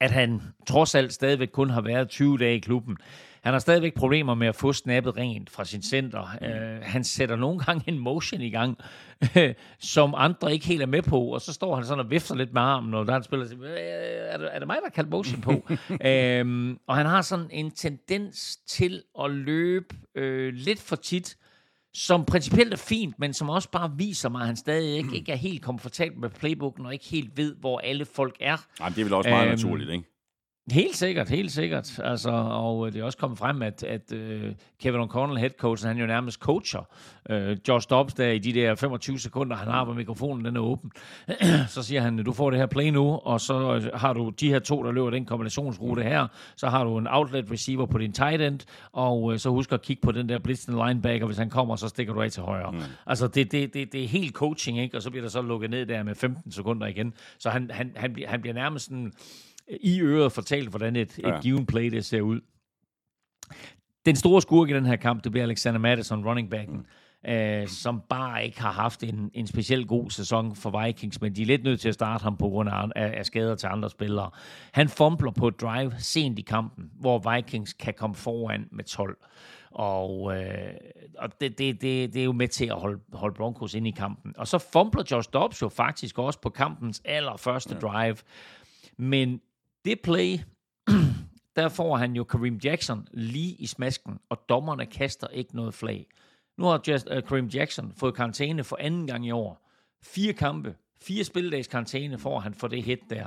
[0.00, 2.96] at han trods alt stadigvæk kun har været 20 dage i klubben.
[3.42, 6.36] Han har stadigvæk problemer med at få snappet rent fra sin center.
[6.42, 8.78] Uh, han sætter nogle gange en motion i gang,
[9.78, 12.52] som andre ikke helt er med på, og så står han sådan og vifter lidt
[12.52, 15.40] med armen, og der han spiller, er det, er det mig, der har kaldt motion
[15.40, 15.50] på?
[15.50, 21.36] uh, og han har sådan en tendens til at løbe uh, lidt for tit,
[21.94, 25.32] som principielt er fint, men som også bare viser mig, at han stadig ikke, ikke
[25.32, 28.56] er helt komfortabel med playbooken, og ikke helt ved, hvor alle folk er.
[28.80, 30.04] Nej, det er vel også meget øhm, naturligt, ikke?
[30.70, 32.00] Helt sikkert, helt sikkert.
[32.04, 34.18] Altså, og øh, det er også kommet frem, at, at uh,
[34.82, 36.88] Kevin O'Connell, head coach, han jo nærmest coacher
[37.30, 40.60] uh, Josh Dobbs der i de der 25 sekunder, han har, hvor mikrofonen den er
[40.60, 40.90] åben.
[41.68, 44.58] så siger han, du får det her play nu, og så har du de her
[44.58, 46.26] to, der løber den kombinationsrute her.
[46.56, 48.60] Så har du en outlet receiver på din tight end,
[48.92, 51.26] og uh, så husk at kigge på den der blitzende linebacker.
[51.26, 52.72] Hvis han kommer, så stikker du af til højre.
[52.72, 52.78] Mm.
[53.06, 54.96] Altså, det, det, det, det er helt coaching, ikke?
[54.96, 57.14] Og så bliver der så lukket ned der med 15 sekunder igen.
[57.38, 59.12] Så han, han, han, bliver, han bliver nærmest sådan
[59.68, 61.36] i øret fortalt, hvordan et, ja.
[61.36, 62.40] et given play det ser ud.
[64.06, 66.86] Den store skurk i den her kamp, det bliver Alexander Madison, running backen,
[67.24, 67.30] mm.
[67.30, 71.42] øh, som bare ikke har haft en, en speciel god sæson for Vikings, men de
[71.42, 73.90] er lidt nødt til at starte ham på grund af, af, af skader til andre
[73.90, 74.30] spillere.
[74.72, 79.16] Han fumbler på et drive sent i kampen, hvor Vikings kan komme foran med 12.
[79.70, 80.74] Og, øh,
[81.18, 83.90] og det, det, det, det er jo med til at holde, holde Broncos ind i
[83.90, 84.34] kampen.
[84.38, 88.16] Og så fumbler Josh Dobbs jo faktisk også på kampens allerførste drive.
[88.96, 89.40] Men
[89.84, 90.38] det play,
[91.56, 96.06] der får han jo Kareem Jackson lige i smasken, og dommerne kaster ikke noget flag.
[96.58, 99.68] Nu har just, uh, øh, Kareem Jackson fået karantæne for anden gang i år.
[100.02, 103.26] Fire kampe, fire spilledags karantæne får han for det hit der.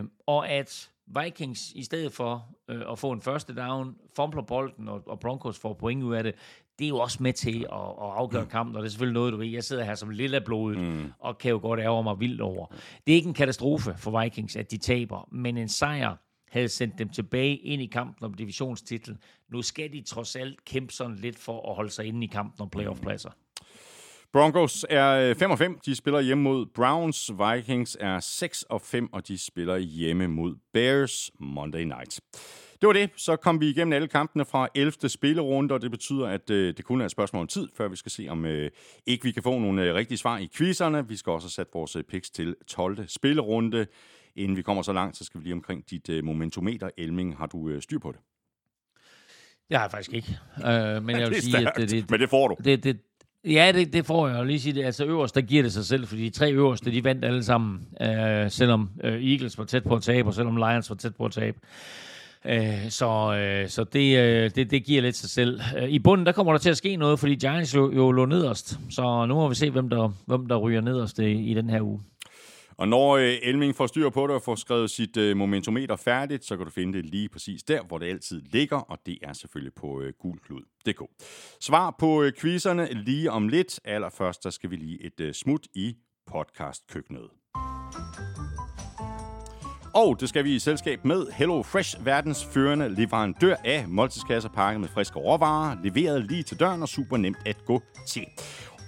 [0.00, 4.88] Uh, og at Vikings i stedet for uh, at få en første down, fumbler bolden,
[4.88, 6.34] og, og Broncos får point ud af det,
[6.78, 9.32] det er jo også med til at, at afgøre kampen, og det er selvfølgelig noget,
[9.32, 9.46] du ved.
[9.46, 11.12] Jeg sidder her som lille blodet, mm.
[11.18, 12.66] og kan jo godt ærge mig vildt over.
[13.06, 16.16] Det er ikke en katastrofe for Vikings, at de taber, men en sejr
[16.48, 19.18] havde sendt dem tilbage ind i kampen om divisionstitlen.
[19.52, 22.62] Nu skal de trods alt kæmpe sådan lidt for at holde sig inde i kampen
[22.62, 23.30] om playoff-pladser.
[24.32, 25.78] Broncos er øh, 5 og 5.
[25.86, 27.30] De spiller hjemme mod Browns.
[27.30, 32.20] Vikings er 6 og 5, og de spiller hjemme mod Bears Monday night.
[32.82, 33.10] Det var det.
[33.16, 35.08] Så kom vi igennem alle kampene fra 11.
[35.08, 37.96] spillerunde, og det betyder, at øh, det kun er et spørgsmål om tid, før vi
[37.96, 38.70] skal se, om øh,
[39.06, 41.08] ikke vi kan få nogle øh, rigtige svar i quizzerne.
[41.08, 43.08] Vi skal også sat vores øh, picks til 12.
[43.08, 43.86] spillerunde.
[44.36, 46.90] Inden vi kommer så langt, så skal vi lige omkring dit øh, momentometer.
[46.96, 48.20] Elming, har du øh, styr på det?
[49.70, 50.38] Jeg har faktisk ikke.
[50.66, 52.56] Øh, men jeg vil sige, at det, det, men det får du.
[52.64, 53.00] det, det,
[53.44, 54.72] Ja, det, det får jeg jo lige sige.
[54.72, 54.84] Det.
[54.84, 57.88] Altså øverst, der giver det sig selv, fordi de tre øverste, de vandt alle sammen,
[58.00, 61.24] øh, selvom øh, Eagles var tæt på at tabe, og selvom Lions var tæt på
[61.24, 61.58] at tabe.
[62.44, 65.60] Øh, så øh, så det, øh, det, det giver lidt sig selv.
[65.78, 68.26] Øh, I bunden, der kommer der til at ske noget, fordi Giants jo, jo lå
[68.26, 68.78] nederst.
[68.90, 71.80] Så nu må vi se, hvem der, hvem der ryger nederst i, i den her
[71.80, 72.00] uge.
[72.76, 76.44] Og når øh, Elming får styr på det og får skrevet sit øh, momentometer færdigt,
[76.44, 79.32] så kan du finde det lige præcis der, hvor det altid ligger, og det er
[79.32, 81.02] selvfølgelig på øh, gulklud.dk.
[81.60, 82.32] Svar på øh,
[82.92, 83.80] lige om lidt.
[83.84, 85.96] Allerførst, der skal vi lige et øh, smut i
[86.26, 87.28] podcastkøkkenet.
[89.94, 94.80] Og det skal vi i selskab med Hello Fresh, verdens førende leverandør af måltidskasser pakket
[94.80, 98.24] med friske råvarer, leveret lige til døren og super nemt at gå til.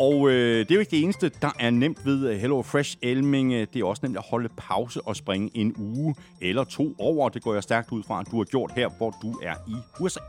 [0.01, 2.97] Og øh, det er jo ikke det eneste, der er nemt ved øh, Hello Fresh
[3.03, 3.53] Elming.
[3.53, 7.29] Øh, Det er også nemt at holde pause og springe en uge eller to over.
[7.29, 9.75] Det går jeg stærkt ud fra, at du har gjort her, hvor du er i
[10.01, 10.21] USA.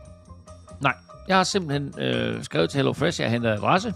[0.82, 0.94] Nej,
[1.28, 3.94] jeg har simpelthen øh, skrevet til HelloFresh, jeg har hentet adresse.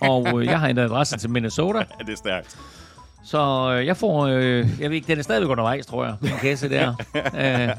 [0.00, 1.78] og øh, jeg har hentet adresse til Minnesota.
[2.06, 2.58] Det er stærkt.
[3.26, 6.30] Så øh, jeg får, øh, jeg ved ikke, den er stadigvæk undervejs, tror jeg, den
[6.40, 6.94] kasse der.
[7.14, 7.76] øh, jeg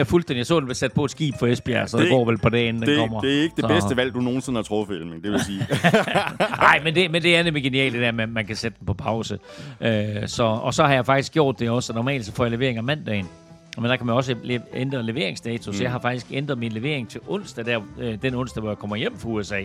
[0.00, 2.10] er fuldstændig, jeg så den blev sat på et skib for Esbjerg, så det, Det-
[2.10, 3.20] det går vel på dagen, den Det, kommer.
[3.20, 5.66] det er ikke det så, bedste valg, du nogensinde har truffet, Elming, det vil sige.
[6.60, 8.78] Nej, men det, men det er nemlig genialt, det der med, at man kan sætte
[8.78, 9.38] den på pause.
[9.80, 12.50] Øh, så, og så har jeg faktisk gjort det også, og normalt så får jeg
[12.50, 13.28] levering om mandagen.
[13.76, 15.76] Men der kan man også le- ændre leveringsstatus.
[15.78, 15.82] Mm.
[15.82, 18.96] Jeg har faktisk ændret min levering til onsdag, der, øh, den onsdag, hvor jeg kommer
[18.96, 19.62] hjem fra USA.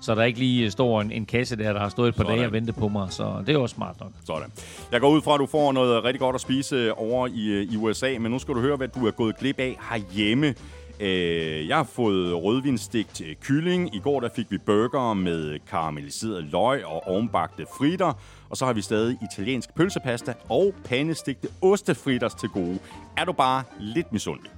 [0.00, 2.36] Så der ikke lige står en, en kasse der, der har stået et par Sådan.
[2.38, 3.12] dage og ventet på mig.
[3.12, 4.10] Så det er også smart nok.
[4.26, 4.52] Sådan.
[4.92, 7.72] Jeg går ud fra, at du får noget rigtig godt at spise over i, øh,
[7.72, 10.54] i USA, men nu skal du høre, hvad du er gået glip af herhjemme.
[11.00, 13.94] Øh, jeg har fået rødvinstegt øh, kylling.
[13.94, 18.12] I går der fik vi burger med karamelliseret løg og ovenbagte fritter.
[18.54, 22.78] Og så har vi stadig italiensk pølsepasta og pandestigte ostefritters til gode.
[23.16, 24.50] Er du bare lidt misundelig?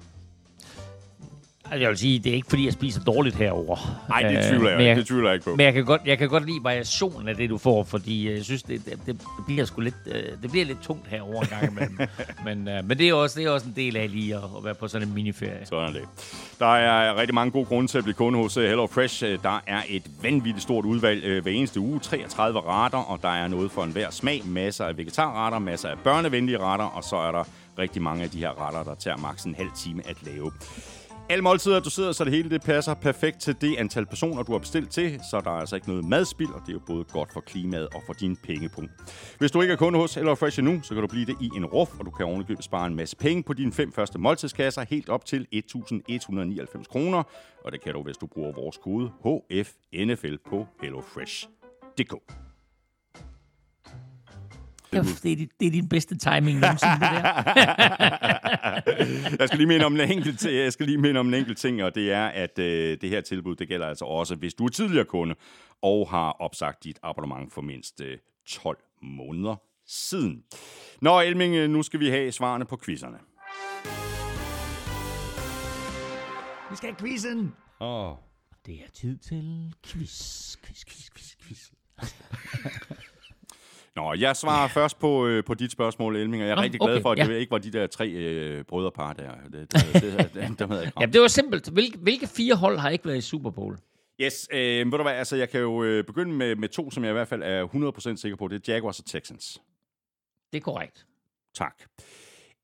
[1.71, 3.77] Altså, jeg vil sige, det er ikke fordi, jeg spiser dårligt herover.
[4.09, 5.57] Nej, det tvivler jeg, det tvivler jeg ikke på.
[5.57, 8.37] Men jeg kan, godt, jeg kan godt lide variationen af det, du får, fordi øh,
[8.37, 11.49] jeg synes, det, det, det, bliver sgu lidt, øh, det bliver lidt tungt herover en
[11.49, 11.99] gang imellem.
[12.47, 14.65] men, øh, men det er, også, det er også en del af lige at, at
[14.65, 15.67] være på sådan en miniferie.
[15.67, 16.03] Sådan det.
[16.59, 19.25] Der er rigtig mange gode grunde til at blive kunde hos øh, Hello Fresh.
[19.25, 22.01] Øh, Der er et vanvittigt stort udvalg øh, hver eneste uge.
[22.01, 24.43] 33 retter, og der er noget for enhver smag.
[24.45, 27.45] Masser af vegetarretter, masser af børnevenlige retter, og så er der
[27.79, 30.53] rigtig mange af de her retter, der tager maks en halv time at lave.
[31.31, 34.53] Alle måltider, du sidder, så det hele det passer perfekt til det antal personer, du
[34.53, 37.05] har bestilt til, så der er altså ikke noget madspild, og det er jo både
[37.05, 38.91] godt for klimaet og for din pengepunkt.
[39.39, 41.67] Hvis du ikke er kunde hos HelloFresh endnu, så kan du blive det i en
[41.67, 45.09] ruf, og du kan ovenikøbet spare en masse penge på dine fem første måltidskasser, helt
[45.09, 47.23] op til 1.199 kroner,
[47.65, 52.46] og det kan du, hvis du bruger vores kode HFNFL på hellofresh.dk.
[55.03, 57.33] Det er, det, er, din- det er din bedste timing nogensinde, det der.
[59.41, 61.83] jeg skal lige minde om en enkelt, jeg skal lige minde om en enkelt ting,
[61.83, 64.69] og det er, at øh, det her tilbud, det gælder altså også, hvis du er
[64.69, 65.35] tidligere kunde
[65.83, 68.19] og har opsagt dit abonnement for mindst øh,
[68.49, 69.57] 12 måneder
[69.87, 70.43] siden.
[71.01, 73.19] Nå, Elming, øh, nu skal vi have svarene på quizzerne.
[76.71, 77.53] Vi skal have quizzen.
[77.81, 78.11] Åh.
[78.11, 78.17] Oh.
[78.67, 81.71] Det er tid til quiz, quiz, quiz, quiz, quiz.
[83.97, 86.81] Nå, jeg svarer først på, øh, på dit spørgsmål, Elming, og jeg er Nå, rigtig
[86.81, 87.27] glad okay, for, at ja.
[87.27, 89.31] det ikke var de der tre øh, brødrepar der.
[89.53, 91.69] Det, det, det, det, det, det ikke Ja, det var simpelt.
[91.69, 93.79] Hvilke, hvilke fire hold har ikke været i Super Bowl?
[94.21, 97.05] Yes, øh, ved du hvad, altså jeg kan jo øh, begynde med, med to, som
[97.05, 97.67] jeg i hvert fald er
[98.15, 98.49] 100% sikker på.
[98.49, 99.63] Det er Jaguars og Texans.
[100.53, 101.07] Det er korrekt.
[101.55, 101.83] Tak.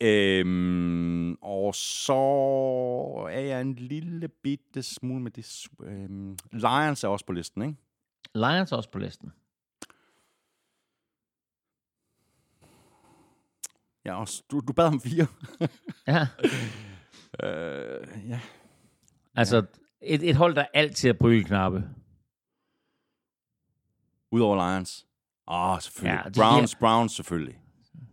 [0.01, 2.23] Øhm, og så
[3.31, 5.67] er jeg en lille bitte smule med det.
[5.85, 7.75] Øhm, Lions er også på listen, ikke?
[8.35, 9.33] Lions er også på listen.
[14.05, 15.27] Ja, også, du, du bad om fire.
[16.07, 16.27] Ja.
[17.47, 18.41] øh, ja.
[19.35, 19.67] Altså,
[20.03, 21.85] et, et hold, der altid er brygeknappe.
[24.33, 25.07] Udover Lions.
[25.47, 26.13] Oh, selvfølgelig.
[26.17, 27.59] Ja, Ja, de Browns, Browns, selvfølgelig.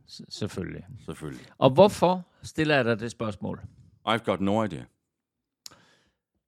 [0.08, 0.86] S- selvfølgelig.
[1.06, 1.46] Selvfølgelig.
[1.58, 3.62] Og hvorfor stiller jeg dig det spørgsmål?
[4.08, 4.84] I've got no idea.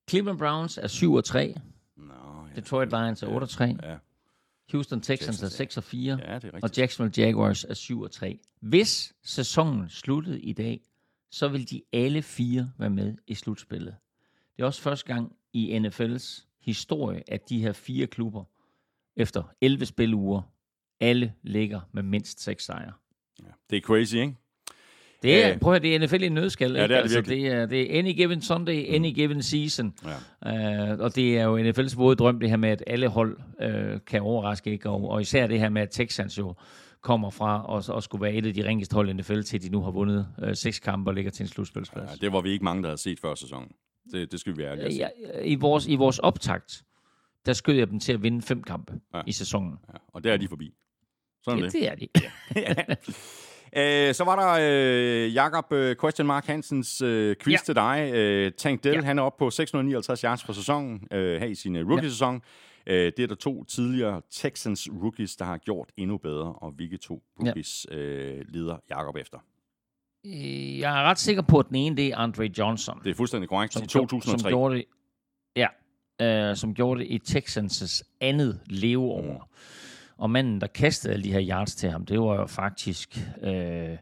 [0.09, 1.55] Cleveland Browns er 7 og 3.
[1.97, 2.13] Nå,
[2.49, 2.55] ja.
[2.55, 3.75] Detroit Lions er 8 og 3.
[3.83, 3.97] Ja,
[4.71, 6.19] Houston Texans er Texans, 6 og 4.
[6.27, 6.69] ja det er Og.
[6.77, 8.39] Jacksonville Jaguars er 7 og 3.
[8.59, 10.81] Hvis sæsonen sluttede i dag,
[11.31, 13.95] så vil de alle fire være med i slutspillet.
[14.55, 18.43] Det er også første gang i NFL's historie, at de her fire klubber
[19.15, 20.41] efter 11 spiluger.
[20.99, 22.93] Alle ligger med mindst 6 sejre.
[23.69, 24.35] Det er crazy, ikke?
[25.21, 25.57] Det er, Ja.
[25.57, 26.71] prøv at høre, det er NFL i en nødskal.
[26.71, 29.93] Ja, det er det altså, det, er, det er any given Sunday, any given season.
[30.43, 30.91] Ja.
[30.93, 33.99] Uh, og det er jo NFL's våde drøm, det her med, at alle hold uh,
[34.07, 34.89] kan overraske, ikke?
[34.89, 36.53] Og, og især det her med, at Texans jo
[37.01, 39.69] kommer fra og, og skulle være et af de ringeste hold i NFL, til de
[39.69, 42.09] nu har vundet uh, seks kampe og ligger til en slutspilsplads.
[42.11, 43.67] Ja, det var vi ikke mange, der havde set før sæsonen.
[44.11, 44.97] Det, det skal vi være ærlige.
[44.97, 45.07] Ja,
[45.43, 46.83] i, vores, I vores optakt,
[47.45, 49.21] der skød jeg dem til at vinde fem kampe Ja.
[49.27, 49.73] i sæsonen.
[49.93, 50.73] Ja, og der er de forbi.
[51.43, 52.09] Sådan er Ja, det.
[52.15, 52.95] det er de.
[53.77, 54.57] Øh, så var der
[55.25, 57.57] øh, Jakob øh, Question Mark Hansens øh, quiz ja.
[57.57, 57.57] Ja.
[57.65, 58.11] til dig.
[58.15, 58.99] Øh, Tank Dell, ja.
[58.99, 59.05] Ja.
[59.05, 62.41] han er oppe på 659 yards for sæsonen øh, her i sin øh, rookie-sæson.
[62.87, 66.97] Øh, det er der to tidligere Texans rookies, der har gjort endnu bedre, og hvilke
[66.97, 67.95] to rookies ja.
[67.97, 69.37] øh, leder Jakob efter.
[70.25, 72.99] Øh, Jeg er ret sikker på, at den ene, det er Andre Johnson.
[73.03, 73.75] Det er fuldstændig korrekt.
[73.75, 74.39] I gjorde- 2003.
[74.39, 74.85] Som gjorde det,
[75.55, 75.67] ja,
[76.49, 79.21] øh, som gjorde det i Texans' andet leveår.
[79.21, 79.37] Mm.
[80.21, 83.97] Og manden, der kastede alle de her yards til ham, det var jo faktisk øh,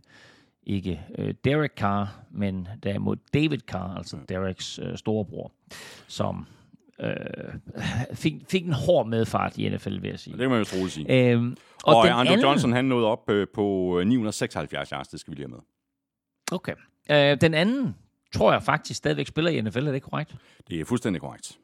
[0.63, 5.51] ikke øh, Derek Carr, men derimod David Carr, altså Dereks øh, storebror,
[6.07, 6.47] som
[7.01, 7.13] øh,
[8.13, 10.31] fik, fik en hård medfart i NFL, vil jeg sige.
[10.31, 11.31] Det kan man jo troligt sige.
[11.31, 13.61] Øhm, Og, og Andrew anden- Johnson, han nåede op øh, på
[14.05, 15.59] 976 yards, det skal vi lige have med.
[16.51, 16.73] Okay.
[17.11, 17.95] Øh, den anden
[18.33, 20.35] tror jeg faktisk stadigvæk spiller i NFL, er det korrekt?
[20.67, 21.57] Det er fuldstændig korrekt.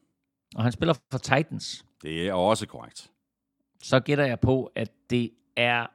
[0.55, 1.85] Og han spiller for Titans.
[2.01, 3.11] Det er også korrekt.
[3.85, 5.85] Så gætter jeg på, at det er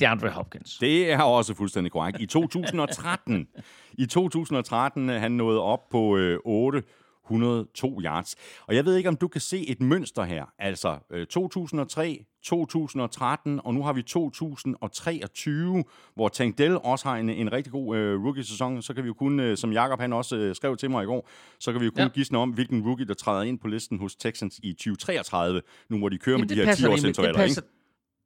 [0.00, 0.78] DeAndre Hopkins.
[0.78, 2.20] Det er også fuldstændig korrekt.
[2.20, 3.48] I 2013,
[3.92, 8.36] i 2013 øh, han nåede op på øh, 802 yards.
[8.66, 10.44] Og jeg ved ikke, om du kan se et mønster her.
[10.58, 15.84] Altså øh, 2003, 2013, og nu har vi 2023,
[16.14, 18.82] hvor Tank Dell også har en, en rigtig god øh, rookie-sæson.
[18.82, 21.06] Så kan vi jo kun, øh, som Jakob han også øh, skrev til mig i
[21.06, 22.08] går, så kan vi jo kun ja.
[22.08, 26.08] Gisne om, hvilken rookie, der træder ind på listen hos Texans i 2033, nu hvor
[26.08, 27.38] de kører Jamen, med de her 10 lige års med, det, intervaller.
[27.38, 27.62] passer,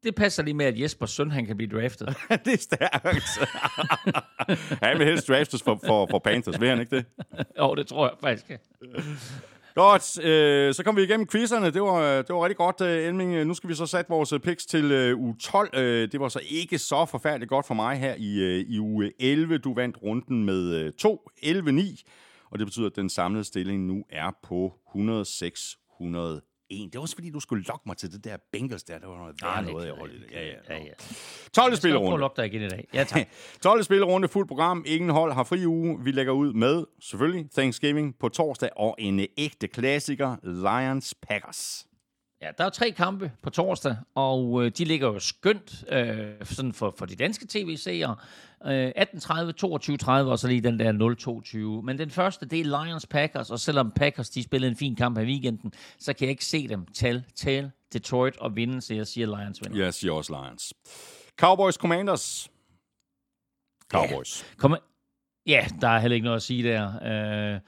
[0.05, 2.09] det passer lige med, at Jespers søn han kan blive draftet.
[2.45, 3.39] det er stærkt.
[4.85, 7.05] han vil helst draftes for, for, for Panthers, vil han ikke det?
[7.59, 8.61] Jo, det tror jeg faktisk.
[9.75, 11.71] Godt, øh, så kom vi igennem quizzerne.
[11.71, 13.35] Det var, øh, det var rigtig godt, øh, Elming.
[13.35, 15.71] Øh, nu skal vi så sætte vores øh, picks til øh, uge 12.
[15.75, 19.13] Øh, det var så ikke så forfærdeligt godt for mig her i, øh, i uge
[19.21, 19.59] 11.
[19.59, 22.03] Du vandt runden med øh, 2, 11-9.
[22.51, 25.79] Og det betyder, at den samlede stilling nu er på 106
[26.75, 26.85] 106-101.
[26.85, 28.99] Det var også fordi, du skulle lokke mig til det der Bengals der.
[28.99, 30.27] Det var noget Ah, noget, jeg holdt i det.
[30.33, 30.53] Ja, ja.
[30.69, 30.91] Ja, ja.
[31.53, 31.55] 12.
[31.55, 32.19] Prøv at spillerunde.
[32.19, 32.89] lukke dig igen i dag.
[32.95, 33.27] Ja, tak.
[33.63, 33.83] 12.
[33.83, 34.85] spillerunde, fuld program.
[34.87, 36.05] Ingen hold har fri uge.
[36.05, 41.87] Vi lægger ud med, selvfølgelig, Thanksgiving på torsdag og en ægte klassiker, Lions Packers.
[42.45, 46.73] Ja, der er tre kampe på torsdag, og øh, de ligger jo skønt øh, sådan
[46.73, 48.17] for, for de danske tv-seere.
[48.67, 49.33] Øh, 18.30,
[50.05, 51.85] 22.30 og så lige den der 0-22.
[51.85, 55.19] Men den første, det er Lions Packers, og selvom Packers de spillede en fin kamp
[55.19, 58.95] her i weekenden, så kan jeg ikke se dem tal til Detroit og vinde, så
[58.95, 59.85] jeg siger Lions vinder.
[59.85, 60.75] Jeg siger også Lions.
[61.39, 62.51] Cowboys Commanders.
[63.93, 64.55] Cowboys.
[64.59, 64.77] Kom,
[65.47, 67.55] ja, der er heller ikke noget at sige der.
[67.55, 67.61] Øh,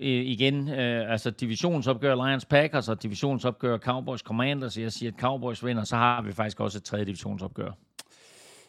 [0.00, 4.78] igen, øh, altså divisionsopgør Lions Packers og divisionsopgør Cowboys Commanders.
[4.78, 7.70] Jeg siger, at Cowboys vinder, så har vi faktisk også et tredje divisionsopgør.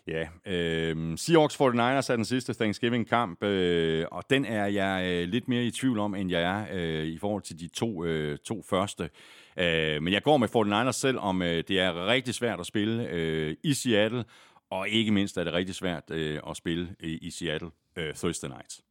[0.08, 5.48] Ja, øh, Seahawks 49ers er den sidste Thanksgiving-kamp, øh, og den er jeg øh, lidt
[5.48, 8.64] mere i tvivl om, end jeg er øh, i forhold til de to, øh, to
[8.70, 9.10] første.
[9.58, 13.08] Øh, men jeg går med 49ers selv, om øh, det er rigtig svært at spille
[13.08, 14.24] øh, i Seattle,
[14.70, 18.48] og ikke mindst er det rigtig svært øh, at spille i, i Seattle øh, Thursday
[18.50, 18.82] night.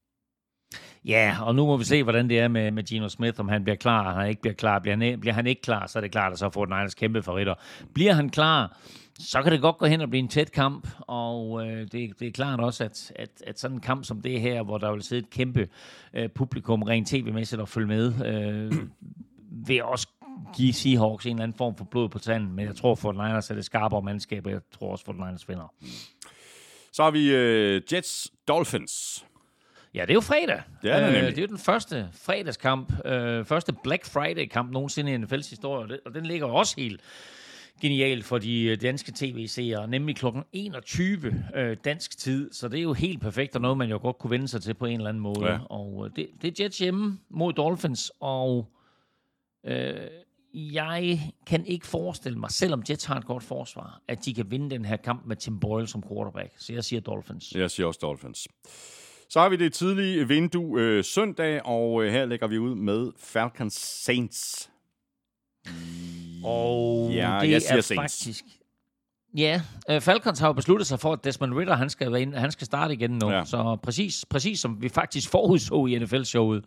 [1.05, 3.65] Ja, og nu må vi se, hvordan det er med, med Gino Smith, om han
[3.65, 4.79] bliver klar, han ikke bliver klar.
[4.79, 7.23] Bliver han, bliver han ikke klar, så er det klart, at så får Niners kæmpe
[7.23, 7.55] favoritter.
[7.95, 8.79] Bliver han klar,
[9.19, 12.29] så kan det godt gå hen og blive en tæt kamp, og øh, det, det
[12.29, 15.03] er klart også, at, at, at sådan en kamp som det her, hvor der vil
[15.03, 15.69] sidde et kæmpe
[16.15, 18.73] øh, publikum rent tv-mæssigt og følge med, øh,
[19.67, 20.09] vil også
[20.57, 23.51] give Seahawks en eller anden form for blod på tanden, men jeg tror for Niners
[23.51, 25.75] er det skarpere mandskab, og jeg tror også for Niners vinder.
[26.93, 29.25] Så har vi øh, Jets Dolphins.
[29.95, 30.63] Ja, det er jo fredag.
[30.83, 31.31] Det er det nemlig.
[31.31, 35.89] det er jo den første fredagskamp, øh, første Black Friday-kamp nogensinde i NFL's historie, og,
[35.89, 37.01] det, og den ligger også helt
[37.81, 40.27] genialt for de øh, danske tv-seere, nemlig kl.
[40.53, 44.19] 21 øh, dansk tid, så det er jo helt perfekt, og noget man jo godt
[44.19, 45.53] kunne vende sig til på en eller anden måde.
[45.53, 45.59] Ja.
[45.71, 48.73] Og øh, det, det er Jets hjemme mod Dolphins, og
[49.67, 49.95] øh,
[50.55, 54.71] jeg kan ikke forestille mig, selvom Jets har et godt forsvar, at de kan vinde
[54.71, 56.53] den her kamp med Tim Boyle som quarterback.
[56.57, 57.53] Så jeg siger Dolphins.
[57.55, 58.49] Jeg siger også Dolphins.
[59.31, 63.11] Så har vi det tidlige vindue øh, søndag, og øh, her lægger vi ud med
[63.19, 63.75] Falcons
[64.05, 64.71] Saints.
[66.45, 67.95] Og Ja, det jeg siger er Saints.
[67.95, 68.45] faktisk...
[69.37, 72.39] Ja, øh, Falcons har jo besluttet sig for, at Desmond Ritter, han skal, være inde,
[72.39, 73.31] han skal starte igen nu.
[73.31, 73.45] Ja.
[73.45, 76.65] Så præcis, præcis som vi faktisk forudså i NFL-showet,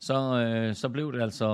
[0.00, 1.46] så, øh, så blev det altså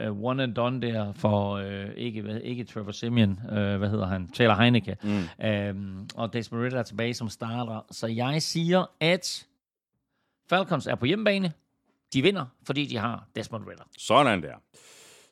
[0.00, 4.06] øh, one and done der for, øh, ikke, hvad- ikke Trevor Simeon, øh, hvad hedder
[4.06, 4.96] han, Taylor Heineke.
[5.02, 5.46] Mm.
[5.46, 7.86] Øhm, og Desmond Ritter er tilbage som starter.
[7.90, 9.46] Så jeg siger, at
[10.48, 11.52] Falcons er på hjemmebane.
[12.12, 13.84] De vinder, fordi de har Desmond Ritter.
[13.98, 14.54] Sådan der.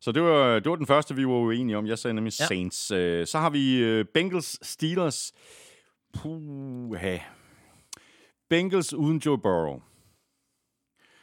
[0.00, 1.86] Så det var, det var den første, vi var uenige om.
[1.86, 2.46] Jeg sagde nemlig ja.
[2.46, 2.90] Saints.
[2.90, 5.32] Øh, Så har vi øh, Bengals Steelers.
[6.14, 6.98] Puh,
[8.50, 9.80] Bengals uden Joe Burrow.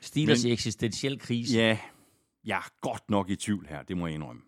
[0.01, 1.57] Steelers Men- i eksistentiel krise.
[1.57, 1.77] Ja,
[2.45, 4.41] jeg er godt nok i tvivl her, det må jeg indrømme.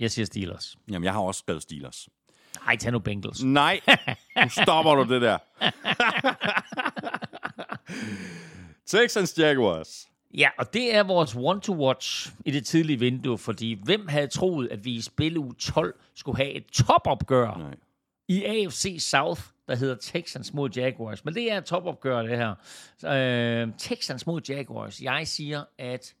[0.00, 0.76] Jeg siger Steelers.
[0.88, 2.08] Jamen, jeg har også skrevet Steelers.
[2.66, 3.42] Nej, tag nu Bengals.
[3.44, 3.80] Nej,
[4.42, 5.38] nu stopper du det der.
[8.86, 10.08] Texans Jaguars.
[10.34, 14.84] Ja, og det er vores one-to-watch i det tidlige vindue, fordi hvem havde troet, at
[14.84, 17.74] vi i spil uge 12 skulle have et topopgør Nej.
[18.28, 21.24] i AFC South, der hedder Texans mod Jaguars.
[21.24, 22.54] Men det er et topopgør, det her.
[23.64, 25.00] Øh, Texans mod Jaguars.
[25.00, 26.14] Jeg siger, at...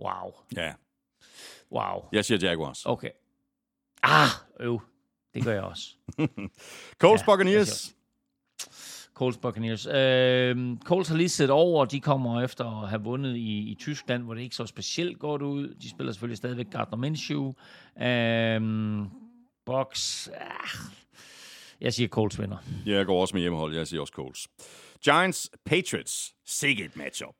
[0.00, 0.32] Wow.
[0.56, 0.72] Ja,
[1.72, 2.08] Wow.
[2.12, 2.86] jeg siger Jaguars.
[2.86, 3.10] Okay.
[4.02, 4.28] Ah,
[4.60, 4.80] øv.
[5.34, 5.88] Det gør jeg også.
[7.00, 7.94] Colts Ja, Buccaneers.
[9.20, 9.86] Colts Buccaneers.
[9.86, 14.22] Øh, Colts har lige set over, de kommer efter at have vundet i, i Tyskland,
[14.22, 15.74] hvor det ikke så specielt godt ud.
[15.74, 17.52] De spiller selvfølgelig stadigvæk Gardner Minshew.
[18.02, 18.60] Øh,
[19.66, 20.28] Box.
[20.28, 20.90] Ah,
[21.80, 22.56] jeg siger Colts vinder.
[22.86, 23.76] Jeg går også med hjemmehold.
[23.76, 24.48] Jeg siger også Colts.
[25.04, 26.34] Giants Patriots.
[26.46, 27.34] Sikke et matchup.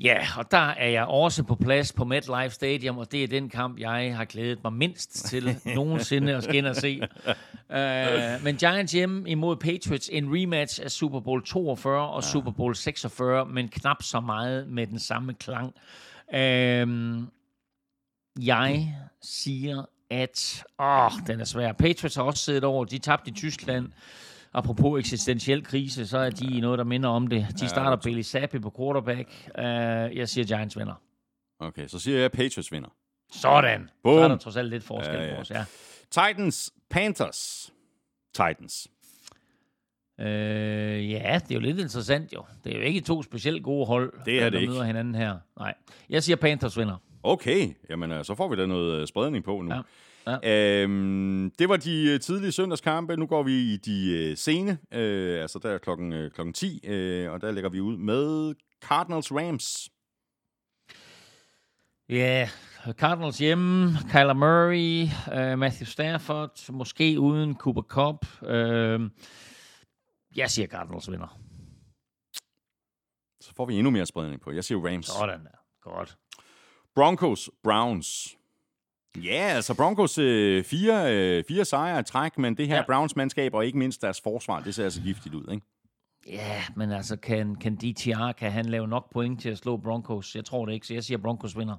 [0.00, 3.48] Ja, og der er jeg også på plads på MetLife Stadium, og det er den
[3.48, 7.00] kamp, jeg har glædet mig mindst til nogensinde at ind og se.
[7.70, 12.28] Uh, men Giants hjemme imod Patriots, en rematch af Super Bowl 42 og ja.
[12.28, 15.74] Super Bowl 46, men knap så meget med den samme klang.
[16.28, 17.24] Uh,
[18.46, 20.64] jeg siger, at...
[20.78, 21.72] Åh, den er svær.
[21.72, 22.84] Patriots har også siddet over.
[22.84, 23.88] De tabte i Tyskland.
[24.52, 27.46] Apropos eksistentiel krise, så er de noget, der minder om det.
[27.60, 29.28] De starter Bailey Zappi på quarterback.
[29.58, 29.64] Uh,
[30.16, 30.94] jeg siger, Giants vinder.
[31.58, 32.88] Okay, så siger jeg Patriots vinder.
[33.32, 33.90] Sådan.
[34.02, 34.14] Bum.
[34.14, 35.30] Så er der trods alt lidt forskel Ja, ja, ja.
[35.30, 35.34] ja.
[35.36, 35.64] på os, ja.
[36.10, 37.72] Titans Panthers.
[38.34, 38.88] Titans.
[40.20, 42.44] Øh, ja, det er jo lidt interessant jo.
[42.64, 44.72] Det er jo ikke to specielt gode hold, Det er der det ikke.
[44.72, 45.36] møder hinanden her.
[45.58, 45.74] Nej.
[46.10, 46.96] Jeg siger Panthers vinder.
[47.22, 49.74] Okay, jamen øh, så får vi da noget øh, spredning på nu.
[49.74, 49.80] Ja,
[50.44, 53.16] Øhm, det var de øh, tidlige søndagskampe.
[53.16, 56.80] Nu går vi i de øh, sene, øh, altså der er klokken, øh, klokken 10,
[56.84, 59.90] øh, og der lægger vi ud med Cardinals Rams.
[62.08, 62.48] Ja,
[62.92, 65.02] Cardinals hjemme, Kyler Murray,
[65.32, 68.26] øh, Matthew Stafford, måske uden Cooper Cup.
[68.50, 69.10] Øh,
[70.36, 71.38] jeg siger Cardinals vinder.
[73.40, 74.50] Så får vi endnu mere spredning på.
[74.50, 75.06] Jeg siger Rams.
[75.06, 75.58] Sådan der.
[75.82, 76.18] Godt.
[76.94, 78.36] Broncos Browns.
[79.16, 82.84] Ja, altså Broncos øh, fire, øh, fire sejre i træk, men det her ja.
[82.86, 85.66] Browns-mandskab, og ikke mindst deres forsvar, det ser altså giftigt ud, ikke?
[86.26, 90.36] Ja, men altså, kan, kan DTR, kan han lave nok point til at slå Broncos?
[90.36, 91.76] Jeg tror det ikke, så jeg siger Broncos vinder.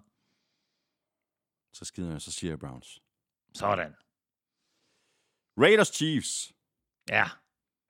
[1.73, 3.01] Så skider jeg, så siger jeg Browns.
[3.53, 3.93] Sådan.
[5.57, 6.53] Raiders Chiefs.
[7.09, 7.25] Ja.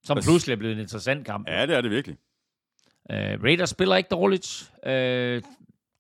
[0.04, 0.28] Som Præcis.
[0.28, 1.48] pludselig er blevet en interessant kamp.
[1.48, 2.18] Ja, det er det virkelig.
[3.10, 4.74] Uh, Raiders spiller ikke dårligt.
[4.78, 5.52] Uh,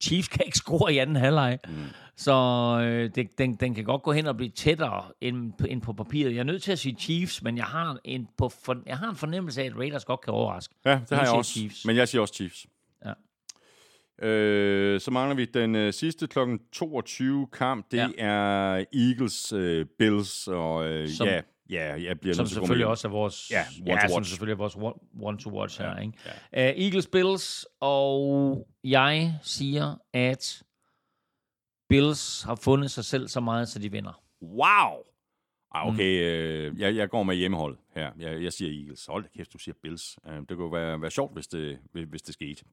[0.01, 1.59] Chiefs kan ikke score i anden halvleg.
[1.67, 1.73] Mm.
[2.17, 2.33] Så
[2.77, 5.93] uh, det, den, den kan godt gå hen og blive tættere end, på- end på
[5.93, 6.31] papiret.
[6.33, 9.09] Jeg er nødt til at sige Chiefs, men jeg har en, på for, jeg har
[9.09, 10.75] en fornemmelse af, at Raiders godt kan overraske.
[10.85, 11.51] Ja, det har jeg siger også.
[11.51, 11.85] Chiefs.
[11.85, 12.65] Men jeg siger også Chiefs.
[13.05, 13.13] Ja.
[14.27, 17.85] Øh, så mangler vi den øh, sidste klokken 22 kamp.
[17.91, 18.07] Det ja.
[18.17, 18.23] Ja.
[18.25, 21.41] er Eagles øh, Bills, og øh, Som- ja,
[21.71, 24.29] ja, jeg bliver Som selvfølgelig også er vores, Ja, one ja, to som watch.
[24.29, 25.97] selvfølgelig er vores one, one to watch her.
[25.97, 26.13] Ikke?
[26.53, 26.71] Ja.
[26.71, 30.63] Uh, Eagles Bills, og jeg siger, at
[31.89, 34.21] Bills har fundet sig selv så meget, så de vinder.
[34.41, 35.03] Wow!
[35.73, 38.11] Ah, okay, øh, jeg, jeg går med hjemmehold her.
[38.19, 39.05] Jeg, jeg siger Eagles.
[39.05, 40.17] Hold da kæft, du siger Bills.
[40.27, 42.63] Øh, det kunne være, være sjovt, hvis det, hvis hvis det skete.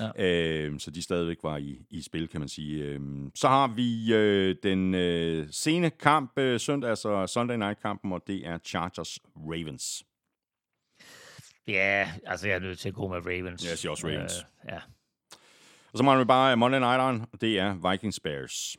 [0.00, 0.24] Ja.
[0.24, 2.84] Øh, så de stadigvæk var i, i spil, kan man sige.
[2.84, 3.00] Øh,
[3.34, 8.46] så har vi øh, den øh, sene kamp øh, søndag, altså Sunday Night-kampen, og det
[8.46, 10.04] er Chargers-Ravens.
[11.66, 13.70] Ja, altså jeg er nødt til at gå med Ravens.
[13.70, 14.32] Jeg siger også Ravens.
[14.38, 14.78] Uh, ja.
[15.92, 18.76] Og så mangler vi bare Monday Night'eren, og det er Vikings-Bears.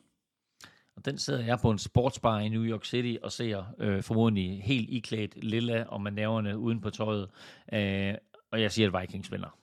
[0.97, 4.61] Og den sidder jeg på en sportsbar i New York City og ser øh, formodentlig
[4.63, 7.29] helt iklædt lilla og med nerverne uden på tøjet.
[7.73, 8.13] Øh,
[8.51, 9.57] og jeg siger, at Vikings vinder.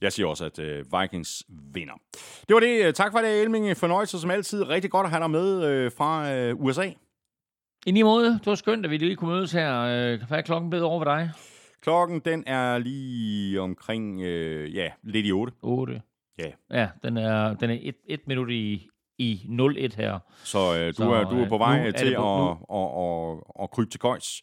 [0.00, 1.94] Jeg siger også, at øh, Vikings vinder.
[2.48, 2.94] Det var det.
[2.94, 3.76] Tak for det, Elming.
[3.76, 4.68] Fornøjelse som altid.
[4.68, 6.90] Rigtig godt at have dig med øh, fra øh, USA.
[7.86, 9.80] I lige måde, det var skønt, at vi lige kunne mødes her.
[9.80, 11.30] Øh, hvad er klokken blevet over ved dig?
[11.80, 15.52] Klokken, den er lige omkring, øh, ja, lidt i 8.
[15.62, 16.02] 8.
[16.38, 16.50] Ja.
[16.70, 18.88] Ja, den er, den er et, et minut i,
[19.18, 19.40] i
[19.78, 20.18] 01 her.
[20.44, 22.56] Så øh, du, Så, er, du er på øh, vej nu er til på- at,
[22.74, 24.42] at, at, at krybe til køjs.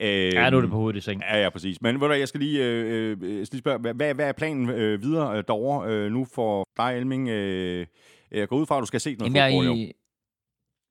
[0.00, 1.22] Øh, Ja, nu er det på hovedet i seng.
[1.30, 1.82] Ja, ja, præcis.
[1.82, 4.32] Men ved du, jeg skal lige, øh, øh, jeg skal lige spørge, hvad, hvad er
[4.32, 7.28] planen øh, videre øh, derovre øh, nu for dig, Elming?
[7.28, 7.86] Øh,
[8.32, 9.76] jeg går ud fra, at du skal se noget Jamen, jeg fodbold, er jo.
[9.88, 9.92] i...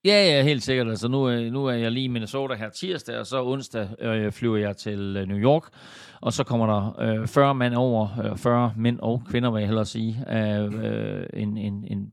[0.05, 0.87] Ja, ja, helt sikkert.
[0.87, 4.31] Altså, nu, er- nu er jeg lige i Minnesota her tirsdag, og så onsdag øh,
[4.31, 5.63] flyver jeg til øh, New York.
[6.21, 9.67] Og så kommer der øh, 40 mænd over, øh, 40 mænd og kvinder, vil jeg
[9.67, 12.11] hellere sige, af øh, en, en, en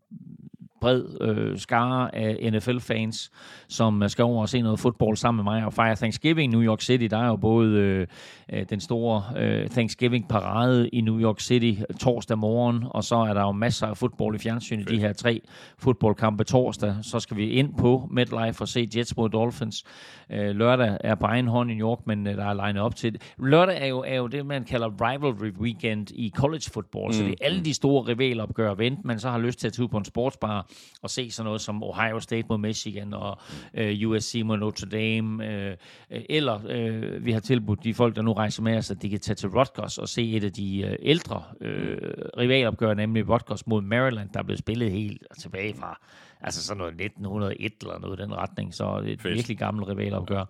[0.80, 3.30] bred øh, skare af NFL-fans,
[3.68, 6.52] som øh, skal over og se noget fodbold sammen med mig og fejre Thanksgiving.
[6.52, 8.06] New York City, der er jo både øh,
[8.52, 13.40] øh, den store øh, Thanksgiving-parade i New York City torsdag morgen, og så er der
[13.40, 15.40] jo masser af fodbold i fjernsynet, de her tre
[15.78, 16.94] fodboldkampe torsdag.
[17.02, 19.84] Så skal vi ind på MetLife og se Jets mod Dolphins.
[20.32, 22.96] Øh, lørdag er på egen hånd i New York, men øh, der er legnet op
[22.96, 23.34] til det.
[23.38, 27.12] Lørdag er jo, er jo det, man kalder rivalry weekend i college football, mm.
[27.12, 29.84] så det er alle de store rivalopgør, vent, man så har lyst til at tage
[29.84, 30.67] ud på en sportsbar
[31.02, 33.38] og se sådan noget som Ohio State mod Michigan og
[33.74, 35.76] øh, USC mod Notre Dame, øh,
[36.10, 39.10] øh, eller øh, vi har tilbudt de folk, der nu rejser med os, at de
[39.10, 41.98] kan tage til Rutgers og se et af de øh, ældre øh,
[42.38, 46.00] rivalopgør, nemlig Rutgers mod Maryland, der er blevet spillet helt tilbage fra
[46.40, 49.34] altså sådan noget 1901 eller noget i den retning, så et Fedt.
[49.34, 50.44] virkelig gammelt rivalopgør.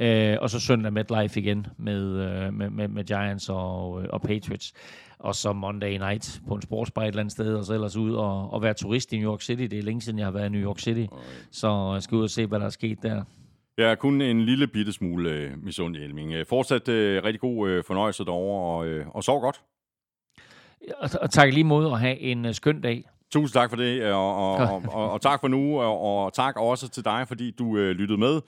[0.00, 4.22] Øh, og så søndag MetLife igen med, øh, med, med, med Giants og, øh, og
[4.22, 4.72] Patriots.
[5.18, 8.14] Og så Monday night på en sportsbar et eller andet sted, og så ellers ud
[8.14, 9.62] og, og være turist i New York City.
[9.62, 11.06] Det er længe siden, jeg har været i New York City,
[11.50, 13.24] så jeg skal ud og se, hvad der er sket der.
[13.78, 16.32] Er kun en lille bitte smule øh, misundelig, Elming.
[16.32, 19.60] Øh, Fortsat øh, rigtig god øh, fornøjelse derovre, og, øh, og sov godt.
[20.98, 23.04] Og, og tak lige måde at have en uh, skøn dag.
[23.32, 26.32] Tusind tak for det, øh, og, og, og, og, og tak for nu, og, og
[26.32, 28.40] tak også til dig, fordi du øh, lyttede med.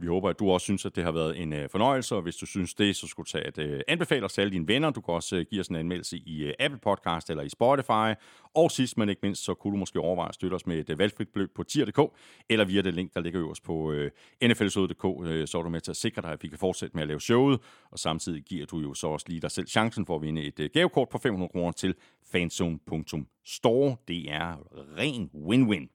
[0.00, 2.36] Vi håber, at du også synes, at det har været en øh, fornøjelse, og hvis
[2.36, 4.90] du synes det, så skulle du tage et øh, anbefale os til alle dine venner.
[4.90, 8.14] Du kan også øh, give os en anmeldelse i øh, Apple Podcast eller i Spotify.
[8.54, 10.90] Og sidst, men ikke mindst, så kunne du måske overveje at støtte os med et
[10.90, 12.00] øh, valgfrit beløb på tier.dk,
[12.48, 14.10] eller via det link, der ligger øverst på øh,
[14.42, 17.02] nflsøde.dk, øh, så er du med til at sikre dig, at vi kan fortsætte med
[17.02, 17.60] at lave showet,
[17.90, 20.60] og samtidig giver du jo så også lige dig selv chancen for at vinde et
[20.60, 21.94] øh, gavekort på 500 kroner til
[22.32, 23.96] fanzone.store.
[24.08, 24.56] Det er
[24.98, 25.86] ren win-win.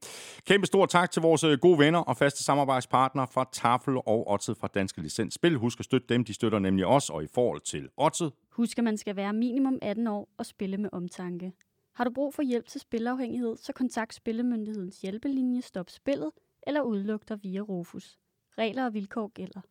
[0.48, 4.56] Kæmpe stor tak til vores øh, gode venner og faste samarbejdspartnere fra Tafel og Otted
[4.56, 5.56] fra Danske Licens Spil.
[5.56, 8.84] Husk at støtte dem, de støtter nemlig os, og i forhold til Otted, Husk, at
[8.84, 11.52] man skal være minimum 18 år og spille med omtanke.
[11.96, 16.32] Har du brug for hjælp til spilafhængighed, så kontakt Spillemyndighedens hjælpelinje Stop Spillet
[16.68, 18.18] eller udluk dig via Rufus.
[18.58, 19.62] Regler og vilkår gælder.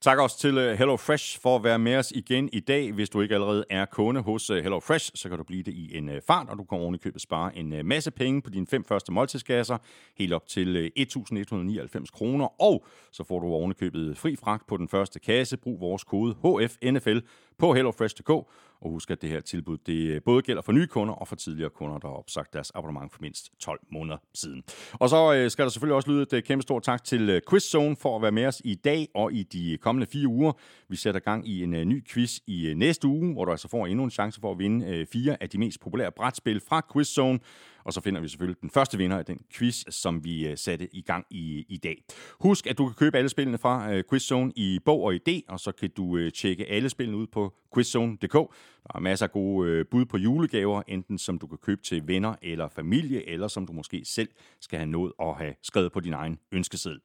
[0.00, 2.92] Tak også til Hello HelloFresh for at være med os igen i dag.
[2.92, 5.96] Hvis du ikke allerede er kunde hos Hello HelloFresh, så kan du blive det i
[5.96, 8.66] en øh, fart, og du kan oven i købet spare en masse penge på dine
[8.66, 9.78] fem første måltidskasser,
[10.16, 14.76] helt op til 1.199 kroner, og så får du oven i købet fri fragt på
[14.76, 15.56] den første kasse.
[15.56, 17.18] Brug vores kode HFNFL
[17.58, 18.30] på hellofresh.dk,
[18.84, 21.36] og husk, at det her tilbud det øh, både gælder for nye kunder og for
[21.36, 24.62] tidligere kunder, der har opsagt deres abonnement for mindst 12 måneder siden.
[24.92, 27.96] Og så øh, skal der selvfølgelig også lyde et øh, kæmpe stort tak til Quizzone
[27.96, 30.52] for at være med os i dag og i de kommende fire uger.
[30.88, 34.04] Vi sætter gang i en ny quiz i næste uge, hvor du altså får endnu
[34.04, 37.38] en chance for at vinde fire af de mest populære brætspil fra Quizzone.
[37.84, 40.88] Og så finder vi selvfølgelig den første vinder af den quiz, som vi øh, satte
[40.92, 42.04] i gang i, i dag.
[42.40, 45.60] Husk, at du kan købe alle spillene fra øh, Quizzone i bog og idé, og
[45.60, 48.32] så kan du øh, tjekke alle spillene ud på quizzone.dk.
[48.32, 52.34] Der er masser af gode bud på julegaver, enten som du kan købe til venner
[52.42, 54.28] eller familie, eller som du måske selv
[54.60, 57.00] skal have nået at have skrevet på din egen ønskeseddel.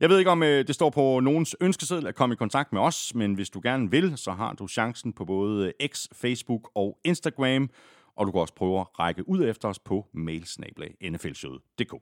[0.00, 3.14] Jeg ved ikke, om det står på nogens ønskeseddel at komme i kontakt med os,
[3.14, 7.70] men hvis du gerne vil, så har du chancen på både X, Facebook og Instagram.
[8.16, 11.94] Og du kan også prøve at række ud efter os på mailsnablag.nflshowet.dk.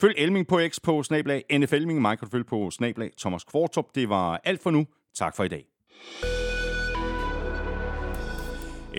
[0.00, 3.94] Følg Elming på X på snablag NFLming, mig kan du følge på snablag Thomas Kvartrup.
[3.94, 4.86] Det var alt for nu.
[5.14, 5.66] Tak for i dag.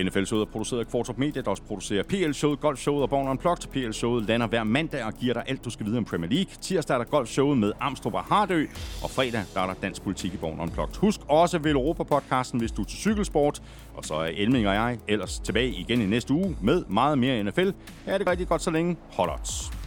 [0.04, 3.68] NFL-showet er produceret af Kvartrup Media, der også producerer PL-showet, Golf-showet og Born Unplugged.
[3.68, 6.54] PL-showet lander hver mandag og giver dig alt, du skal vide om Premier League.
[6.62, 8.66] Tirsdag er der Golf-showet med Amstrup og Hardø,
[9.04, 10.96] og fredag der er der dansk politik i Born Unplugged.
[10.96, 13.62] Husk også Vel Europa-podcasten, hvis du er til cykelsport.
[13.96, 17.44] Og så er Elming og jeg ellers tilbage igen i næste uge med meget mere
[17.44, 17.70] NFL.
[18.08, 18.98] Ja, det er rigtig godt så længe.
[19.12, 19.87] Hold odds.